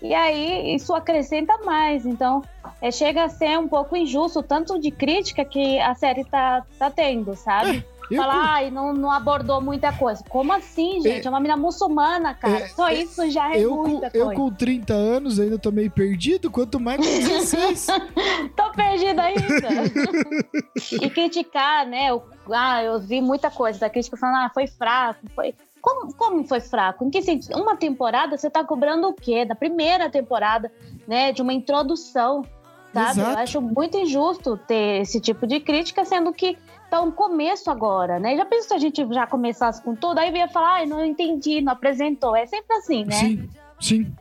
E 0.00 0.12
aí 0.14 0.74
isso 0.74 0.92
acrescenta 0.94 1.56
mais. 1.58 2.04
Então, 2.04 2.42
é, 2.80 2.90
chega 2.90 3.24
a 3.24 3.28
ser 3.28 3.58
um 3.58 3.68
pouco 3.68 3.96
injusto 3.96 4.42
tanto 4.42 4.78
de 4.78 4.90
crítica 4.90 5.44
que 5.44 5.78
a 5.78 5.94
série 5.94 6.24
tá, 6.24 6.64
tá 6.78 6.90
tendo, 6.90 7.36
sabe? 7.36 7.84
Eu, 8.14 8.22
Falar, 8.22 8.44
ai, 8.54 8.70
não, 8.70 8.92
não 8.92 9.10
abordou 9.10 9.60
muita 9.60 9.92
coisa. 9.92 10.22
Como 10.28 10.52
assim, 10.52 11.00
gente? 11.00 11.26
É 11.26 11.30
uma 11.30 11.40
menina 11.40 11.56
muçulmana, 11.56 12.34
cara. 12.34 12.60
É, 12.60 12.68
Só 12.68 12.88
é, 12.88 12.94
isso 13.02 13.30
já 13.30 13.52
é 13.54 13.60
eu, 13.60 13.76
com, 13.76 13.88
muita 13.88 14.10
eu 14.14 14.24
coisa. 14.26 14.40
com 14.40 14.50
30 14.52 14.92
anos 14.92 15.38
ainda 15.40 15.58
tô 15.58 15.70
meio 15.70 15.90
perdido, 15.90 16.50
quanto 16.50 16.78
mais 16.80 16.96
com 16.98 17.02
16. 17.02 17.86
Tô 18.56 18.70
perdida 18.72 19.22
ainda. 19.22 19.42
e 21.04 21.10
criticar, 21.10 21.86
né? 21.86 22.12
o- 22.12 22.22
ah, 22.52 22.82
eu 22.82 22.98
vi 23.00 23.20
muita 23.20 23.50
coisa 23.50 23.78
da 23.78 23.88
crítica 23.90 24.16
falando, 24.16 24.36
ah, 24.36 24.50
foi 24.52 24.66
fraco, 24.66 25.20
foi. 25.34 25.54
Como, 25.80 26.14
como 26.14 26.44
foi 26.46 26.60
fraco? 26.60 27.04
Em 27.04 27.10
que 27.10 27.22
sentido? 27.22 27.56
Uma 27.60 27.76
temporada, 27.76 28.36
você 28.36 28.48
tá 28.48 28.62
cobrando 28.64 29.08
o 29.08 29.12
quê? 29.14 29.44
Da 29.44 29.54
primeira 29.54 30.08
temporada, 30.08 30.70
né? 31.08 31.32
De 31.32 31.42
uma 31.42 31.52
introdução, 31.52 32.44
sabe? 32.92 33.10
Exato. 33.20 33.30
Eu 33.30 33.38
acho 33.38 33.60
muito 33.60 33.96
injusto 33.98 34.56
ter 34.56 35.00
esse 35.02 35.20
tipo 35.20 35.44
de 35.46 35.58
crítica, 35.58 36.04
sendo 36.04 36.32
que 36.32 36.56
tá 36.92 37.00
um 37.00 37.10
começo 37.10 37.70
agora, 37.70 38.20
né? 38.20 38.36
Já 38.36 38.44
pensou 38.44 38.68
se 38.68 38.74
a 38.74 38.78
gente 38.78 39.14
já 39.14 39.26
começasse 39.26 39.82
com 39.82 39.96
tudo? 39.96 40.18
Aí 40.18 40.30
ia 40.30 40.46
falar, 40.46 40.74
ai, 40.74 40.86
não 40.86 41.02
entendi, 41.02 41.62
não 41.62 41.72
apresentou. 41.72 42.36
É 42.36 42.44
sempre 42.44 42.76
assim, 42.76 43.06
né? 43.06 43.14
Sim, 43.14 43.48
sim. 43.80 44.14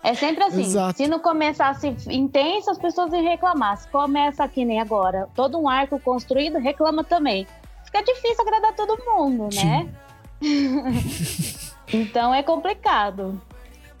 É 0.00 0.14
sempre 0.14 0.44
assim. 0.44 0.62
Exato. 0.62 0.96
Se 0.96 1.08
não 1.08 1.18
começasse 1.18 1.88
intenso, 2.08 2.70
as 2.70 2.78
pessoas 2.78 3.12
iam 3.12 3.24
reclamar. 3.24 3.76
Se 3.76 3.88
começa 3.88 4.44
aqui 4.44 4.64
nem 4.64 4.80
agora, 4.80 5.28
todo 5.34 5.58
um 5.58 5.68
arco 5.68 5.98
construído, 5.98 6.60
reclama 6.60 7.02
também. 7.02 7.44
Fica 7.84 8.00
difícil 8.04 8.40
agradar 8.40 8.72
todo 8.76 8.96
mundo, 9.04 9.48
né? 9.52 9.88
então 11.92 12.32
é 12.32 12.40
complicado. 12.40 13.42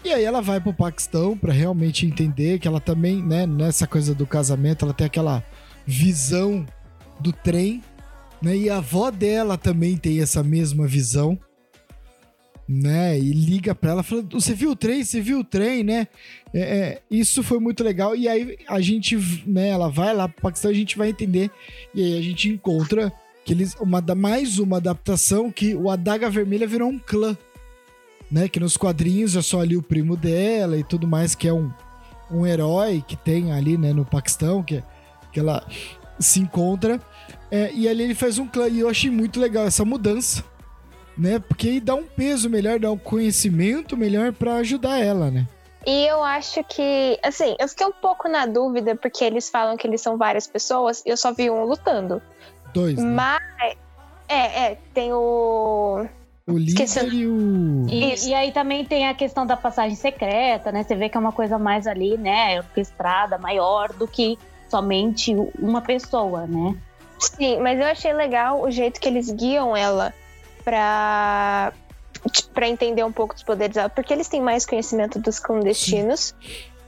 E 0.04 0.12
aí 0.14 0.24
ela 0.24 0.40
vai 0.40 0.60
pro 0.60 0.72
Paquistão 0.72 1.36
pra 1.36 1.52
realmente 1.52 2.06
entender 2.06 2.60
que 2.60 2.68
ela 2.68 2.80
também, 2.80 3.20
né, 3.20 3.46
nessa 3.46 3.84
coisa 3.84 4.14
do 4.14 4.28
casamento, 4.28 4.84
ela 4.84 4.94
tem 4.94 5.08
aquela 5.08 5.42
visão 5.84 6.64
do 7.20 7.32
trem, 7.32 7.82
né? 8.42 8.56
E 8.56 8.70
a 8.70 8.78
avó 8.78 9.10
dela 9.10 9.56
também 9.56 9.96
tem 9.96 10.20
essa 10.20 10.42
mesma 10.42 10.86
visão, 10.86 11.38
né? 12.68 13.18
E 13.18 13.32
liga 13.32 13.74
pra 13.74 13.90
ela, 13.90 14.02
falando: 14.02 14.40
"Você 14.40 14.54
viu 14.54 14.70
o 14.70 14.76
trem? 14.76 15.04
Você 15.04 15.20
viu 15.20 15.40
o 15.40 15.44
trem, 15.44 15.84
né?" 15.84 16.08
É, 16.52 16.60
é, 16.60 17.02
isso 17.10 17.42
foi 17.42 17.58
muito 17.58 17.84
legal. 17.84 18.16
E 18.16 18.28
aí 18.28 18.56
a 18.68 18.80
gente, 18.80 19.16
né? 19.46 19.68
Ela 19.68 19.88
vai 19.88 20.14
lá 20.14 20.28
pro 20.28 20.42
Paquistão, 20.42 20.70
a 20.70 20.74
gente 20.74 20.96
vai 20.96 21.10
entender. 21.10 21.50
E 21.94 22.02
aí 22.02 22.18
a 22.18 22.22
gente 22.22 22.48
encontra 22.48 23.12
que 23.44 23.52
eles 23.52 23.74
uma 23.80 24.00
mais 24.14 24.58
uma 24.58 24.78
adaptação 24.78 25.50
que 25.50 25.74
o 25.74 25.90
Adaga 25.90 26.30
Vermelha 26.30 26.66
virou 26.66 26.88
um 26.88 26.98
clã 26.98 27.36
né? 28.30 28.48
Que 28.48 28.60
nos 28.60 28.76
quadrinhos 28.76 29.34
é 29.34 29.42
só 29.42 29.60
ali 29.60 29.76
o 29.76 29.82
primo 29.82 30.16
dela 30.16 30.76
e 30.76 30.84
tudo 30.84 31.06
mais, 31.06 31.34
que 31.34 31.48
é 31.48 31.52
um, 31.52 31.70
um 32.30 32.46
herói 32.46 33.02
que 33.06 33.16
tem 33.16 33.52
ali, 33.52 33.76
né, 33.76 33.92
no 33.92 34.04
Paquistão, 34.04 34.62
que, 34.62 34.82
que 35.32 35.40
ela 35.40 35.66
se 36.18 36.38
encontra. 36.40 37.00
É, 37.50 37.70
e 37.72 37.88
ali 37.88 38.04
ele 38.04 38.14
faz 38.14 38.38
um 38.38 38.46
clã. 38.46 38.68
E 38.68 38.80
eu 38.80 38.88
achei 38.88 39.10
muito 39.10 39.40
legal 39.40 39.64
essa 39.66 39.84
mudança, 39.84 40.44
né? 41.16 41.38
Porque 41.38 41.68
aí 41.68 41.80
dá 41.80 41.94
um 41.94 42.04
peso 42.04 42.48
melhor, 42.48 42.78
dá 42.78 42.90
um 42.90 42.98
conhecimento 42.98 43.96
melhor 43.96 44.32
pra 44.32 44.56
ajudar 44.56 44.98
ela, 44.98 45.30
né? 45.30 45.46
E 45.86 46.06
eu 46.06 46.22
acho 46.22 46.62
que, 46.64 47.18
assim, 47.22 47.56
eu 47.58 47.66
fiquei 47.66 47.86
um 47.86 47.92
pouco 47.92 48.28
na 48.28 48.44
dúvida, 48.44 48.94
porque 48.94 49.24
eles 49.24 49.48
falam 49.48 49.76
que 49.78 49.86
eles 49.86 50.02
são 50.02 50.18
várias 50.18 50.46
pessoas, 50.46 51.02
e 51.06 51.08
eu 51.08 51.16
só 51.16 51.32
vi 51.32 51.50
um 51.50 51.64
lutando. 51.64 52.20
Dois, 52.74 52.96
né? 52.96 53.04
Mas. 53.04 53.76
É, 54.28 54.64
é, 54.72 54.78
tem 54.94 55.12
o. 55.12 56.06
O 56.46 56.58
líder 56.58 56.84
esqueci- 56.84 57.08
e 57.08 57.26
o. 57.26 57.86
E, 57.88 58.28
e 58.28 58.34
aí 58.34 58.52
também 58.52 58.84
tem 58.84 59.08
a 59.08 59.14
questão 59.14 59.44
da 59.46 59.56
passagem 59.56 59.96
secreta, 59.96 60.70
né? 60.70 60.82
Você 60.82 60.94
vê 60.94 61.08
que 61.08 61.16
é 61.16 61.20
uma 61.20 61.32
coisa 61.32 61.58
mais 61.58 61.86
ali, 61.86 62.16
né? 62.16 62.58
Orquestrada, 62.58 63.38
maior 63.38 63.92
do 63.92 64.06
que 64.06 64.38
somente 64.68 65.34
uma 65.58 65.80
pessoa, 65.80 66.46
né? 66.46 66.76
Sim, 67.20 67.58
mas 67.60 67.78
eu 67.78 67.86
achei 67.86 68.12
legal 68.12 68.62
o 68.62 68.70
jeito 68.70 69.00
que 69.00 69.08
eles 69.08 69.30
guiam 69.30 69.76
ela 69.76 70.14
pra. 70.64 71.72
pra 72.52 72.68
entender 72.68 73.04
um 73.04 73.12
pouco 73.12 73.34
dos 73.34 73.42
poderes 73.42 73.74
dela, 73.74 73.88
porque 73.88 74.12
eles 74.12 74.28
têm 74.28 74.40
mais 74.40 74.66
conhecimento 74.66 75.18
dos 75.18 75.38
clandestinos. 75.38 76.34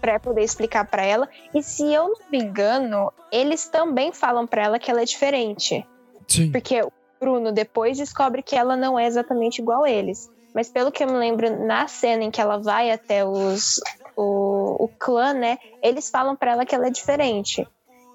Pra 0.01 0.19
poder 0.19 0.43
explicar 0.43 0.85
pra 0.85 1.05
ela. 1.05 1.29
E 1.55 1.63
se 1.63 1.85
eu 1.93 2.09
não 2.09 2.17
me 2.29 2.39
engano, 2.39 3.13
eles 3.31 3.69
também 3.69 4.13
falam 4.13 4.49
pra 4.49 4.65
ela 4.65 4.77
que 4.77 4.91
ela 4.91 5.03
é 5.03 5.05
diferente. 5.05 5.87
Sim. 6.27 6.51
Porque 6.51 6.83
o 6.83 6.91
Bruno 7.21 7.53
depois 7.53 7.97
descobre 7.97 8.43
que 8.43 8.57
ela 8.57 8.77
não 8.77 8.99
é 8.99 9.07
exatamente 9.07 9.61
igual 9.63 9.85
a 9.85 9.91
eles. 9.91 10.29
Mas 10.53 10.69
pelo 10.69 10.91
que 10.91 11.05
eu 11.05 11.07
me 11.07 11.17
lembro, 11.17 11.65
na 11.65 11.87
cena 11.87 12.25
em 12.25 12.33
que 12.33 12.41
ela 12.41 12.59
vai 12.59 12.91
até 12.91 13.25
os, 13.25 13.81
o, 14.17 14.85
o 14.85 14.89
clã, 14.99 15.33
né? 15.33 15.59
Eles 15.81 16.11
falam 16.11 16.35
pra 16.35 16.51
ela 16.51 16.67
que 16.67 16.75
ela 16.75 16.89
é 16.89 16.91
diferente. 16.91 17.65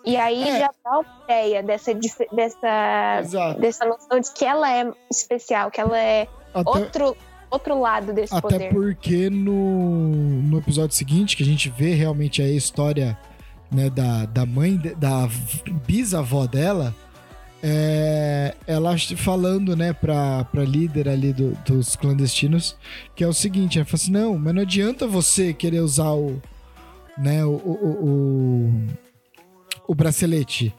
E 0.09 0.15
aí 0.15 0.41
É. 0.47 0.59
já 0.59 0.69
dá 0.83 0.99
uma 0.99 1.23
ideia 1.25 1.61
dessa, 1.63 1.93
dessa, 1.93 3.19
Exato. 3.21 3.59
dessa 3.59 3.85
noção 3.85 4.19
de 4.19 4.31
que 4.31 4.45
ela 4.45 4.71
é 4.71 4.89
especial, 5.11 5.69
que 5.69 5.81
ela 5.81 5.99
é 5.99 6.27
Até, 6.53 6.69
outro, 6.69 7.17
outro 7.51 7.79
lado 7.79 8.13
desse 8.13 8.33
Até 8.33 8.41
poder. 8.41 8.73
porque 8.73 9.29
no, 9.29 10.09
no 10.43 10.59
episódio 10.59 10.95
seguinte, 10.95 11.35
que 11.35 11.43
a 11.43 11.45
gente 11.45 11.69
vê 11.69 11.93
realmente 11.93 12.41
a 12.41 12.49
história 12.49 13.17
né, 13.69 13.89
da, 13.89 14.25
da 14.25 14.45
mãe, 14.45 14.77
da 14.97 15.27
bisavó 15.85 16.47
dela, 16.47 16.95
é, 17.61 18.53
ela 18.65 18.95
falando, 19.17 19.75
né, 19.75 19.91
pra, 19.91 20.45
pra 20.45 20.63
líder 20.63 21.09
ali 21.09 21.33
do- 21.33 21.51
dos 21.65 21.95
clandestinos, 21.97 22.77
que 23.13 23.23
é 23.23 23.27
o 23.27 23.33
seguinte, 23.33 23.77
ela 23.77 23.85
fala 23.85 23.95
assim, 23.95 24.11
não, 24.11 24.37
mas 24.37 24.53
não 24.55 24.61
adianta 24.61 25.05
você 25.05 25.53
querer 25.53 25.79
usar 25.81 26.11
o, 26.11 26.41
né, 27.17 27.43
o, 27.43 27.49
o, 27.49 28.05
o, 28.05 28.87
o 29.87 29.95
bracelete, 29.95 30.73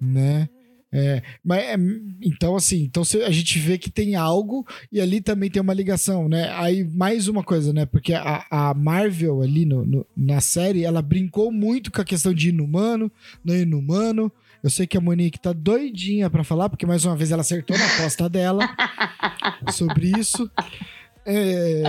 né? 0.00 0.48
É, 0.92 1.22
mas, 1.44 1.62
é, 1.62 1.76
então, 2.22 2.56
assim, 2.56 2.84
então 2.84 3.02
a 3.26 3.30
gente 3.30 3.58
vê 3.58 3.76
que 3.76 3.90
tem 3.90 4.14
algo 4.14 4.64
e 4.90 5.00
ali 5.00 5.20
também 5.20 5.50
tem 5.50 5.60
uma 5.60 5.74
ligação, 5.74 6.28
né? 6.28 6.50
Aí, 6.54 6.84
mais 6.84 7.28
uma 7.28 7.42
coisa, 7.42 7.72
né? 7.72 7.84
Porque 7.84 8.14
a, 8.14 8.46
a 8.50 8.72
Marvel 8.72 9.42
ali 9.42 9.66
no, 9.66 9.84
no, 9.84 10.06
na 10.16 10.40
série, 10.40 10.84
ela 10.84 11.02
brincou 11.02 11.52
muito 11.52 11.90
com 11.90 12.00
a 12.00 12.04
questão 12.04 12.32
de 12.32 12.48
inumano, 12.48 13.10
não 13.44 13.54
inumano. 13.54 14.32
Eu 14.62 14.70
sei 14.70 14.86
que 14.86 14.96
a 14.96 15.00
Monique 15.00 15.38
tá 15.38 15.52
doidinha 15.52 16.30
para 16.30 16.42
falar, 16.42 16.68
porque 16.68 16.86
mais 16.86 17.04
uma 17.04 17.16
vez 17.16 17.30
ela 17.30 17.42
acertou 17.42 17.76
na 17.76 17.84
aposta 17.84 18.28
dela 18.28 18.66
sobre 19.72 20.12
isso. 20.18 20.50
É... 21.26 21.82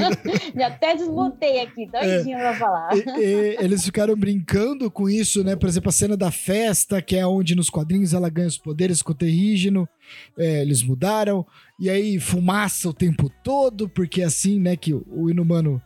Já 0.58 0.68
até 0.68 0.96
desmontei 0.96 1.60
aqui, 1.60 1.86
doidinho 1.86 2.38
é. 2.38 2.40
pra 2.40 2.54
falar. 2.56 2.96
E, 2.96 3.20
e, 3.20 3.56
eles 3.60 3.84
ficaram 3.84 4.16
brincando 4.16 4.90
com 4.90 5.10
isso, 5.10 5.44
né? 5.44 5.54
Por 5.54 5.68
exemplo, 5.68 5.90
a 5.90 5.92
cena 5.92 6.16
da 6.16 6.30
festa, 6.30 7.02
que 7.02 7.16
é 7.16 7.26
onde 7.26 7.54
nos 7.54 7.68
quadrinhos 7.68 8.14
ela 8.14 8.30
ganha 8.30 8.48
os 8.48 8.56
poderes 8.56 9.02
com 9.02 9.12
o 9.12 9.14
terrígeno. 9.14 9.86
É, 10.38 10.62
eles 10.62 10.82
mudaram. 10.82 11.46
E 11.78 11.90
aí, 11.90 12.18
fumaça 12.18 12.88
o 12.88 12.94
tempo 12.94 13.30
todo, 13.44 13.88
porque 13.88 14.22
é 14.22 14.24
assim, 14.24 14.58
né, 14.58 14.74
que 14.74 14.94
o 14.94 15.28
inumano. 15.28 15.80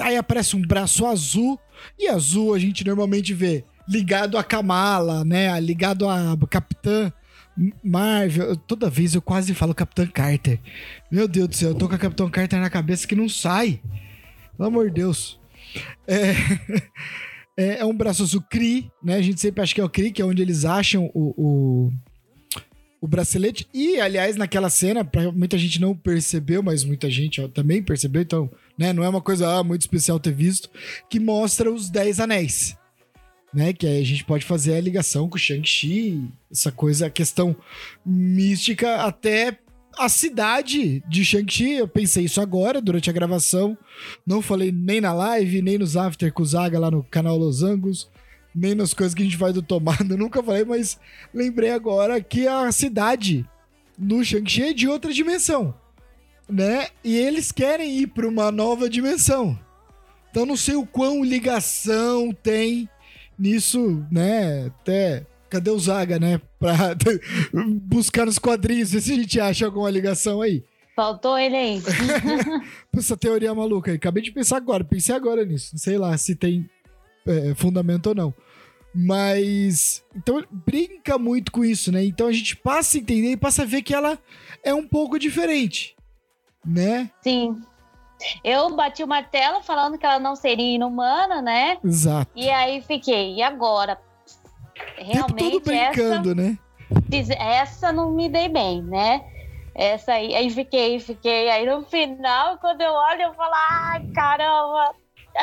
Aí 0.00 0.16
aparece 0.16 0.54
um 0.54 0.62
braço 0.62 1.06
azul. 1.06 1.58
E 1.98 2.06
azul 2.06 2.54
a 2.54 2.58
gente 2.58 2.84
normalmente 2.84 3.34
vê 3.34 3.64
ligado 3.88 4.38
a 4.38 4.44
Kamala, 4.44 5.24
né? 5.24 5.58
Ligado 5.60 6.08
a 6.08 6.36
Capitã. 6.48 7.12
Marvel, 7.82 8.56
toda 8.56 8.88
vez 8.88 9.14
eu 9.14 9.22
quase 9.22 9.52
falo 9.54 9.74
Capitão 9.74 10.06
Carter. 10.06 10.60
Meu 11.10 11.26
Deus 11.26 11.48
do 11.48 11.56
céu, 11.56 11.70
eu 11.70 11.74
tô 11.74 11.88
com 11.88 11.94
a 11.94 11.98
Capitão 11.98 12.30
Carter 12.30 12.60
na 12.60 12.70
cabeça 12.70 13.06
que 13.06 13.16
não 13.16 13.28
sai. 13.28 13.80
Pelo 14.56 14.68
amor 14.68 14.86
de 14.88 14.94
Deus. 14.94 15.40
É, 16.06 16.34
é, 17.58 17.78
é 17.80 17.84
um 17.84 17.96
braço 17.96 18.40
Kree, 18.42 18.90
né? 19.02 19.16
A 19.16 19.22
gente 19.22 19.40
sempre 19.40 19.62
acha 19.62 19.74
que 19.74 19.80
é 19.80 19.84
o 19.84 19.90
Kree, 19.90 20.12
que 20.12 20.22
é 20.22 20.24
onde 20.24 20.40
eles 20.40 20.64
acham 20.64 21.10
o, 21.12 21.34
o, 21.36 21.92
o 23.00 23.08
bracelete. 23.08 23.66
E, 23.74 24.00
aliás, 24.00 24.36
naquela 24.36 24.70
cena, 24.70 25.04
pra, 25.04 25.32
muita 25.32 25.58
gente 25.58 25.80
não 25.80 25.96
percebeu, 25.96 26.62
mas 26.62 26.84
muita 26.84 27.10
gente 27.10 27.40
ó, 27.40 27.48
também 27.48 27.82
percebeu, 27.82 28.22
então, 28.22 28.50
né? 28.78 28.92
Não 28.92 29.02
é 29.02 29.08
uma 29.08 29.20
coisa 29.20 29.58
ah, 29.58 29.64
muito 29.64 29.82
especial 29.82 30.20
ter 30.20 30.32
visto, 30.32 30.70
que 31.10 31.18
mostra 31.18 31.72
os 31.72 31.90
10 31.90 32.20
anéis 32.20 32.78
né? 33.52 33.72
Que 33.72 33.86
aí 33.86 34.00
a 34.00 34.04
gente 34.04 34.24
pode 34.24 34.44
fazer 34.44 34.74
a 34.74 34.80
ligação 34.80 35.28
com 35.28 35.36
o 35.36 35.40
Shang-Chi, 35.40 36.28
essa 36.50 36.70
coisa, 36.70 37.06
a 37.06 37.10
questão 37.10 37.56
mística 38.04 39.02
até 39.02 39.58
a 39.96 40.08
cidade 40.08 41.02
de 41.08 41.24
Shang-Chi. 41.24 41.72
Eu 41.72 41.88
pensei 41.88 42.24
isso 42.24 42.40
agora, 42.40 42.80
durante 42.80 43.10
a 43.10 43.12
gravação. 43.12 43.76
Não 44.26 44.40
falei 44.40 44.70
nem 44.70 45.00
na 45.00 45.12
live, 45.12 45.62
nem 45.62 45.78
nos 45.78 45.96
after 45.96 46.32
com 46.32 46.42
o 46.42 46.46
Zaga 46.46 46.78
lá 46.78 46.90
no 46.90 47.02
canal 47.02 47.36
Los 47.36 47.62
Angus, 47.62 48.08
nem 48.54 48.74
nas 48.74 48.94
coisas 48.94 49.14
que 49.14 49.22
a 49.22 49.24
gente 49.24 49.36
faz 49.36 49.54
do 49.54 49.62
Tomado. 49.62 50.14
Eu 50.14 50.18
nunca 50.18 50.42
falei, 50.42 50.64
mas 50.64 50.98
lembrei 51.34 51.70
agora 51.70 52.20
que 52.20 52.46
a 52.46 52.70
cidade 52.70 53.44
no 53.98 54.24
Shang-Chi 54.24 54.62
é 54.62 54.72
de 54.72 54.86
outra 54.86 55.12
dimensão, 55.12 55.74
né? 56.48 56.88
E 57.02 57.16
eles 57.16 57.50
querem 57.50 57.98
ir 57.98 58.06
para 58.08 58.28
uma 58.28 58.52
nova 58.52 58.88
dimensão. 58.88 59.58
Então 60.30 60.46
não 60.46 60.56
sei 60.56 60.76
o 60.76 60.86
quão 60.86 61.24
ligação 61.24 62.32
tem 62.32 62.88
nisso, 63.38 64.04
né, 64.10 64.66
até 64.66 65.26
cadê 65.48 65.70
o 65.70 65.78
Zaga, 65.78 66.18
né, 66.18 66.40
pra 66.58 66.94
buscar 67.82 68.26
nos 68.26 68.38
quadrinhos, 68.38 68.92
ver 68.92 69.00
se 69.00 69.12
a 69.12 69.16
gente 69.16 69.40
acha 69.40 69.66
alguma 69.66 69.90
ligação 69.90 70.42
aí. 70.42 70.64
Faltou 70.98 71.38
ele 71.38 71.56
aí. 71.56 71.82
Essa 72.92 73.16
teoria 73.16 73.54
maluca 73.54 73.92
aí. 73.92 73.96
Acabei 73.96 74.20
de 74.20 74.32
pensar 74.32 74.56
agora, 74.56 74.82
pensei 74.82 75.14
agora 75.14 75.44
nisso. 75.44 75.78
Sei 75.78 75.96
lá 75.96 76.18
se 76.18 76.34
tem 76.34 76.68
é, 77.24 77.54
fundamento 77.54 78.08
ou 78.08 78.16
não. 78.16 78.34
Mas. 78.92 80.02
Então, 80.16 80.44
brinca 80.50 81.16
muito 81.16 81.52
com 81.52 81.64
isso, 81.64 81.92
né? 81.92 82.04
Então 82.04 82.26
a 82.26 82.32
gente 82.32 82.56
passa 82.56 82.98
a 82.98 83.00
entender 83.00 83.30
e 83.30 83.36
passa 83.36 83.62
a 83.62 83.64
ver 83.64 83.82
que 83.82 83.94
ela 83.94 84.18
é 84.64 84.74
um 84.74 84.88
pouco 84.88 85.20
diferente, 85.20 85.94
né? 86.66 87.12
Sim. 87.22 87.62
Eu 88.42 88.74
bati 88.74 89.02
o 89.02 89.08
martelo 89.08 89.62
falando 89.62 89.98
que 89.98 90.04
ela 90.04 90.18
não 90.18 90.34
seria 90.34 90.74
inumana, 90.74 91.40
né? 91.40 91.78
Exato. 91.84 92.30
E 92.34 92.50
aí 92.50 92.80
fiquei, 92.82 93.34
e 93.34 93.42
agora? 93.42 93.98
Realmente. 94.96 95.50
Tudo 95.50 95.64
brincando, 95.64 96.30
essa, 96.30 96.34
né? 96.34 96.58
Essa 97.38 97.92
não 97.92 98.10
me 98.10 98.28
dei 98.28 98.48
bem, 98.48 98.82
né? 98.82 99.24
Essa 99.74 100.14
aí, 100.14 100.34
aí 100.34 100.50
fiquei, 100.50 100.98
fiquei. 100.98 101.48
Aí 101.48 101.64
no 101.64 101.82
final, 101.84 102.58
quando 102.58 102.80
eu 102.80 102.92
olho, 102.92 103.22
eu 103.22 103.34
falo, 103.34 103.54
ai, 103.54 104.04
caramba, 104.12 104.94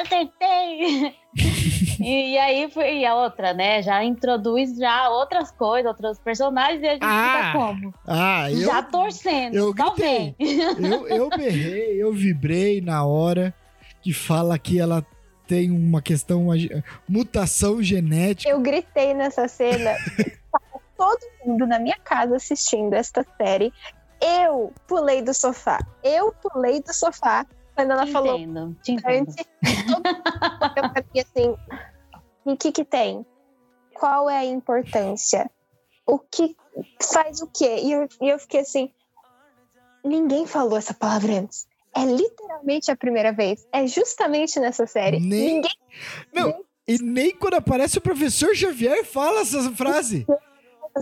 acertei. 0.02 1.16
E 2.00 2.38
aí 2.38 2.70
foi 2.70 3.00
e 3.00 3.06
a 3.06 3.16
outra, 3.16 3.54
né? 3.54 3.82
Já 3.82 4.04
introduz 4.04 4.78
já 4.78 5.10
outras 5.10 5.50
coisas, 5.52 5.88
outros 5.88 6.20
personagens 6.20 6.82
e 6.82 6.88
a 6.88 6.94
gente 6.94 7.04
ah, 7.04 7.38
fica 7.38 7.52
como? 7.54 7.94
Ah, 8.06 8.52
eu, 8.52 8.66
já 8.66 8.84
torcendo. 8.84 9.56
Eu 9.56 9.74
gritei. 9.74 10.36
Eu, 10.38 11.08
eu 11.08 11.30
berrei, 11.30 12.04
eu 12.04 12.14
vibrei 12.14 12.82
na 12.82 13.06
hora 13.06 13.54
que 14.02 14.14
fala 14.14 14.60
que 14.60 14.80
ela 14.80 15.06
tem 15.48 15.72
uma 15.72 16.02
questão, 16.02 16.44
uma 16.44 16.56
mutação 17.08 17.82
genética. 17.82 18.50
Eu 18.50 18.60
gritei 18.60 19.14
nessa 19.14 19.48
cena. 19.48 19.96
todo 20.98 21.20
mundo 21.46 21.66
na 21.66 21.80
minha 21.80 21.98
casa 22.04 22.36
assistindo 22.36 22.94
esta 22.94 23.26
série. 23.38 23.72
Eu 24.22 24.74
pulei 24.88 25.22
do 25.22 25.34
sofá. 25.34 25.80
Eu 26.04 26.34
pulei 26.34 26.82
do 26.82 26.94
sofá 26.94 27.46
quando 27.76 27.92
ela 27.92 28.06
te 28.06 28.12
falou. 28.12 28.38
Entendo, 28.38 28.76
te 28.82 28.92
entendo. 28.94 29.30
Antes, 29.30 29.36
todo 29.36 29.94
mundo, 29.94 31.20
assim, 31.20 31.56
e 32.46 32.54
o 32.54 32.58
que 32.58 32.72
que 32.72 32.86
tem? 32.86 33.26
Qual 33.94 34.30
é 34.30 34.38
a 34.38 34.46
importância? 34.46 35.50
O 36.06 36.20
que 36.20 36.56
faz 37.02 37.42
o 37.42 37.48
quê? 37.48 37.80
E 37.84 37.92
eu, 37.92 38.08
e 38.22 38.30
eu 38.30 38.40
fiquei 38.40 38.62
assim, 38.62 38.92
ninguém 40.04 40.46
falou 40.46 40.78
essa 40.78 40.94
palavra 40.94 41.34
antes. 41.34 41.68
É 41.96 42.04
literalmente 42.04 42.92
a 42.92 42.96
primeira 42.96 43.32
vez. 43.32 43.66
É 43.72 43.88
justamente 43.88 44.60
nessa 44.60 44.86
série. 44.86 45.20
Nem... 45.20 45.56
Ninguém. 45.56 45.72
Não, 46.34 46.64
e 46.88 46.98
nem 47.02 47.32
quando 47.36 47.56
aparece 47.56 47.98
o 47.98 48.02
professor 48.02 48.54
Xavier 48.54 49.04
fala 49.06 49.42
essa 49.42 49.72
frase. 49.72 50.28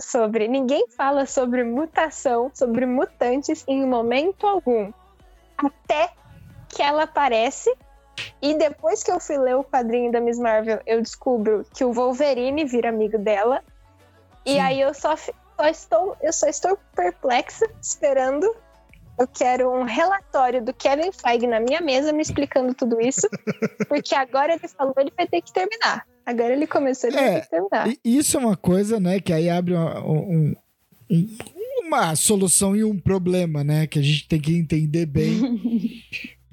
Sobre. 0.00 0.48
Ninguém 0.48 0.88
fala 0.96 1.26
sobre 1.26 1.62
mutação, 1.62 2.50
sobre 2.54 2.86
mutantes 2.86 3.64
em 3.68 3.86
momento 3.86 4.46
algum. 4.46 4.92
Até 5.56 6.12
que 6.74 6.82
ela 6.82 7.04
aparece 7.04 7.70
e 8.42 8.54
depois 8.54 9.02
que 9.02 9.10
eu 9.10 9.18
fui 9.18 9.38
ler 9.38 9.56
o 9.56 9.64
quadrinho 9.64 10.12
da 10.12 10.20
Miss 10.20 10.38
Marvel, 10.38 10.80
eu 10.86 11.00
descubro 11.00 11.64
que 11.74 11.84
o 11.84 11.92
Wolverine 11.92 12.64
vira 12.64 12.88
amigo 12.88 13.18
dela. 13.18 13.62
Sim. 14.46 14.54
E 14.54 14.58
aí 14.58 14.80
eu 14.80 14.92
só, 14.92 15.16
só 15.16 15.32
estou, 15.70 16.16
eu 16.20 16.32
só 16.32 16.46
estou 16.46 16.78
perplexa, 16.94 17.66
esperando. 17.80 18.54
Eu 19.18 19.28
quero 19.28 19.70
um 19.70 19.84
relatório 19.84 20.62
do 20.62 20.74
Kevin 20.74 21.12
Feige 21.12 21.46
na 21.46 21.60
minha 21.60 21.80
mesa 21.80 22.12
me 22.12 22.20
explicando 22.20 22.74
tudo 22.74 23.00
isso, 23.00 23.28
porque 23.88 24.14
agora 24.14 24.54
ele 24.54 24.68
falou 24.68 24.92
ele 24.98 25.12
vai 25.16 25.26
ter 25.26 25.40
que 25.40 25.52
terminar. 25.52 26.04
Agora 26.26 26.52
ele 26.52 26.66
começou, 26.66 27.08
ele 27.10 27.18
é, 27.18 27.22
vai 27.22 27.34
ter 27.34 27.40
que 27.42 27.50
terminar. 27.50 27.96
Isso 28.04 28.36
é 28.36 28.40
uma 28.40 28.56
coisa, 28.56 28.98
né, 28.98 29.20
que 29.20 29.32
aí 29.32 29.48
abre 29.48 29.74
um, 29.74 30.54
um, 31.08 31.36
uma 31.86 32.16
solução 32.16 32.74
e 32.74 32.82
um 32.82 32.98
problema, 32.98 33.62
né, 33.62 33.86
que 33.86 34.00
a 34.00 34.02
gente 34.02 34.26
tem 34.26 34.40
que 34.40 34.56
entender 34.56 35.06
bem. 35.06 35.40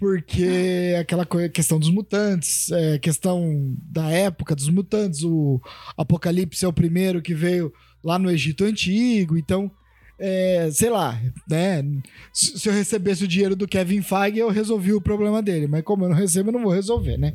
porque 0.01 0.95
aquela 0.99 1.27
questão 1.53 1.77
dos 1.77 1.91
mutantes, 1.91 2.71
é, 2.71 2.97
questão 2.97 3.77
da 3.83 4.09
época 4.09 4.55
dos 4.55 4.67
mutantes, 4.67 5.23
o 5.23 5.61
Apocalipse 5.95 6.65
é 6.65 6.67
o 6.67 6.73
primeiro 6.73 7.21
que 7.21 7.35
veio 7.35 7.71
lá 8.03 8.17
no 8.17 8.31
Egito 8.31 8.63
Antigo, 8.63 9.37
então, 9.37 9.69
é, 10.17 10.67
sei 10.71 10.89
lá, 10.89 11.21
né? 11.47 11.85
Se 12.33 12.67
eu 12.67 12.73
recebesse 12.73 13.23
o 13.23 13.27
dinheiro 13.27 13.55
do 13.55 13.67
Kevin 13.67 14.01
Feige, 14.01 14.39
eu 14.39 14.49
resolvi 14.49 14.91
o 14.91 14.99
problema 14.99 15.39
dele, 15.39 15.67
mas 15.67 15.83
como 15.83 16.05
eu 16.05 16.09
não 16.09 16.15
recebo, 16.15 16.49
eu 16.49 16.53
não 16.53 16.63
vou 16.63 16.73
resolver, 16.73 17.17
né? 17.17 17.31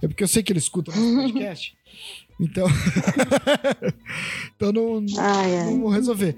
É 0.00 0.08
porque 0.08 0.24
eu 0.24 0.28
sei 0.28 0.42
que 0.42 0.50
ele 0.50 0.58
escuta 0.58 0.90
nosso 0.90 1.04
podcast. 1.20 1.76
Então. 2.40 2.66
então 4.56 4.72
não, 4.72 5.04
ai, 5.18 5.58
ai. 5.58 5.64
não 5.66 5.80
vou 5.82 5.90
resolver. 5.90 6.34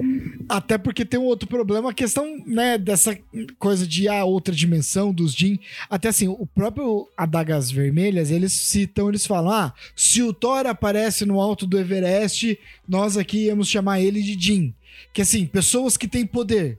Até 0.49 0.77
porque 0.77 1.05
tem 1.05 1.21
um 1.21 1.25
outro 1.25 1.49
problema, 1.49 1.91
a 1.91 1.95
questão, 1.95 2.43
né, 2.45 2.77
dessa 2.77 3.17
coisa 3.57 3.87
de 3.87 4.09
a 4.09 4.21
ah, 4.21 4.25
outra 4.25 4.53
dimensão 4.53 5.15
dos 5.15 5.33
Jin. 5.33 5.61
Até 5.89 6.09
assim, 6.09 6.27
o 6.27 6.45
próprio 6.45 7.09
Adagas 7.17 7.71
Vermelhas, 7.71 8.33
eles 8.33 8.53
citam, 8.53 9.09
eles 9.09 9.25
falam: 9.25 9.53
ah, 9.53 9.75
se 9.95 10.23
o 10.23 10.33
Thor 10.33 10.67
aparece 10.67 11.25
no 11.25 11.41
alto 11.41 11.67
do 11.67 11.79
Everest, 11.79 12.59
nós 12.87 13.17
aqui 13.17 13.45
íamos 13.47 13.69
chamar 13.69 14.01
ele 14.01 14.21
de 14.21 14.39
Jin. 14.39 14.75
Que 15.13 15.23
assim, 15.23 15.47
pessoas 15.47 15.97
que 15.97 16.09
têm 16.09 16.27
poder. 16.27 16.79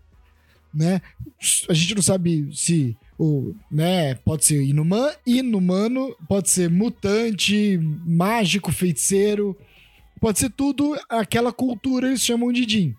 Né? 0.73 1.01
A 1.69 1.73
gente 1.73 1.95
não 1.95 2.01
sabe 2.01 2.49
se 2.51 2.97
o, 3.17 3.53
né, 3.71 4.15
pode 4.15 4.45
ser 4.45 4.63
inumano, 5.25 6.15
pode 6.27 6.49
ser 6.49 6.69
mutante, 6.69 7.79
mágico, 8.05 8.71
feiticeiro, 8.71 9.57
pode 10.19 10.39
ser 10.39 10.49
tudo 10.49 10.97
aquela 11.09 11.51
cultura 11.51 12.07
eles 12.07 12.21
chamam 12.21 12.51
de 12.51 12.69
Jin, 12.69 12.95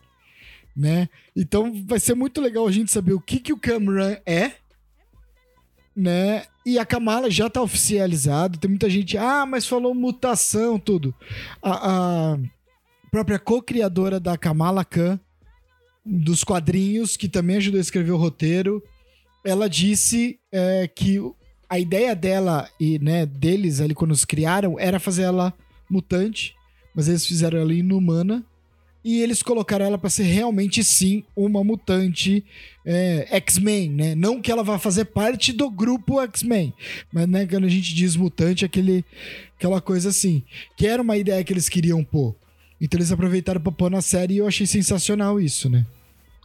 né? 0.77 1.09
Então 1.35 1.73
vai 1.87 1.99
ser 1.99 2.15
muito 2.15 2.41
legal 2.41 2.67
a 2.67 2.73
gente 2.73 2.93
saber 2.93 3.13
o 3.13 3.21
que 3.21 3.41
que 3.41 3.53
o 3.53 3.59
Cameron 3.59 4.17
é, 4.27 4.53
né? 5.97 6.45
E 6.67 6.79
a 6.79 6.85
Kamala 6.85 7.31
já 7.31 7.51
tá 7.51 7.61
oficializado, 7.61 8.59
tem 8.59 8.71
muita 8.71 8.89
gente, 8.89 9.19
ah, 9.19 9.45
mas 9.47 9.67
falou 9.67 9.95
mutação, 9.95 10.79
tudo. 10.79 11.15
A, 11.63 12.33
a 12.33 12.39
própria 13.11 13.39
co-criadora 13.39 14.19
da 14.19 14.37
Kamala 14.37 14.85
Khan, 14.85 15.21
dos 16.05 16.43
quadrinhos, 16.43 17.17
que 17.17 17.29
também 17.29 17.57
ajudou 17.57 17.79
a 17.79 17.81
escrever 17.81 18.13
o 18.13 18.17
roteiro, 18.17 18.83
ela 19.45 19.69
disse 19.69 20.39
é, 20.51 20.89
que 20.89 21.21
a 21.69 21.79
ideia 21.79 22.15
dela 22.15 22.69
e 22.81 22.99
né, 22.99 23.27
deles 23.27 23.81
ali 23.81 23.95
quando 23.95 24.13
os 24.13 24.25
criaram 24.25 24.79
era 24.79 24.99
fazer 24.99 25.23
ela 25.23 25.53
mutante, 25.89 26.55
mas 26.95 27.09
eles 27.09 27.27
fizeram 27.27 27.59
ela 27.59 27.75
inumana 27.75 28.45
e 29.05 29.21
eles 29.21 29.43
colocaram 29.43 29.85
ela 29.85 29.99
para 29.99 30.09
ser 30.09 30.23
realmente 30.23 30.83
sim 30.83 31.25
uma 31.37 31.63
mutante 31.63 32.43
é, 32.87 33.29
X-Men, 33.33 33.91
né? 33.91 34.15
Não 34.15 34.41
que 34.41 34.51
ela 34.51 34.65
vá 34.65 34.79
fazer 34.79 35.05
parte 35.05 35.53
do 35.53 35.71
grupo 35.71 36.23
X-Men, 36.23 36.73
mas 37.13 37.29
né, 37.29 37.47
quando 37.47 37.65
a 37.65 37.69
gente 37.69 37.95
diz 37.95 38.17
mutante, 38.17 38.65
aquele, 38.65 39.05
aquela 39.59 39.81
coisa 39.81 40.09
assim, 40.09 40.43
que 40.75 40.87
era 40.87 41.03
uma 41.03 41.19
ideia 41.19 41.45
que 41.45 41.53
eles 41.53 41.69
queriam 41.69 42.03
pôr. 42.03 42.35
Então 42.81 42.99
eles 42.99 43.13
aproveitaram 43.13 43.61
para 43.61 43.73
pôr 43.73 43.91
na 43.91 44.01
série 44.01 44.35
e 44.35 44.39
eu 44.39 44.47
achei 44.47 44.67
sensacional 44.67 45.39
isso, 45.39 45.69
né? 45.69 45.85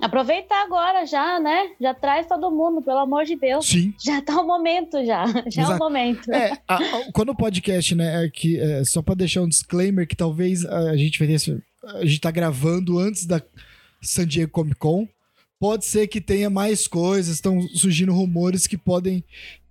Aproveitar 0.01 0.63
agora 0.63 1.05
já, 1.05 1.39
né? 1.39 1.71
Já 1.79 1.93
traz 1.93 2.25
todo 2.27 2.49
mundo, 2.49 2.81
pelo 2.81 2.99
amor 2.99 3.25
de 3.25 3.35
Deus. 3.35 3.67
Sim. 3.67 3.93
Já 3.99 4.21
tá 4.21 4.39
o 4.39 4.47
momento, 4.47 5.03
já. 5.05 5.25
Já 5.49 5.63
Exato. 5.63 5.71
é 5.71 5.75
o 5.75 5.79
momento. 5.79 6.31
É, 6.31 6.57
a, 6.67 6.75
a, 6.75 7.11
quando 7.11 7.29
o 7.29 7.35
podcast, 7.35 7.93
né, 7.95 8.25
é 8.25 8.29
que, 8.29 8.59
é, 8.59 8.83
só 8.85 9.01
para 9.01 9.15
deixar 9.15 9.41
um 9.41 9.49
disclaimer 9.49 10.07
que 10.07 10.15
talvez 10.15 10.65
a, 10.65 10.91
a 10.91 10.97
gente 10.97 11.19
vai 11.19 11.27
ter, 11.27 11.63
a 11.83 12.05
gente 12.05 12.21
tá 12.21 12.31
gravando 12.31 12.97
antes 12.97 13.25
da 13.25 13.41
San 14.01 14.25
Diego 14.25 14.51
Comic 14.51 14.77
Con. 14.77 15.07
Pode 15.59 15.85
ser 15.85 16.07
que 16.07 16.21
tenha 16.21 16.49
mais 16.49 16.87
coisas, 16.87 17.35
estão 17.35 17.61
surgindo 17.69 18.13
rumores 18.13 18.65
que 18.65 18.77
podem 18.77 19.23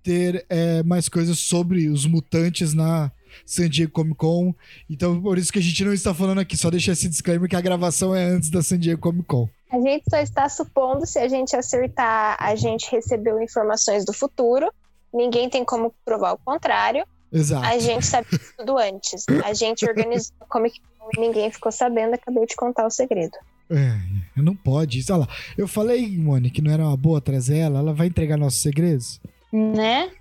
ter 0.03 0.45
é, 0.47 0.83
mais 0.83 1.09
coisas 1.09 1.39
sobre 1.39 1.89
os 1.89 2.05
mutantes 2.05 2.73
na 2.73 3.11
San 3.45 3.69
Diego 3.69 3.91
Comic 3.91 4.17
Con. 4.17 4.53
Então, 4.89 5.19
por 5.21 5.37
isso 5.37 5.51
que 5.51 5.59
a 5.59 5.61
gente 5.61 5.83
não 5.83 5.93
está 5.93 6.13
falando 6.13 6.39
aqui, 6.39 6.55
só 6.55 6.69
deixar 6.69 6.91
esse 6.91 7.09
disclaimer 7.09 7.49
que 7.49 7.55
a 7.55 7.61
gravação 7.61 8.13
é 8.13 8.23
antes 8.25 8.49
da 8.49 8.61
San 8.61 8.77
Diego 8.77 9.01
Comic 9.01 9.25
Con. 9.25 9.49
A 9.71 9.79
gente 9.79 10.03
só 10.09 10.17
está 10.17 10.49
supondo 10.49 11.05
se 11.05 11.19
a 11.19 11.27
gente 11.27 11.55
acertar, 11.55 12.35
a 12.39 12.55
gente 12.55 12.89
recebeu 12.91 13.41
informações 13.41 14.03
do 14.03 14.13
futuro. 14.13 14.71
Ninguém 15.13 15.49
tem 15.49 15.63
como 15.63 15.93
provar 16.03 16.33
o 16.33 16.37
contrário. 16.37 17.05
Exato. 17.31 17.65
A 17.65 17.77
gente 17.77 18.05
sabe 18.05 18.27
tudo 18.57 18.77
antes. 18.77 19.25
A 19.43 19.53
gente 19.53 19.85
organizou 19.85 20.35
a 20.41 20.45
Comic 20.45 20.79
Con 20.97 21.09
e 21.15 21.19
ninguém 21.19 21.51
ficou 21.51 21.71
sabendo. 21.71 22.15
Acabei 22.15 22.45
de 22.45 22.55
contar 22.55 22.87
o 22.87 22.89
segredo. 22.89 23.37
É, 23.69 24.41
não 24.41 24.55
pode. 24.55 24.97
Isso, 24.97 25.13
olha 25.13 25.21
lá. 25.21 25.27
Eu 25.55 25.67
falei, 25.67 26.17
Mônica, 26.17 26.55
que 26.55 26.61
não 26.61 26.71
era 26.71 26.83
uma 26.83 26.97
boa 26.97 27.21
trazer 27.21 27.59
ela. 27.59 27.79
Ela 27.79 27.93
vai 27.93 28.07
entregar 28.07 28.37
nossos 28.37 28.61
segredos? 28.61 29.21
Né? 29.53 30.11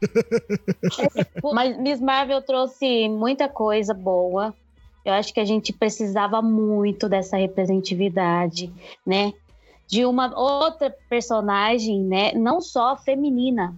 Mas 1.54 1.78
Miss 1.78 2.00
Marvel 2.00 2.42
trouxe 2.42 3.08
muita 3.08 3.48
coisa 3.48 3.94
boa. 3.94 4.54
Eu 5.04 5.12
acho 5.12 5.32
que 5.32 5.40
a 5.40 5.44
gente 5.44 5.72
precisava 5.72 6.42
muito 6.42 7.08
dessa 7.08 7.36
representatividade, 7.36 8.72
né? 9.06 9.32
De 9.86 10.04
uma 10.04 10.38
outra 10.38 10.94
personagem, 11.08 12.00
né? 12.02 12.32
Não 12.34 12.60
só 12.60 12.96
feminina, 12.96 13.74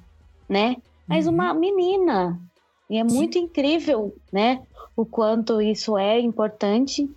né? 0.48 0.76
Mas 1.06 1.26
uhum. 1.26 1.34
uma 1.34 1.54
menina. 1.54 2.40
E 2.88 2.98
é 2.98 3.04
muito 3.04 3.34
Sim. 3.34 3.44
incrível, 3.44 4.14
né? 4.32 4.62
O 4.96 5.06
quanto 5.06 5.60
isso 5.60 5.96
é 5.96 6.18
importante. 6.18 7.08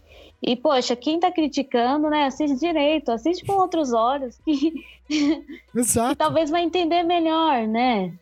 E, 0.46 0.56
poxa, 0.56 0.96
quem 0.96 1.20
tá 1.20 1.32
criticando, 1.32 2.10
né? 2.10 2.26
Assiste 2.26 2.60
direito, 2.60 3.12
assiste 3.12 3.46
com 3.46 3.54
outros 3.54 3.94
olhos. 3.94 4.38
Que, 4.44 4.74
Exato. 5.74 6.10
que 6.10 6.16
talvez 6.16 6.50
vai 6.50 6.64
entender 6.64 7.02
melhor, 7.04 7.66
né? 7.66 8.14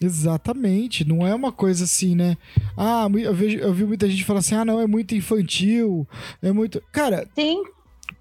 Exatamente, 0.00 1.06
não 1.08 1.26
é 1.26 1.34
uma 1.34 1.50
coisa 1.50 1.84
assim, 1.84 2.14
né? 2.14 2.36
Ah, 2.76 3.08
eu, 3.14 3.34
vejo, 3.34 3.58
eu 3.58 3.72
vi 3.72 3.84
muita 3.84 4.08
gente 4.08 4.24
falar 4.24 4.40
assim: 4.40 4.54
ah, 4.54 4.64
não, 4.64 4.80
é 4.80 4.86
muito 4.86 5.14
infantil, 5.14 6.06
é 6.42 6.52
muito. 6.52 6.82
Cara, 6.92 7.26
Sim. 7.34 7.62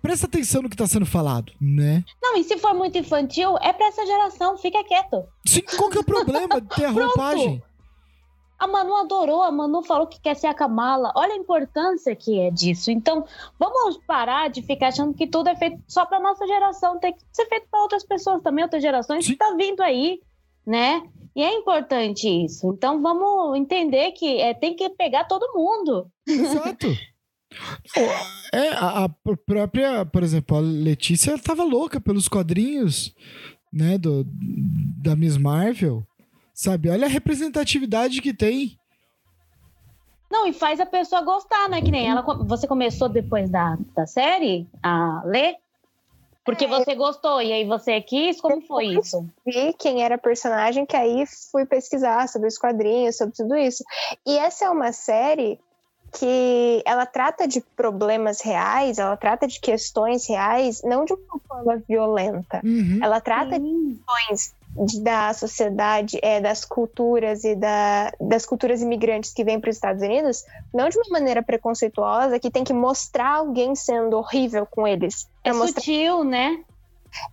presta 0.01 0.25
atenção 0.25 0.61
no 0.61 0.69
que 0.69 0.77
tá 0.77 0.87
sendo 0.87 1.05
falado, 1.05 1.51
né? 1.59 2.03
Não, 2.21 2.37
e 2.37 2.43
se 2.43 2.57
for 2.57 2.73
muito 2.73 2.97
infantil, 2.97 3.57
é 3.61 3.73
pra 3.73 3.87
essa 3.87 4.05
geração, 4.05 4.57
fica 4.57 4.83
quieto. 4.85 5.25
Sim, 5.45 5.61
qual 5.77 5.89
que 5.89 5.97
é 5.97 6.01
o 6.01 6.05
problema 6.05 6.61
de 6.61 6.67
ter 6.69 6.85
a 6.85 6.91
roupagem? 6.91 7.61
A 8.57 8.67
Manu 8.67 8.95
adorou, 8.95 9.43
a 9.43 9.51
Manu 9.51 9.83
falou 9.83 10.07
que 10.07 10.19
quer 10.19 10.33
ser 10.35 10.47
a 10.47 10.53
Kamala. 10.53 11.11
Olha 11.13 11.33
a 11.33 11.37
importância 11.37 12.15
que 12.15 12.39
é 12.39 12.49
disso. 12.49 12.89
Então, 12.89 13.25
vamos 13.59 13.97
parar 14.07 14.49
de 14.49 14.61
ficar 14.61 14.87
achando 14.87 15.13
que 15.13 15.27
tudo 15.27 15.49
é 15.49 15.55
feito 15.57 15.77
só 15.87 16.05
pra 16.05 16.21
nossa 16.21 16.47
geração. 16.47 16.97
Tem 16.97 17.11
que 17.11 17.19
ser 17.33 17.45
feito 17.47 17.67
pra 17.69 17.81
outras 17.81 18.05
pessoas 18.05 18.41
também, 18.41 18.63
outras 18.63 18.81
gerações 18.81 19.25
Sim. 19.25 19.35
tá 19.35 19.53
vindo 19.57 19.81
aí, 19.81 20.21
né? 20.65 21.03
E 21.35 21.43
é 21.43 21.53
importante 21.53 22.27
isso. 22.27 22.73
Então 22.73 23.01
vamos 23.01 23.57
entender 23.57 24.11
que 24.13 24.39
é, 24.39 24.53
tem 24.53 24.75
que 24.75 24.89
pegar 24.91 25.25
todo 25.25 25.53
mundo. 25.53 26.09
Exato. 26.27 26.87
é, 28.53 28.69
a, 28.69 29.05
a, 29.05 29.09
própria, 29.45 30.05
por 30.05 30.23
exemplo, 30.23 30.57
a 30.57 30.59
Letícia 30.61 31.35
estava 31.35 31.63
louca 31.63 31.99
pelos 31.99 32.27
quadrinhos, 32.27 33.13
né, 33.71 33.97
do, 33.97 34.25
da 35.03 35.15
Miss 35.15 35.37
Marvel. 35.37 36.05
Sabe? 36.53 36.89
Olha 36.89 37.05
a 37.05 37.09
representatividade 37.09 38.21
que 38.21 38.33
tem. 38.33 38.77
Não, 40.31 40.47
e 40.47 40.53
faz 40.53 40.79
a 40.79 40.85
pessoa 40.85 41.21
gostar, 41.21 41.69
né? 41.69 41.81
Que 41.81 41.91
nem 41.91 42.09
ela. 42.09 42.21
Você 42.45 42.65
começou 42.65 43.09
depois 43.09 43.49
da, 43.49 43.77
da 43.93 44.07
série 44.07 44.67
a 44.81 45.21
ler? 45.25 45.55
Porque 46.45 46.65
é, 46.65 46.67
você 46.67 46.93
gostou 46.93 47.41
e 47.41 47.51
aí 47.51 47.65
você 47.65 47.99
quis? 47.99 48.39
Como 48.39 48.61
foi 48.61 48.85
isso? 48.85 49.27
Vi 49.43 49.73
quem 49.73 50.03
era 50.03 50.15
a 50.15 50.19
personagem, 50.19 50.85
que 50.85 50.95
aí 50.95 51.25
fui 51.51 51.65
pesquisar 51.65 52.29
sobre 52.29 52.47
os 52.47 52.57
quadrinhos, 52.57 53.17
sobre 53.17 53.33
tudo 53.35 53.55
isso. 53.57 53.83
E 54.25 54.37
essa 54.37 54.65
é 54.65 54.69
uma 54.69 54.91
série 54.91 55.59
que 56.13 56.81
ela 56.85 57.05
trata 57.05 57.47
de 57.47 57.59
problemas 57.75 58.41
reais, 58.41 58.99
ela 58.99 59.17
trata 59.17 59.47
de 59.47 59.59
questões 59.59 60.27
reais, 60.29 60.81
não 60.83 61.03
de 61.03 61.13
uma 61.13 61.39
forma 61.47 61.83
violenta. 61.87 62.61
Uhum. 62.63 62.99
Ela 63.01 63.19
trata 63.19 63.59
de 63.59 63.65
questões 63.65 64.55
da 65.01 65.33
sociedade, 65.33 66.19
é, 66.21 66.41
das 66.41 66.65
culturas 66.65 67.43
e 67.45 67.55
da, 67.55 68.11
das 68.19 68.45
culturas 68.45 68.81
imigrantes 68.81 69.33
que 69.33 69.43
vêm 69.43 69.59
para 69.59 69.69
os 69.69 69.77
Estados 69.77 70.03
Unidos, 70.03 70.43
não 70.73 70.89
de 70.89 70.97
uma 70.97 71.09
maneira 71.11 71.41
preconceituosa, 71.41 72.39
que 72.39 72.51
tem 72.51 72.63
que 72.63 72.73
mostrar 72.73 73.37
alguém 73.37 73.73
sendo 73.73 74.17
horrível 74.17 74.65
com 74.65 74.85
eles. 74.85 75.29
É 75.43 75.53
mostrar... 75.53 75.81
sutil, 75.81 76.23
né? 76.25 76.61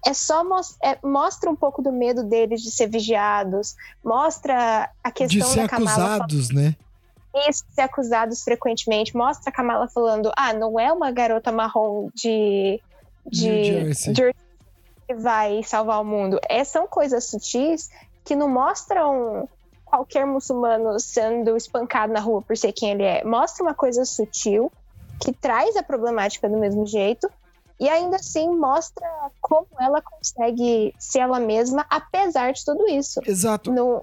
É 0.07 0.15
só 0.15 0.45
é, 0.81 0.97
mostra 1.03 1.51
um 1.51 1.57
pouco 1.57 1.83
do 1.83 1.91
medo 1.91 2.23
deles 2.23 2.63
de 2.63 2.71
ser 2.71 2.89
vigiados, 2.89 3.75
mostra 4.05 4.89
a 5.03 5.11
questão 5.11 5.41
de 5.41 5.53
ser 5.53 5.69
da 5.69 5.77
acusados, 5.77 6.49
falando... 6.49 6.65
né? 6.65 6.77
Isso, 7.49 7.65
ser 7.71 7.81
acusados 7.81 8.45
frequentemente. 8.45 9.17
Mostra 9.17 9.51
a 9.51 9.53
Kamala 9.53 9.89
falando: 9.89 10.31
ah, 10.37 10.53
não 10.53 10.79
é 10.79 10.93
uma 10.93 11.11
garota 11.11 11.51
marrom 11.51 12.11
de. 12.15 12.81
de 13.27 13.65
Jersey. 13.65 14.15
Jersey 14.15 14.52
que 15.07 15.15
vai 15.15 15.63
salvar 15.63 16.01
o 16.01 16.05
mundo. 16.05 16.39
É, 16.49 16.65
são 16.65 16.87
coisas 16.87 17.25
sutis 17.25 17.91
que 18.25 18.37
não 18.37 18.49
mostram 18.49 19.49
qualquer 19.85 20.27
muçulmano 20.27 20.99
sendo 20.99 21.57
espancado 21.57 22.13
na 22.13 22.21
rua 22.21 22.41
por 22.43 22.57
ser 22.57 22.73
quem 22.73 22.93
ele 22.93 23.03
é. 23.03 23.25
Mostra 23.25 23.63
uma 23.63 23.75
coisa 23.75 24.05
sutil 24.05 24.73
que 25.21 25.33
traz 25.33 25.77
a 25.77 25.83
problemática 25.83 26.49
do 26.49 26.57
mesmo 26.57 26.87
jeito 26.87 27.31
e 27.79 27.89
ainda 27.89 28.17
assim 28.17 28.49
mostra 28.49 29.07
como 29.41 29.67
ela 29.79 30.01
consegue 30.01 30.95
ser 30.99 31.21
ela 31.21 31.39
mesma 31.39 31.85
apesar 31.91 32.53
de 32.53 32.65
tudo 32.65 32.89
isso. 32.89 33.21
Exato. 33.27 33.71
No, 33.71 34.03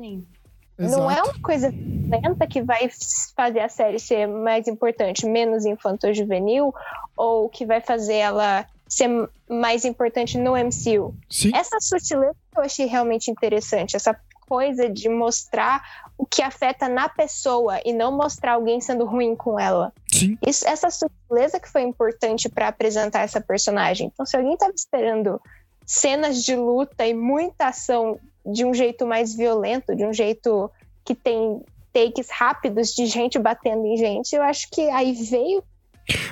não 0.78 1.12
é 1.12 1.22
uma 1.22 1.40
coisa 1.42 1.74
lenta 2.10 2.48
que 2.48 2.62
vai 2.62 2.90
fazer 3.36 3.60
a 3.60 3.70
série 3.70 4.00
ser 4.00 4.28
mais 4.28 4.68
importante, 4.68 5.26
menos 5.26 5.66
infanto-juvenil, 5.66 6.74
ou 7.18 7.50
que 7.50 7.66
vai 7.66 7.82
fazer 7.82 8.16
ela 8.16 8.66
ser 8.90 9.30
mais 9.48 9.86
importante 9.86 10.38
no 10.38 10.54
MCU. 10.54 11.14
Sim. 11.30 11.52
Essa 11.54 11.80
sutileza 11.80 12.36
eu 12.58 12.64
achei 12.64 12.88
realmente 12.88 13.30
interessante, 13.30 13.96
essa 13.96 14.20
coisa 14.50 14.90
de 14.90 15.08
mostrar 15.08 16.10
o 16.18 16.26
que 16.26 16.42
afeta 16.42 16.90
na 16.90 17.08
pessoa 17.08 17.80
e 17.86 17.94
não 17.94 18.12
mostrar 18.12 18.54
alguém 18.54 18.82
sendo 18.82 19.06
ruim 19.06 19.36
com 19.36 19.60
ela. 19.60 19.94
Sim. 20.12 20.38
Isso, 20.46 20.68
essa 20.68 20.90
sutileza 20.90 21.60
que 21.60 21.70
foi 21.70 21.84
importante 21.84 22.50
para 22.50 22.68
apresentar 22.68 23.22
essa 23.22 23.40
personagem. 23.40 24.10
Então, 24.12 24.26
se 24.26 24.36
alguém 24.36 24.54
estava 24.54 24.74
esperando 24.76 25.40
cenas 25.86 26.44
de 26.44 26.56
luta 26.56 27.06
e 27.06 27.14
muita 27.14 27.68
ação 27.68 28.20
de 28.44 28.66
um 28.66 28.74
jeito 28.74 29.06
mais 29.06 29.36
violento, 29.36 29.96
de 29.96 30.04
um 30.04 30.12
jeito 30.12 30.70
que 31.06 31.14
tem 31.14 31.64
takes 31.94 32.30
rápidos 32.32 32.94
de 32.94 33.06
gente 33.06 33.38
batendo 33.38 33.86
em 33.86 33.98
gente, 33.98 34.36
eu 34.36 34.42
acho 34.42 34.68
que 34.72 34.90
aí 34.90 35.14
veio 35.14 35.64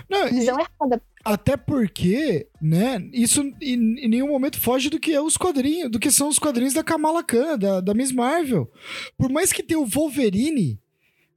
não, 0.10 0.28
visão 0.28 0.58
e... 0.60 0.62
errada 0.62 1.02
até 1.28 1.58
porque, 1.58 2.48
né, 2.62 3.06
isso 3.12 3.42
em, 3.62 4.00
em, 4.00 4.08
nenhum 4.08 4.30
momento 4.30 4.62
foge 4.62 4.90
do 4.90 4.98
que 4.98 5.12
é 5.12 5.22
os 5.22 5.36
quadrinhos, 5.36 5.92
do 5.92 6.00
que 6.00 6.10
são 6.10 6.30
os 6.30 6.40
quadrinhos 6.40 6.74
da 6.74 6.86
Kamala 6.86 7.22
Khan, 7.22 7.60
da, 7.60 7.82
da 7.82 7.94
Miss 7.94 8.14
Marvel. 8.14 8.72
Por 9.18 9.30
mais 9.30 9.52
que 9.52 9.62
tenha 9.62 9.78
o 9.78 9.86
Wolverine 9.86 10.80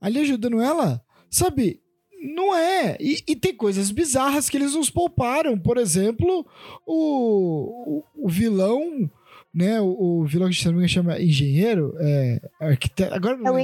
ali 0.01 0.21
ajudando 0.21 0.61
ela, 0.61 1.03
sabe? 1.29 1.81
Não 2.23 2.55
é. 2.55 2.97
E, 3.01 3.21
e 3.27 3.35
tem 3.35 3.53
coisas 3.53 3.91
bizarras 3.91 4.49
que 4.49 4.57
eles 4.57 4.75
nos 4.75 4.91
pouparam. 4.91 5.59
Por 5.59 5.77
exemplo, 5.77 6.47
o, 6.87 8.05
o, 8.15 8.27
o 8.27 8.29
vilão, 8.29 9.11
né? 9.53 9.81
O, 9.81 10.21
o, 10.21 10.25
vilão 10.25 10.49
que 10.49 10.63
também 10.63 10.87
chama 10.87 11.21
engenheiro, 11.21 11.97
é 11.99 12.41
arquiteto. 12.61 13.13
Agora 13.13 13.37
é 13.45 13.51
o 13.51 13.59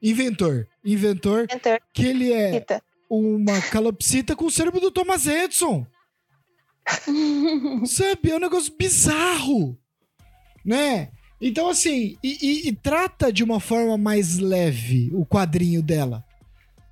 inventor. 0.00 0.68
Inventor. 0.84 1.48
Inventor. 1.50 1.80
Que 1.92 2.06
ele 2.06 2.32
é. 2.32 2.64
Uma 3.10 3.60
calopsita 3.60 4.36
com 4.36 4.44
o 4.44 4.50
cérebro 4.50 4.80
do 4.80 4.90
Thomas 4.90 5.26
Edison. 5.26 5.84
Sabe? 7.84 8.30
É 8.30 8.36
um 8.36 8.40
negócio 8.40 8.72
bizarro. 8.78 9.76
Né? 10.64 11.10
Então, 11.40 11.68
assim, 11.68 12.16
e, 12.22 12.38
e, 12.40 12.68
e, 12.68 12.72
trata 12.72 13.32
de 13.32 13.42
uma 13.42 13.58
forma 13.58 13.96
mais 13.98 14.38
leve 14.38 15.10
o 15.12 15.26
quadrinho 15.26 15.82
dela. 15.82 16.24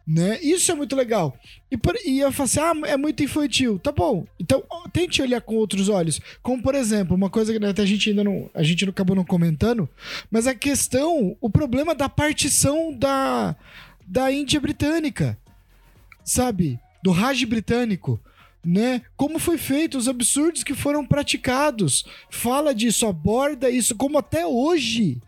Né? 0.07 0.41
Isso 0.41 0.73
é 0.73 0.75
muito 0.75 0.97
legal. 0.97 1.37
E, 1.71 1.77
por, 1.77 1.95
e 2.03 2.19
eu 2.19 2.33
falo 2.33 2.47
assim: 2.47 2.61
ah, 2.61 2.89
é 2.89 2.97
muito 2.97 3.23
infantil. 3.23 3.79
Tá 3.79 3.93
bom. 3.93 4.25
Então, 4.41 4.65
tente 4.91 5.21
olhar 5.21 5.43
com 5.43 5.55
outros 5.57 5.91
olhos. 5.91 6.19
Como, 6.43 6.63
por 6.63 6.75
exemplo, 6.75 7.15
uma 7.15 7.29
coisa 7.29 7.57
que 7.57 7.63
até 7.63 7.83
a 7.83 7.87
gente 7.87 8.09
ainda 8.09 8.25
não. 8.25 8.51
A 8.55 8.63
gente 8.63 8.89
acabou 8.89 9.15
não 9.15 9.25
comentando, 9.25 9.87
mas 10.31 10.47
a 10.47 10.55
questão, 10.55 11.37
o 11.43 11.51
problema 11.51 11.95
da 11.95 12.09
partição 12.09 12.91
da, 12.91 13.55
da 14.07 14.33
Índia 14.33 14.59
britânica. 14.59 15.39
Sabe? 16.29 16.79
Do 17.03 17.11
Raj 17.11 17.43
britânico 17.45 18.21
né? 18.65 19.03
Como 19.17 19.39
foi 19.39 19.57
feito, 19.57 19.97
os 19.97 20.09
absurdos 20.09 20.63
que 20.63 20.75
foram 20.75 21.07
praticados. 21.07 22.05
Fala 22.29 22.75
disso, 22.75 23.07
aborda 23.07 23.71
isso, 23.71 23.97
como 23.97 24.19
até 24.19 24.47
hoje. 24.47 25.23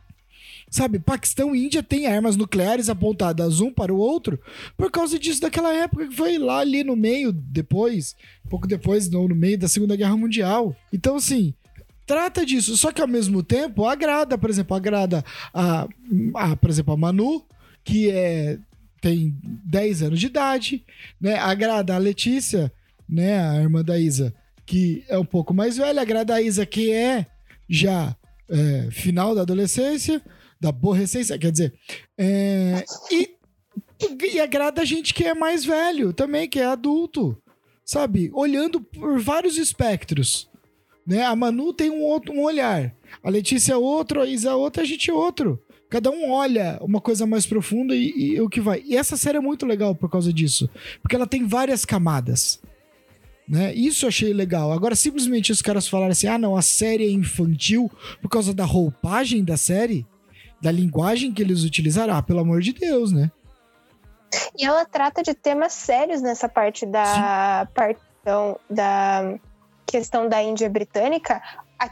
Sabe, 0.69 0.99
Paquistão 0.99 1.55
e 1.55 1.65
Índia 1.65 1.83
têm 1.83 2.07
armas 2.07 2.37
nucleares 2.37 2.89
apontadas 2.89 3.61
um 3.61 3.73
para 3.73 3.93
o 3.93 3.99
outro 3.99 4.39
por 4.77 4.89
causa 4.89 5.19
disso 5.19 5.41
daquela 5.41 5.75
época 5.75 6.07
que 6.07 6.15
foi 6.15 6.39
lá 6.39 6.59
ali 6.59 6.85
no 6.85 6.95
meio, 6.95 7.33
depois, 7.33 8.15
pouco 8.49 8.69
depois, 8.69 9.11
no, 9.11 9.27
no 9.27 9.35
meio 9.35 9.59
da 9.59 9.67
Segunda 9.67 9.97
Guerra 9.97 10.17
Mundial. 10.17 10.77
Então, 10.93 11.17
assim, 11.17 11.55
trata 12.07 12.45
disso. 12.45 12.77
Só 12.77 12.93
que 12.93 13.01
ao 13.01 13.09
mesmo 13.09 13.43
tempo 13.43 13.87
agrada, 13.87 14.37
por 14.37 14.51
exemplo, 14.51 14.77
agrada 14.77 15.25
a, 15.53 15.89
a 16.35 16.57
por 16.57 16.71
exemplo, 16.71 16.93
a 16.93 16.97
Manu, 16.97 17.45
que 17.83 18.11
é 18.11 18.59
tem 19.01 19.37
10 19.43 20.03
anos 20.03 20.21
de 20.21 20.27
idade, 20.27 20.85
né? 21.21 21.37
Agrada 21.39 21.95
a 21.95 21.99
Letícia, 21.99 22.73
né, 23.11 23.41
a 23.41 23.61
irmã 23.61 23.83
da 23.83 23.99
Isa, 23.99 24.33
que 24.65 25.05
é 25.09 25.19
um 25.19 25.25
pouco 25.25 25.53
mais 25.53 25.77
velha, 25.77 26.01
agrada 26.01 26.35
a 26.35 26.43
Isa, 26.43 26.65
que 26.65 26.93
é 26.93 27.27
já 27.69 28.17
é, 28.49 28.89
final 28.91 29.35
da 29.35 29.43
adolescência, 29.43 30.23
da 30.61 30.69
aborrecência, 30.69 31.39
quer 31.39 31.51
dizer, 31.51 31.75
é, 32.17 32.85
e, 33.11 33.31
e 34.33 34.41
agrada 34.41 34.83
a 34.83 34.85
gente 34.85 35.13
que 35.13 35.25
é 35.25 35.35
mais 35.35 35.65
velho 35.65 36.13
também, 36.13 36.49
que 36.49 36.61
é 36.61 36.67
adulto, 36.67 37.37
sabe? 37.85 38.31
Olhando 38.33 38.81
por 38.81 39.19
vários 39.19 39.57
espectros. 39.57 40.49
Né? 41.07 41.25
A 41.25 41.35
Manu 41.35 41.73
tem 41.73 41.91
um 41.91 42.03
outro 42.03 42.33
um 42.33 42.43
olhar, 42.43 42.95
a 43.23 43.31
Letícia 43.31 43.73
é 43.73 43.77
outro, 43.77 44.21
a 44.21 44.27
Isa 44.27 44.51
é 44.51 44.55
outro, 44.55 44.83
a 44.83 44.85
gente 44.85 45.11
é 45.11 45.15
outro. 45.15 45.61
Cada 45.91 46.09
um 46.11 46.31
olha 46.31 46.79
uma 46.81 47.01
coisa 47.01 47.27
mais 47.27 47.45
profunda 47.45 47.95
e, 47.95 48.35
e 48.35 48.41
o 48.41 48.49
que 48.49 48.61
vai. 48.61 48.81
E 48.87 48.97
essa 48.97 49.17
série 49.17 49.39
é 49.39 49.41
muito 49.41 49.67
legal 49.67 49.93
por 49.93 50.09
causa 50.09 50.33
disso. 50.33 50.71
Porque 51.03 51.17
ela 51.17 51.27
tem 51.27 51.45
várias 51.45 51.85
camadas. 51.85 52.63
Né? 53.49 53.75
Isso 53.75 54.05
eu 54.05 54.09
achei 54.09 54.33
legal. 54.33 54.71
Agora, 54.71 54.95
simplesmente 54.95 55.51
os 55.51 55.61
caras 55.61 55.89
falaram 55.89 56.13
assim: 56.13 56.29
ah, 56.29 56.39
não, 56.39 56.57
a 56.57 56.63
série 56.63 57.05
é 57.05 57.11
infantil 57.11 57.91
por 58.23 58.29
causa 58.29 58.55
da 58.55 58.65
roupagem 58.65 59.43
da 59.43 59.57
série, 59.57 60.07
da 60.63 60.71
linguagem 60.71 61.33
que 61.33 61.43
eles 61.43 61.65
utilizaram. 61.65 62.15
Ah, 62.15 62.23
pelo 62.23 62.39
amor 62.39 62.61
de 62.61 62.73
Deus, 62.73 63.11
né? 63.11 63.29
E 64.57 64.65
ela 64.65 64.85
trata 64.85 65.25
de 65.25 65.35
temas 65.35 65.73
sérios 65.73 66.23
nessa 66.23 66.49
parte 66.49 66.87
da 66.87 67.69
partição 67.75 68.61
da 68.71 69.35
questão 69.85 70.29
da 70.29 70.41
Índia 70.41 70.71
britânica. 70.71 71.43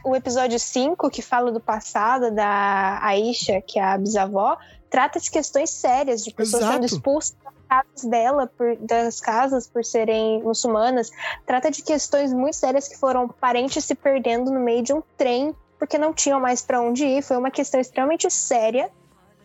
O 0.04 0.14
episódio 0.14 0.58
5, 0.58 1.10
que 1.10 1.22
fala 1.22 1.50
do 1.50 1.60
passado 1.60 2.30
da 2.30 2.98
Aisha, 3.02 3.60
que 3.60 3.78
é 3.78 3.82
a 3.82 3.96
bisavó, 3.96 4.58
trata 4.90 5.18
de 5.18 5.30
questões 5.30 5.70
sérias, 5.70 6.22
de 6.22 6.32
pessoas 6.32 6.62
Exato. 6.62 6.74
sendo 6.74 6.86
expulsas 6.86 7.36
casas 7.68 8.04
dela, 8.04 8.46
por, 8.46 8.76
das 8.76 9.20
casas, 9.20 9.66
por 9.66 9.84
serem 9.84 10.42
muçulmanas, 10.42 11.10
trata 11.46 11.70
de 11.70 11.82
questões 11.82 12.32
muito 12.32 12.56
sérias 12.56 12.88
que 12.88 12.96
foram 12.96 13.28
parentes 13.28 13.84
se 13.84 13.94
perdendo 13.94 14.50
no 14.50 14.58
meio 14.58 14.82
de 14.82 14.92
um 14.92 15.02
trem 15.16 15.54
porque 15.78 15.96
não 15.96 16.12
tinham 16.12 16.40
mais 16.40 16.60
para 16.60 16.80
onde 16.80 17.04
ir. 17.04 17.22
Foi 17.22 17.36
uma 17.36 17.50
questão 17.50 17.80
extremamente 17.80 18.28
séria 18.30 18.90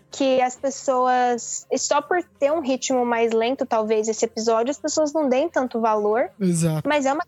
que 0.10 0.42
as 0.42 0.56
pessoas, 0.56 1.68
só 1.78 2.02
por 2.02 2.24
ter 2.40 2.52
um 2.52 2.60
ritmo 2.60 3.06
mais 3.06 3.32
lento, 3.32 3.66
talvez 3.66 4.08
esse 4.08 4.26
episódio, 4.26 4.72
as 4.72 4.78
pessoas 4.78 5.14
não 5.14 5.28
deem 5.28 5.50
tanto 5.50 5.80
valor. 5.80 6.30
Exato. 6.40 6.88
Mas 6.88 7.06
é 7.06 7.14
uma 7.14 7.26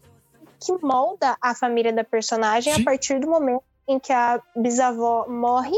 que 0.59 0.73
molda 0.85 1.37
a 1.41 1.53
família 1.53 1.93
da 1.93 2.03
personagem 2.03 2.73
Sim. 2.73 2.81
a 2.81 2.85
partir 2.85 3.19
do 3.19 3.29
momento 3.29 3.63
em 3.87 3.99
que 3.99 4.11
a 4.11 4.41
bisavó 4.55 5.27
morre 5.27 5.77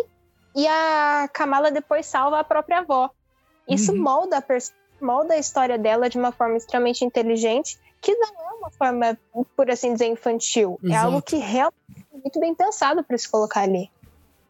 e 0.55 0.65
a 0.67 1.29
Kamala 1.33 1.69
depois 1.71 2.05
salva 2.05 2.39
a 2.39 2.43
própria 2.43 2.79
avó. 2.79 3.09
Isso 3.67 3.91
uhum. 3.91 4.01
molda 4.01 4.37
a 4.37 4.41
molda 5.01 5.33
a 5.35 5.37
história 5.37 5.77
dela 5.77 6.09
de 6.09 6.17
uma 6.17 6.31
forma 6.31 6.57
extremamente 6.57 7.03
inteligente, 7.05 7.77
que 8.01 8.15
não 8.15 8.29
é 8.29 8.53
uma 8.53 8.69
forma, 8.71 9.17
por 9.55 9.69
assim 9.69 9.93
dizer, 9.93 10.07
infantil. 10.07 10.79
Exato. 10.83 10.95
É 10.95 10.97
algo 10.97 11.21
que 11.21 11.35
realmente 11.35 12.07
é 12.13 12.17
muito 12.17 12.39
bem 12.39 12.55
pensado 12.55 13.03
para 13.03 13.17
se 13.17 13.29
colocar 13.29 13.61
ali. 13.61 13.89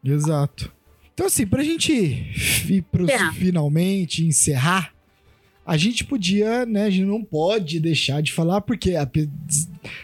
Exato. 0.04 0.72
Então, 1.14 1.26
assim, 1.26 1.48
pra 1.48 1.64
gente 1.64 1.92
ir 1.92 2.82
pros 2.84 3.10
é. 3.10 3.32
finalmente 3.34 4.24
encerrar, 4.24 4.94
a 5.68 5.76
gente 5.76 6.06
podia, 6.06 6.66
né? 6.66 6.86
A 6.86 6.90
gente 6.90 7.06
não 7.06 7.22
pode 7.22 7.78
deixar 7.82 8.22
de 8.22 8.32
falar, 8.32 8.62
porque 8.62 8.94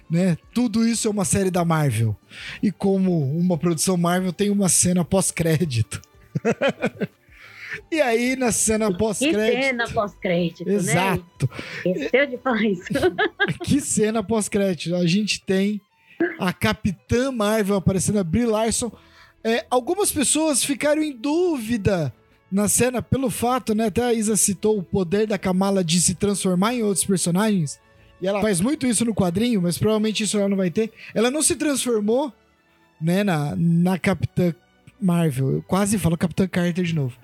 né, 0.10 0.38
tudo 0.54 0.86
isso 0.86 1.08
é 1.08 1.12
uma 1.12 1.24
série 1.24 1.50
da 1.50 1.64
Marvel. 1.64 2.14
E 2.62 2.70
como 2.70 3.34
uma 3.38 3.58
produção 3.58 3.96
Marvel 3.96 4.34
tem 4.34 4.50
uma 4.50 4.68
cena 4.68 5.06
pós-crédito. 5.06 6.02
E 7.92 8.00
aí, 8.00 8.36
na 8.36 8.52
cena 8.52 8.96
pós-crédito. 8.96 9.56
Que 9.56 9.64
cena 9.64 9.90
pós-crédito. 9.90 10.66
Né? 10.66 10.76
Exato. 10.76 11.50
Né? 11.84 11.92
Esqueceu 11.92 12.28
de 12.28 12.38
falar 12.38 12.64
isso. 12.64 12.84
que 13.66 13.82
cena 13.82 14.24
pós-crédito. 14.24 14.96
A 14.96 15.08
gente 15.08 15.44
tem 15.44 15.82
a 16.40 16.54
Capitã 16.54 17.32
Marvel 17.32 17.76
aparecendo, 17.76 18.20
a 18.20 18.24
Brie 18.24 18.46
Larson. 18.46 18.92
É, 19.44 19.66
algumas 19.72 20.12
pessoas 20.12 20.64
ficaram 20.64 21.02
em 21.02 21.16
dúvida 21.16 22.14
na 22.54 22.68
cena 22.68 23.02
pelo 23.02 23.30
fato, 23.30 23.74
né? 23.74 23.88
Até 23.88 24.04
a 24.04 24.14
Isa 24.14 24.38
citou 24.38 24.78
o 24.78 24.84
poder 24.84 25.28
da 25.28 25.38
Kamala 25.38 25.84
de 25.84 26.00
se 26.00 26.14
transformar 26.14 26.74
em 26.74 26.84
outros 26.84 27.06
personagens. 27.06 27.80
E 28.22 28.28
ela 28.28 28.40
faz 28.42 28.62
muito 28.62 28.88
isso 28.88 29.04
no 29.04 29.14
quadrinho, 29.14 29.62
mas 29.62 29.78
provavelmente 29.78 30.24
isso 30.24 30.38
ela 30.38 30.48
não 30.48 30.56
vai 30.56 30.70
ter. 30.70 30.94
Ela 31.14 31.30
não 31.30 31.42
se 31.42 31.56
transformou, 31.56 32.32
né, 33.02 33.24
na, 33.24 33.54
na 33.58 34.00
Capitã 34.00 34.54
Marvel. 35.02 35.52
Eu 35.52 35.64
quase 35.64 35.98
falo 35.98 36.18
Capitã 36.18 36.48
Carter 36.48 36.86
de 36.86 36.96
novo 36.96 37.18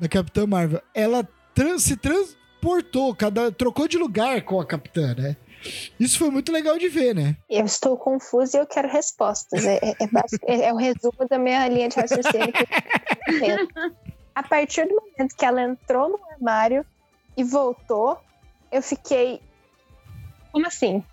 da 0.00 0.08
Capitã 0.08 0.46
Marvel, 0.46 0.80
ela 0.94 1.28
trans, 1.54 1.82
se 1.82 1.94
transportou, 1.94 3.14
cada, 3.14 3.52
trocou 3.52 3.86
de 3.86 3.98
lugar 3.98 4.42
com 4.42 4.58
a 4.58 4.66
Capitã, 4.66 5.14
né? 5.14 5.36
Isso 5.98 6.18
foi 6.18 6.30
muito 6.30 6.50
legal 6.50 6.78
de 6.78 6.88
ver, 6.88 7.14
né? 7.14 7.36
Eu 7.48 7.66
estou 7.66 7.94
confusa 7.98 8.56
e 8.56 8.60
eu 8.60 8.66
quero 8.66 8.88
respostas. 8.88 9.62
É, 9.66 9.78
é, 9.82 9.94
é, 10.46 10.68
é 10.68 10.72
o 10.72 10.76
resumo 10.76 11.28
da 11.28 11.38
minha 11.38 11.68
linha 11.68 11.90
de 11.90 11.96
raciocínio. 11.96 12.52
a 14.40 14.42
partir 14.42 14.88
do 14.88 14.94
momento 14.94 15.36
que 15.36 15.44
ela 15.44 15.62
entrou 15.62 16.08
no 16.08 16.20
armário 16.32 16.84
e 17.36 17.44
voltou, 17.44 18.18
eu 18.72 18.82
fiquei. 18.82 19.40
Como 20.50 20.66
assim? 20.66 21.04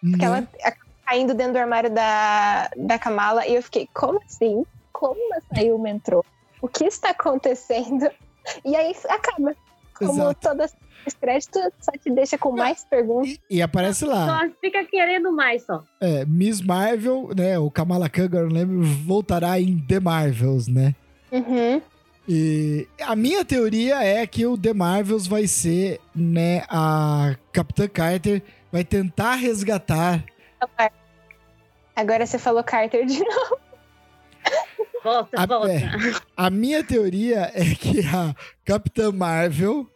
Porque 0.00 0.24
ela 0.24 0.40
uhum. 0.40 0.72
caindo 1.06 1.34
dentro 1.34 1.54
do 1.54 1.58
armário 1.58 1.90
da, 1.90 2.68
da 2.76 2.98
Kamala 2.98 3.46
e 3.46 3.54
eu 3.54 3.62
fiquei, 3.62 3.88
como 3.94 4.20
assim? 4.22 4.64
Como 4.92 5.18
ela 5.32 5.42
saiu, 5.54 5.86
entrou? 5.86 6.24
O 6.60 6.68
que 6.68 6.84
está 6.84 7.10
acontecendo? 7.10 8.10
E 8.64 8.76
aí 8.76 8.94
acaba. 9.08 9.56
Como 9.94 10.12
Exato. 10.12 10.40
todas 10.40 10.76
as 11.06 11.14
créditos, 11.14 11.62
só 11.80 11.92
te 11.92 12.10
deixa 12.10 12.36
com 12.36 12.52
mais 12.52 12.84
perguntas. 12.84 13.30
E, 13.30 13.56
e, 13.56 13.62
aparece 13.62 14.04
lá. 14.04 14.40
Só 14.40 14.50
fica 14.60 14.84
querendo 14.84 15.32
mais, 15.32 15.64
só. 15.64 15.82
É, 15.98 16.26
Miss 16.26 16.60
Marvel, 16.60 17.30
né? 17.34 17.58
O 17.58 17.70
Kamala 17.70 18.08
Khan, 18.10 18.26
agora 18.26 18.44
não 18.44 18.52
lembro, 18.52 18.82
voltará 18.82 19.58
em 19.58 19.78
The 19.78 19.98
Marvels, 19.98 20.68
né? 20.68 20.94
Uhum. 21.32 21.80
E 22.28 22.88
a 23.00 23.14
minha 23.14 23.44
teoria 23.44 24.02
é 24.02 24.26
que 24.26 24.44
o 24.44 24.58
The 24.58 24.72
Marvels 24.72 25.26
vai 25.26 25.46
ser, 25.46 26.00
né, 26.14 26.64
a 26.68 27.36
Capitã 27.52 27.86
Carter 27.86 28.42
vai 28.72 28.84
tentar 28.84 29.36
resgatar. 29.36 30.24
Agora 31.94 32.26
você 32.26 32.38
falou 32.38 32.64
Carter 32.64 33.06
de 33.06 33.20
novo. 33.24 33.58
Volta, 35.04 35.40
a, 35.40 35.46
volta. 35.46 35.70
É, 35.70 35.88
a 36.36 36.50
minha 36.50 36.82
teoria 36.82 37.52
é 37.54 37.74
que 37.76 38.00
a 38.00 38.34
Capitã 38.64 39.12
Marvel, 39.12 39.88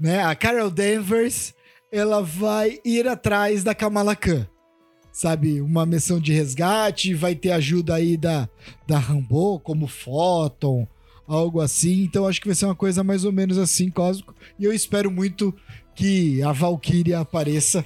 né, 0.00 0.24
a 0.24 0.34
Carol 0.34 0.70
Danvers, 0.70 1.54
ela 1.92 2.22
vai 2.22 2.80
ir 2.84 3.06
atrás 3.06 3.62
da 3.62 3.74
Kamala 3.74 4.16
Khan. 4.16 4.48
Sabe, 5.12 5.60
uma 5.60 5.86
missão 5.86 6.18
de 6.18 6.32
resgate, 6.32 7.14
vai 7.14 7.34
ter 7.34 7.52
ajuda 7.52 7.94
aí 7.94 8.16
da, 8.16 8.48
da 8.86 8.98
Rambo, 8.98 9.60
como 9.60 9.86
Photon, 9.86 10.86
algo 11.26 11.60
assim. 11.60 12.02
Então 12.02 12.26
acho 12.26 12.40
que 12.40 12.48
vai 12.48 12.54
ser 12.54 12.66
uma 12.66 12.74
coisa 12.74 13.02
mais 13.02 13.24
ou 13.24 13.32
menos 13.32 13.58
assim, 13.58 13.90
Cósmico. 13.90 14.34
E 14.58 14.64
eu 14.64 14.72
espero 14.72 15.10
muito 15.10 15.54
que 15.94 16.42
a 16.42 16.52
Valkyria 16.52 17.20
apareça, 17.20 17.84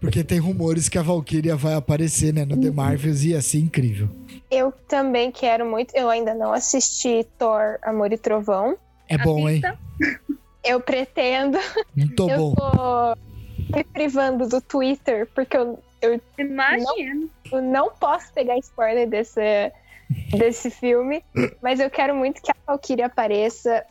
porque 0.00 0.22
tem 0.22 0.38
rumores 0.38 0.88
que 0.88 0.98
a 0.98 1.02
Valkyria 1.02 1.56
vai 1.56 1.74
aparecer, 1.74 2.32
né, 2.32 2.44
no 2.44 2.60
The 2.60 2.68
uhum. 2.68 2.74
Marvels 2.74 3.22
e 3.22 3.30
ia 3.30 3.42
ser 3.42 3.58
incrível. 3.58 4.08
Eu 4.50 4.72
também 4.86 5.30
quero 5.30 5.66
muito. 5.66 5.94
Eu 5.94 6.08
ainda 6.08 6.34
não 6.34 6.52
assisti 6.52 7.26
Thor 7.38 7.78
Amor 7.82 8.12
e 8.12 8.18
Trovão. 8.18 8.76
É 9.08 9.18
bom, 9.18 9.48
hein? 9.48 9.62
Eu 10.64 10.80
pretendo. 10.80 11.58
Muito 11.96 12.28
eu 12.28 12.36
bom. 12.36 12.54
Tô 12.54 13.16
me 13.74 13.84
privando 13.84 14.46
do 14.46 14.60
Twitter, 14.60 15.26
porque 15.34 15.56
eu, 15.56 15.82
eu, 16.02 16.20
Imagina. 16.38 17.14
não, 17.14 17.30
eu 17.52 17.62
não 17.62 17.90
posso 17.90 18.32
pegar 18.32 18.58
spoiler 18.58 19.08
desse, 19.08 19.72
desse 20.36 20.70
filme, 20.70 21.24
mas 21.62 21.80
eu 21.80 21.90
quero 21.90 22.14
muito 22.14 22.42
que 22.42 22.50
a 22.50 22.54
Valkyrie 22.66 23.02
apareça 23.02 23.84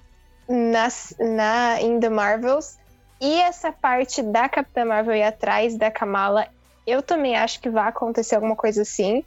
nas, 0.48 1.16
na, 1.20 1.82
em 1.82 2.00
The 2.00 2.10
Marvels. 2.10 2.78
E 3.20 3.40
essa 3.42 3.72
parte 3.72 4.22
da 4.22 4.48
Capitã 4.48 4.86
Marvel 4.86 5.16
ir 5.16 5.24
atrás 5.24 5.76
da 5.76 5.90
Kamala, 5.90 6.48
eu 6.86 7.02
também 7.02 7.36
acho 7.36 7.60
que 7.60 7.70
vai 7.70 7.90
acontecer 7.90 8.36
alguma 8.36 8.56
coisa 8.56 8.84
assim. 8.84 9.24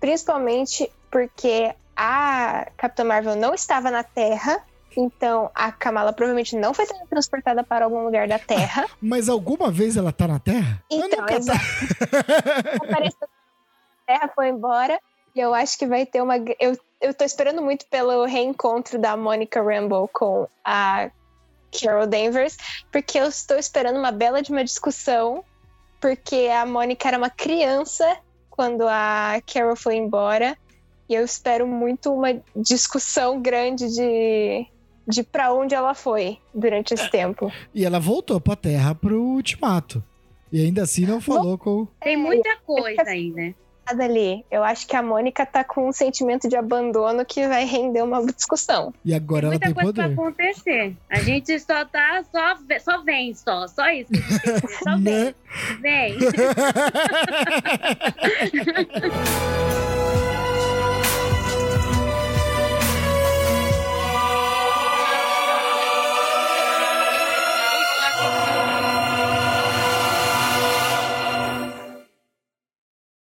Principalmente 0.00 0.90
porque 1.10 1.74
a 1.96 2.66
Capitã 2.76 3.04
Marvel 3.04 3.36
não 3.36 3.54
estava 3.54 3.90
na 3.90 4.02
Terra. 4.02 4.62
Então 4.96 5.50
a 5.54 5.72
Kamala 5.72 6.12
provavelmente 6.12 6.56
não 6.56 6.72
foi 6.72 6.86
transportada 7.10 7.64
para 7.64 7.84
algum 7.84 8.04
lugar 8.04 8.28
da 8.28 8.38
Terra. 8.38 8.86
Mas 9.02 9.28
alguma 9.28 9.70
vez 9.70 9.96
ela 9.96 10.12
tá 10.12 10.26
na 10.26 10.38
Terra? 10.38 10.82
Eu 10.90 10.98
Então, 11.04 11.20
nunca 11.20 11.34
exato. 11.34 11.60
Apareceu 12.82 13.18
a 13.22 14.06
Terra, 14.06 14.32
foi 14.34 14.48
embora. 14.48 14.98
E 15.34 15.40
eu 15.40 15.52
acho 15.52 15.76
que 15.76 15.86
vai 15.86 16.06
ter 16.06 16.22
uma. 16.22 16.36
Eu, 16.60 16.78
eu 17.00 17.12
tô 17.12 17.24
esperando 17.24 17.60
muito 17.60 17.86
pelo 17.86 18.24
reencontro 18.24 18.98
da 18.98 19.16
Monica 19.16 19.60
Rambeau 19.60 20.08
com 20.12 20.46
a 20.64 21.10
Carol 21.72 22.06
Danvers, 22.06 22.56
porque 22.92 23.18
eu 23.18 23.26
estou 23.26 23.58
esperando 23.58 23.98
uma 23.98 24.12
bela 24.12 24.40
de 24.40 24.52
uma 24.52 24.62
discussão, 24.62 25.44
porque 26.00 26.48
a 26.48 26.64
Monica 26.64 27.08
era 27.08 27.18
uma 27.18 27.30
criança 27.30 28.16
quando 28.48 28.86
a 28.86 29.42
Carol 29.52 29.74
foi 29.74 29.96
embora. 29.96 30.56
E 31.08 31.14
eu 31.14 31.24
espero 31.24 31.66
muito 31.66 32.14
uma 32.14 32.40
discussão 32.56 33.42
grande 33.42 33.88
de, 33.88 34.66
de 35.06 35.22
para 35.22 35.52
onde 35.52 35.74
ela 35.74 35.94
foi 35.94 36.38
durante 36.54 36.94
esse 36.94 37.10
tempo. 37.10 37.52
E 37.74 37.84
ela 37.84 37.98
voltou 37.98 38.40
pra 38.40 38.56
Terra 38.56 38.94
pro 38.94 39.20
ultimato. 39.20 40.02
E 40.50 40.64
ainda 40.64 40.84
assim 40.84 41.04
não 41.04 41.20
falou 41.20 41.58
com. 41.58 41.86
Tem 42.00 42.16
muita 42.16 42.56
coisa 42.64 43.02
aí, 43.02 43.30
né? 43.32 43.54
Ali. 43.86 44.44
Eu 44.50 44.62
acho 44.64 44.86
que 44.86 44.96
a 44.96 45.02
Mônica 45.02 45.44
tá 45.44 45.62
com 45.64 45.88
um 45.88 45.92
sentimento 45.92 46.48
de 46.48 46.56
abandono 46.56 47.24
que 47.24 47.46
vai 47.46 47.64
render 47.64 48.02
uma 48.02 48.24
discussão. 48.26 48.92
E 49.04 49.14
agora 49.14 49.48
Tem 49.48 49.48
ela 49.48 49.58
muita 49.58 49.66
tem 49.66 49.74
coisa 49.74 49.92
pra 49.92 50.04
poder. 50.04 50.12
acontecer. 50.50 50.96
A 51.10 51.20
gente 51.20 51.58
só 51.60 51.84
tá, 51.84 52.24
só, 52.32 52.56
só 52.80 53.02
vem, 53.02 53.34
só. 53.34 53.66
Só 53.68 53.88
isso. 53.90 54.10
fazer, 54.14 54.62
Só 54.82 54.96
Né? 54.98 55.34
vem. 55.80 55.80
Vem. 55.80 56.18